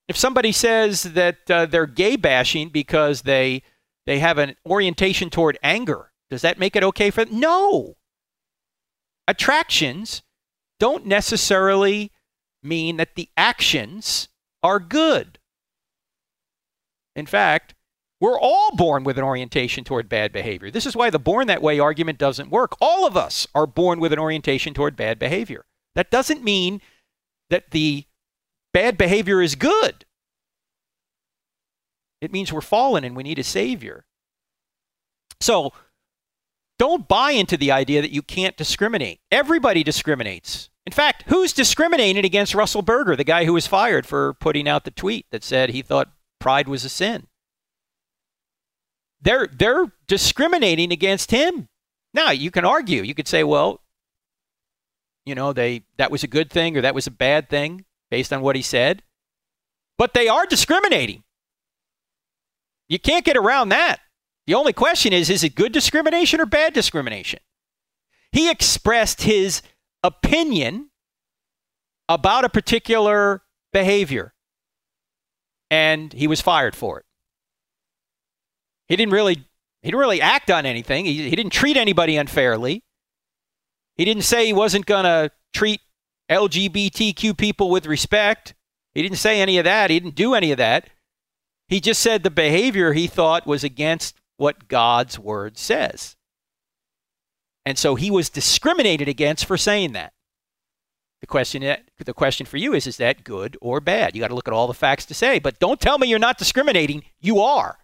If 0.07 0.15
somebody 0.15 0.53
says 0.53 1.03
that 1.03 1.51
uh, 1.51 1.65
they're 1.65 1.85
gay 1.85 2.15
bashing 2.15 2.69
because 2.69 3.23
they 3.23 3.61
they 4.05 4.19
have 4.19 4.37
an 4.37 4.55
orientation 4.65 5.29
toward 5.29 5.59
anger, 5.61 6.08
does 6.29 6.41
that 6.41 6.59
make 6.59 6.75
it 6.75 6.83
okay 6.83 7.09
for 7.09 7.25
them? 7.25 7.39
No. 7.39 7.95
Attractions 9.27 10.23
don't 10.79 11.05
necessarily 11.05 12.11
mean 12.63 12.97
that 12.97 13.15
the 13.15 13.29
actions 13.37 14.29
are 14.63 14.79
good. 14.79 15.39
In 17.15 17.25
fact, 17.25 17.75
we're 18.21 18.39
all 18.39 18.75
born 18.75 19.03
with 19.03 19.17
an 19.17 19.23
orientation 19.23 19.83
toward 19.83 20.09
bad 20.09 20.31
behavior. 20.31 20.69
This 20.69 20.85
is 20.85 20.95
why 20.95 21.09
the 21.09 21.19
born 21.19 21.47
that 21.47 21.61
way 21.61 21.79
argument 21.79 22.17
doesn't 22.17 22.49
work. 22.49 22.75
All 22.81 23.07
of 23.07 23.15
us 23.15 23.47
are 23.55 23.67
born 23.67 23.99
with 23.99 24.11
an 24.11 24.19
orientation 24.19 24.73
toward 24.73 24.95
bad 24.95 25.19
behavior. 25.19 25.65
That 25.95 26.11
doesn't 26.11 26.43
mean 26.43 26.81
that 27.49 27.71
the 27.71 28.05
bad 28.73 28.97
behavior 28.97 29.41
is 29.41 29.55
good. 29.55 30.05
It 32.21 32.33
means 32.33 32.51
we're 32.51 32.61
fallen 32.61 33.03
and 33.05 33.15
we 33.15 33.23
need 33.23 33.39
a 33.39 33.43
savior. 33.43 34.05
So 35.39 35.71
don't 36.79 37.07
buy 37.07 37.31
into 37.31 37.57
the 37.57 37.71
idea 37.71 38.01
that 38.01 38.13
you 38.13 38.23
can't 38.23 38.57
discriminate. 38.57 39.19
Everybody 39.31 39.83
discriminates. 39.83 40.69
In 40.85 40.93
fact, 40.93 41.25
who's 41.27 41.53
discriminating 41.53 42.25
against 42.25 42.55
Russell 42.55 42.81
Berger, 42.81 43.15
the 43.15 43.23
guy 43.23 43.45
who 43.45 43.53
was 43.53 43.67
fired 43.67 44.07
for 44.07 44.33
putting 44.35 44.67
out 44.67 44.85
the 44.85 44.91
tweet 44.91 45.27
that 45.29 45.43
said 45.43 45.69
he 45.69 45.83
thought 45.83 46.11
pride 46.39 46.67
was 46.67 46.83
a 46.85 46.89
sin. 46.89 47.27
They're 49.21 49.47
they're 49.47 49.91
discriminating 50.07 50.91
against 50.91 51.31
him. 51.31 51.67
Now, 52.13 52.31
you 52.31 52.49
can 52.49 52.65
argue. 52.65 53.03
You 53.03 53.13
could 53.13 53.27
say, 53.27 53.43
well, 53.43 53.81
you 55.25 55.35
know, 55.35 55.51
they 55.51 55.83
that 55.97 56.09
was 56.09 56.23
a 56.23 56.27
good 56.27 56.49
thing 56.49 56.77
or 56.77 56.81
that 56.81 56.95
was 56.95 57.05
a 57.05 57.11
bad 57.11 57.49
thing 57.49 57.85
based 58.09 58.31
on 58.31 58.41
what 58.41 58.55
he 58.55 58.61
said. 58.61 59.03
But 59.97 60.13
they 60.13 60.29
are 60.29 60.45
discriminating. 60.45 61.23
You 62.87 62.97
can't 62.99 63.25
get 63.25 63.37
around 63.37 63.69
that. 63.69 63.99
The 64.49 64.55
only 64.55 64.73
question 64.73 65.13
is 65.13 65.29
is 65.29 65.43
it 65.43 65.53
good 65.53 65.71
discrimination 65.71 66.41
or 66.41 66.47
bad 66.47 66.73
discrimination? 66.73 67.39
He 68.31 68.49
expressed 68.49 69.21
his 69.21 69.61
opinion 70.01 70.89
about 72.07 72.45
a 72.45 72.49
particular 72.49 73.43
behavior 73.71 74.33
and 75.69 76.11
he 76.13 76.25
was 76.25 76.41
fired 76.41 76.75
for 76.75 76.97
it. 76.97 77.05
He 78.87 78.95
didn't 78.95 79.13
really 79.13 79.35
he 79.35 79.91
didn't 79.91 79.99
really 79.99 80.19
act 80.19 80.49
on 80.49 80.65
anything. 80.65 81.05
He, 81.05 81.29
he 81.29 81.35
didn't 81.35 81.53
treat 81.53 81.77
anybody 81.77 82.17
unfairly. 82.17 82.83
He 83.97 84.03
didn't 84.03 84.23
say 84.23 84.47
he 84.47 84.53
wasn't 84.53 84.87
going 84.87 85.03
to 85.03 85.29
treat 85.53 85.79
LGBTQ 86.27 87.37
people 87.37 87.69
with 87.69 87.85
respect. 87.85 88.55
He 88.95 89.03
didn't 89.03 89.19
say 89.19 89.41
any 89.41 89.59
of 89.59 89.65
that. 89.65 89.91
He 89.91 89.99
didn't 89.99 90.15
do 90.15 90.33
any 90.33 90.51
of 90.51 90.57
that. 90.57 90.89
He 91.67 91.79
just 91.79 92.01
said 92.01 92.23
the 92.23 92.31
behavior 92.31 92.93
he 92.93 93.05
thought 93.05 93.45
was 93.45 93.63
against 93.63 94.18
what 94.39 94.69
God's 94.69 95.19
word 95.19 95.57
says. 95.57 96.15
And 97.65 97.77
so 97.77 97.95
he 97.95 98.09
was 98.09 98.29
discriminated 98.29 99.09
against 99.09 99.45
for 99.45 99.57
saying 99.57 99.91
that. 99.91 100.13
The 101.19 101.27
question, 101.27 101.61
the 101.97 102.13
question 102.13 102.45
for 102.45 102.55
you 102.55 102.73
is, 102.73 102.87
is 102.87 102.95
that 102.97 103.25
good 103.25 103.57
or 103.59 103.81
bad? 103.81 104.15
You 104.15 104.21
got 104.21 104.29
to 104.29 104.35
look 104.35 104.47
at 104.47 104.53
all 104.53 104.67
the 104.67 104.73
facts 104.73 105.05
to 105.07 105.13
say, 105.13 105.39
but 105.39 105.59
don't 105.59 105.81
tell 105.81 105.97
me 105.97 106.07
you're 106.07 106.19
not 106.19 106.37
discriminating. 106.37 107.03
You 107.19 107.41
are, 107.41 107.79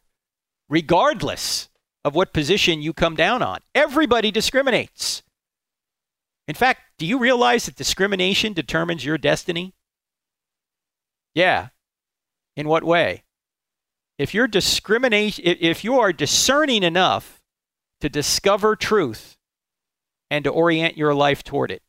regardless 0.69 1.67
of 2.05 2.15
what 2.15 2.31
position 2.31 2.81
you 2.81 2.93
come 2.93 3.15
down 3.15 3.43
on. 3.43 3.59
Everybody 3.73 4.31
discriminates. 4.31 5.23
In 6.47 6.55
fact, 6.55 6.81
do 6.97 7.05
you 7.05 7.19
realize 7.19 7.65
that 7.65 7.75
discrimination 7.75 8.53
determines 8.53 9.03
your 9.03 9.17
destiny? 9.17 9.73
Yeah. 11.33 11.69
In 12.55 12.69
what 12.69 12.85
way? 12.85 13.23
If 14.17 14.33
you're 14.33 14.47
discrimination 14.47 15.43
if 15.45 15.83
you 15.83 15.99
are 15.99 16.13
discerning 16.13 16.83
enough 16.83 17.41
to 18.01 18.09
discover 18.09 18.75
truth 18.75 19.37
and 20.29 20.43
to 20.43 20.51
orient 20.51 20.97
your 20.97 21.13
life 21.13 21.43
toward 21.43 21.71
it. 21.71 21.81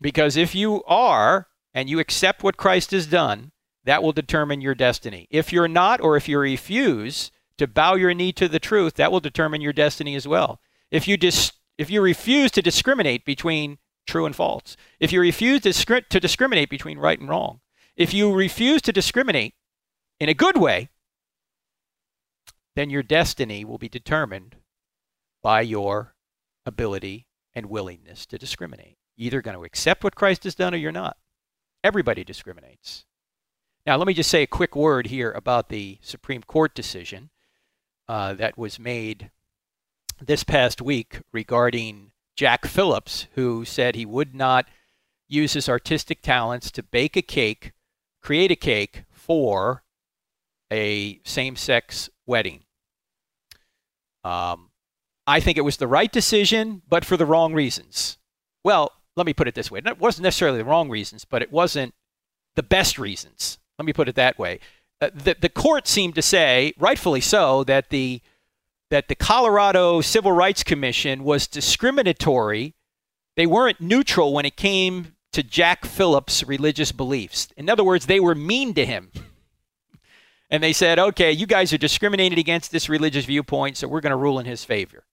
Because 0.00 0.36
if 0.36 0.54
you 0.54 0.82
are 0.84 1.48
and 1.74 1.88
you 1.88 1.98
accept 1.98 2.42
what 2.42 2.56
Christ 2.56 2.90
has 2.90 3.06
done, 3.06 3.52
that 3.84 4.02
will 4.02 4.12
determine 4.12 4.60
your 4.60 4.74
destiny. 4.74 5.26
If 5.30 5.52
you're 5.52 5.68
not 5.68 6.00
or 6.00 6.16
if 6.16 6.28
you 6.28 6.38
refuse 6.38 7.30
to 7.58 7.66
bow 7.66 7.94
your 7.94 8.14
knee 8.14 8.32
to 8.32 8.48
the 8.48 8.58
truth, 8.58 8.94
that 8.94 9.12
will 9.12 9.20
determine 9.20 9.60
your 9.60 9.72
destiny 9.72 10.14
as 10.14 10.26
well. 10.26 10.60
If 10.90 11.08
you 11.08 11.16
dis- 11.16 11.52
if 11.78 11.90
you 11.90 12.00
refuse 12.00 12.50
to 12.52 12.62
discriminate 12.62 13.24
between 13.24 13.78
true 14.06 14.26
and 14.26 14.36
false, 14.36 14.76
if 15.00 15.12
you 15.12 15.20
refuse 15.20 15.62
to, 15.62 16.02
to 16.02 16.20
discriminate 16.20 16.70
between 16.70 16.98
right 16.98 17.18
and 17.18 17.28
wrong, 17.28 17.60
if 17.96 18.12
you 18.14 18.32
refuse 18.32 18.82
to 18.82 18.92
discriminate 18.92 19.54
in 20.22 20.28
a 20.28 20.34
good 20.34 20.56
way, 20.56 20.88
then 22.76 22.90
your 22.90 23.02
destiny 23.02 23.64
will 23.64 23.76
be 23.76 23.88
determined 23.88 24.54
by 25.42 25.60
your 25.60 26.14
ability 26.64 27.26
and 27.56 27.66
willingness 27.66 28.24
to 28.24 28.38
discriminate. 28.38 28.96
You're 29.16 29.26
either 29.26 29.42
going 29.42 29.56
to 29.56 29.64
accept 29.64 30.04
what 30.04 30.14
Christ 30.14 30.44
has 30.44 30.54
done 30.54 30.74
or 30.74 30.76
you're 30.76 30.92
not. 30.92 31.16
Everybody 31.82 32.22
discriminates. 32.22 33.04
Now, 33.84 33.96
let 33.96 34.06
me 34.06 34.14
just 34.14 34.30
say 34.30 34.44
a 34.44 34.46
quick 34.46 34.76
word 34.76 35.08
here 35.08 35.32
about 35.32 35.70
the 35.70 35.98
Supreme 36.02 36.44
Court 36.44 36.72
decision 36.72 37.30
uh, 38.08 38.34
that 38.34 38.56
was 38.56 38.78
made 38.78 39.32
this 40.20 40.44
past 40.44 40.80
week 40.80 41.18
regarding 41.32 42.12
Jack 42.36 42.66
Phillips, 42.66 43.26
who 43.34 43.64
said 43.64 43.96
he 43.96 44.06
would 44.06 44.36
not 44.36 44.66
use 45.26 45.54
his 45.54 45.68
artistic 45.68 46.22
talents 46.22 46.70
to 46.70 46.84
bake 46.84 47.16
a 47.16 47.22
cake, 47.22 47.72
create 48.20 48.52
a 48.52 48.56
cake 48.56 49.02
for 49.10 49.81
a 50.72 51.20
same 51.24 51.54
sex 51.54 52.08
wedding. 52.26 52.64
Um, 54.24 54.70
I 55.26 55.38
think 55.38 55.58
it 55.58 55.62
was 55.62 55.76
the 55.76 55.86
right 55.86 56.10
decision, 56.10 56.82
but 56.88 57.04
for 57.04 57.16
the 57.16 57.26
wrong 57.26 57.52
reasons. 57.52 58.18
Well, 58.64 58.90
let 59.14 59.26
me 59.26 59.34
put 59.34 59.46
it 59.46 59.54
this 59.54 59.70
way. 59.70 59.80
It 59.84 60.00
wasn't 60.00 60.24
necessarily 60.24 60.58
the 60.58 60.64
wrong 60.64 60.88
reasons, 60.88 61.24
but 61.24 61.42
it 61.42 61.52
wasn't 61.52 61.94
the 62.56 62.62
best 62.62 62.98
reasons. 62.98 63.58
Let 63.78 63.86
me 63.86 63.92
put 63.92 64.08
it 64.08 64.14
that 64.14 64.38
way. 64.38 64.58
Uh, 65.00 65.10
the, 65.14 65.36
the 65.38 65.48
court 65.48 65.86
seemed 65.86 66.14
to 66.14 66.22
say, 66.22 66.72
rightfully 66.78 67.20
so, 67.20 67.64
that 67.64 67.90
the 67.90 68.22
that 68.90 69.08
the 69.08 69.14
Colorado 69.14 70.02
Civil 70.02 70.32
Rights 70.32 70.62
Commission 70.62 71.24
was 71.24 71.46
discriminatory. 71.46 72.74
They 73.36 73.46
weren't 73.46 73.80
neutral 73.80 74.34
when 74.34 74.44
it 74.44 74.54
came 74.54 75.14
to 75.32 75.42
Jack 75.42 75.86
Phillips' 75.86 76.44
religious 76.44 76.92
beliefs. 76.92 77.48
In 77.56 77.70
other 77.70 77.82
words, 77.82 78.04
they 78.04 78.20
were 78.20 78.34
mean 78.34 78.74
to 78.74 78.84
him. 78.84 79.10
and 80.52 80.62
they 80.62 80.74
said, 80.74 80.98
okay, 80.98 81.32
you 81.32 81.46
guys 81.46 81.72
are 81.72 81.78
discriminated 81.78 82.38
against 82.38 82.72
this 82.72 82.90
religious 82.90 83.24
viewpoint, 83.24 83.78
so 83.78 83.88
we're 83.88 84.02
going 84.02 84.10
to 84.10 84.16
rule 84.16 84.38
in 84.38 84.44
his 84.44 84.66
favor. 84.66 85.06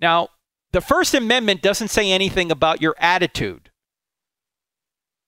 Now, 0.00 0.30
the 0.72 0.80
First 0.80 1.12
Amendment 1.12 1.60
doesn't 1.60 1.88
say 1.88 2.10
anything 2.10 2.50
about 2.50 2.80
your 2.80 2.96
attitude. 2.98 3.70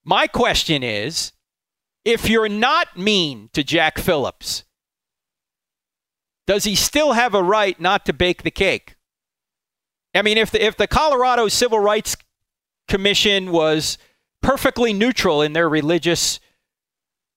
My 0.05 0.27
question 0.27 0.83
is 0.83 1.33
if 2.03 2.31
you're 2.31 2.49
not 2.49 2.97
mean 2.97 3.51
to 3.53 3.63
Jack 3.63 3.99
Phillips, 3.99 4.65
does 6.47 6.65
he 6.65 6.75
still 6.75 7.13
have 7.13 7.35
a 7.35 7.43
right 7.43 7.79
not 7.79 8.07
to 8.07 8.15
bake 8.15 8.43
the 8.43 8.51
cake? 8.51 8.97
I 10.15 10.23
mean, 10.23 10.39
if 10.39 10.51
the, 10.51 10.65
if 10.65 10.79
the 10.79 10.87
Colorado 10.87 11.49
Civil 11.49 11.81
Rights 11.81 12.17
Commission 12.89 13.51
was 13.51 13.99
perfectly 14.41 14.95
neutral 14.95 15.43
in 15.43 15.53
their 15.53 15.69
religious 15.69 16.41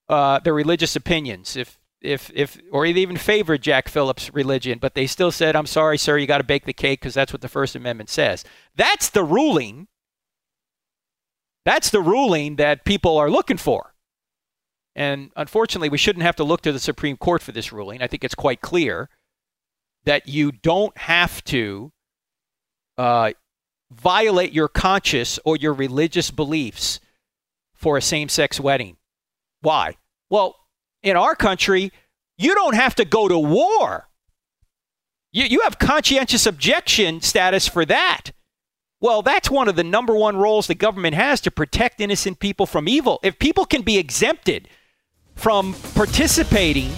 uh, 0.07 0.39
their 0.39 0.53
religious 0.53 0.95
opinions, 0.95 1.55
if 1.55 1.78
if 2.01 2.31
if 2.33 2.57
or 2.71 2.85
even 2.85 3.17
favored 3.17 3.61
Jack 3.61 3.89
Phillips' 3.89 4.33
religion, 4.33 4.79
but 4.79 4.93
they 4.95 5.07
still 5.07 5.31
said, 5.31 5.55
"I'm 5.55 5.65
sorry, 5.65 5.97
sir, 5.97 6.17
you 6.17 6.27
got 6.27 6.37
to 6.37 6.43
bake 6.43 6.65
the 6.65 6.73
cake 6.73 7.01
because 7.01 7.13
that's 7.13 7.33
what 7.33 7.41
the 7.41 7.49
First 7.49 7.75
Amendment 7.75 8.09
says." 8.09 8.43
That's 8.75 9.09
the 9.09 9.23
ruling. 9.23 9.87
That's 11.65 11.89
the 11.89 12.01
ruling 12.01 12.55
that 12.55 12.85
people 12.85 13.17
are 13.17 13.29
looking 13.29 13.57
for. 13.57 13.93
And 14.95 15.31
unfortunately, 15.35 15.89
we 15.89 15.97
shouldn't 15.97 16.23
have 16.23 16.35
to 16.37 16.43
look 16.43 16.61
to 16.61 16.71
the 16.71 16.79
Supreme 16.79 17.17
Court 17.17 17.41
for 17.41 17.51
this 17.51 17.71
ruling. 17.71 18.01
I 18.01 18.07
think 18.07 18.23
it's 18.23 18.35
quite 18.35 18.61
clear 18.61 19.09
that 20.05 20.27
you 20.27 20.51
don't 20.51 20.97
have 20.97 21.43
to 21.45 21.91
uh, 22.97 23.31
violate 23.91 24.51
your 24.51 24.67
conscience 24.67 25.39
or 25.45 25.55
your 25.55 25.73
religious 25.73 26.31
beliefs 26.31 26.99
for 27.73 27.97
a 27.97 28.01
same 28.01 28.29
sex 28.29 28.59
wedding. 28.59 28.97
Why? 29.61 29.97
Well, 30.29 30.55
in 31.03 31.15
our 31.15 31.35
country, 31.35 31.91
you 32.37 32.53
don't 32.55 32.75
have 32.75 32.95
to 32.95 33.05
go 33.05 33.27
to 33.27 33.37
war. 33.37 34.07
You, 35.31 35.45
you 35.45 35.59
have 35.61 35.77
conscientious 35.79 36.45
objection 36.45 37.21
status 37.21 37.67
for 37.67 37.85
that. 37.85 38.31
Well, 39.01 39.21
that's 39.21 39.49
one 39.49 39.69
of 39.69 39.75
the 39.75 39.83
number 39.83 40.13
one 40.13 40.35
roles 40.35 40.67
the 40.67 40.75
government 40.75 41.15
has 41.15 41.39
to 41.41 41.51
protect 41.51 42.01
innocent 42.01 42.39
people 42.39 42.65
from 42.65 42.89
evil. 42.89 43.19
If 43.23 43.39
people 43.39 43.65
can 43.65 43.81
be 43.81 43.97
exempted 43.97 44.67
from 45.35 45.73
participating 45.95 46.91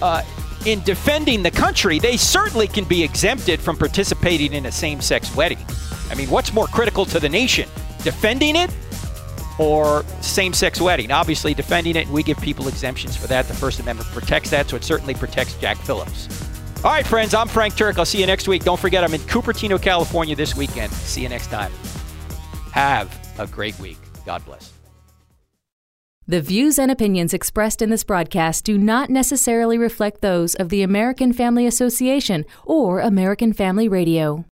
uh, 0.00 0.24
in 0.66 0.80
defending 0.82 1.44
the 1.44 1.50
country, 1.50 2.00
they 2.00 2.16
certainly 2.16 2.66
can 2.66 2.84
be 2.84 3.04
exempted 3.04 3.60
from 3.60 3.76
participating 3.76 4.52
in 4.52 4.66
a 4.66 4.72
same 4.72 5.00
sex 5.00 5.34
wedding. 5.36 5.58
I 6.10 6.14
mean, 6.16 6.28
what's 6.28 6.52
more 6.52 6.66
critical 6.66 7.04
to 7.06 7.20
the 7.20 7.28
nation? 7.28 7.68
Defending 8.02 8.56
it 8.56 8.74
or 9.58 10.04
same 10.20 10.52
sex 10.52 10.80
wedding? 10.80 11.10
Obviously, 11.10 11.54
defending 11.54 11.96
it, 11.96 12.06
and 12.06 12.12
we 12.12 12.22
give 12.22 12.38
people 12.38 12.68
exemptions 12.68 13.16
for 13.16 13.26
that. 13.28 13.46
The 13.48 13.54
First 13.54 13.80
Amendment 13.80 14.08
protects 14.10 14.50
that, 14.50 14.68
so 14.68 14.76
it 14.76 14.84
certainly 14.84 15.14
protects 15.14 15.54
Jack 15.54 15.76
Phillips. 15.78 16.28
All 16.84 16.90
right, 16.90 17.06
friends, 17.06 17.32
I'm 17.32 17.46
Frank 17.46 17.74
Turek. 17.74 17.96
I'll 17.96 18.04
see 18.04 18.20
you 18.20 18.26
next 18.26 18.48
week. 18.48 18.64
Don't 18.64 18.80
forget, 18.80 19.04
I'm 19.04 19.14
in 19.14 19.20
Cupertino, 19.20 19.80
California 19.80 20.34
this 20.34 20.56
weekend. 20.56 20.92
See 20.92 21.22
you 21.22 21.28
next 21.28 21.46
time. 21.46 21.70
Have 22.72 23.16
a 23.38 23.46
great 23.46 23.78
week. 23.78 23.98
God 24.26 24.44
bless. 24.44 24.72
The 26.26 26.40
views 26.40 26.78
and 26.78 26.90
opinions 26.90 27.34
expressed 27.34 27.82
in 27.82 27.90
this 27.90 28.04
broadcast 28.04 28.64
do 28.64 28.78
not 28.78 29.10
necessarily 29.10 29.76
reflect 29.76 30.22
those 30.22 30.54
of 30.54 30.70
the 30.70 30.82
American 30.82 31.32
Family 31.32 31.66
Association 31.66 32.44
or 32.64 33.00
American 33.00 33.52
Family 33.52 33.88
Radio. 33.88 34.44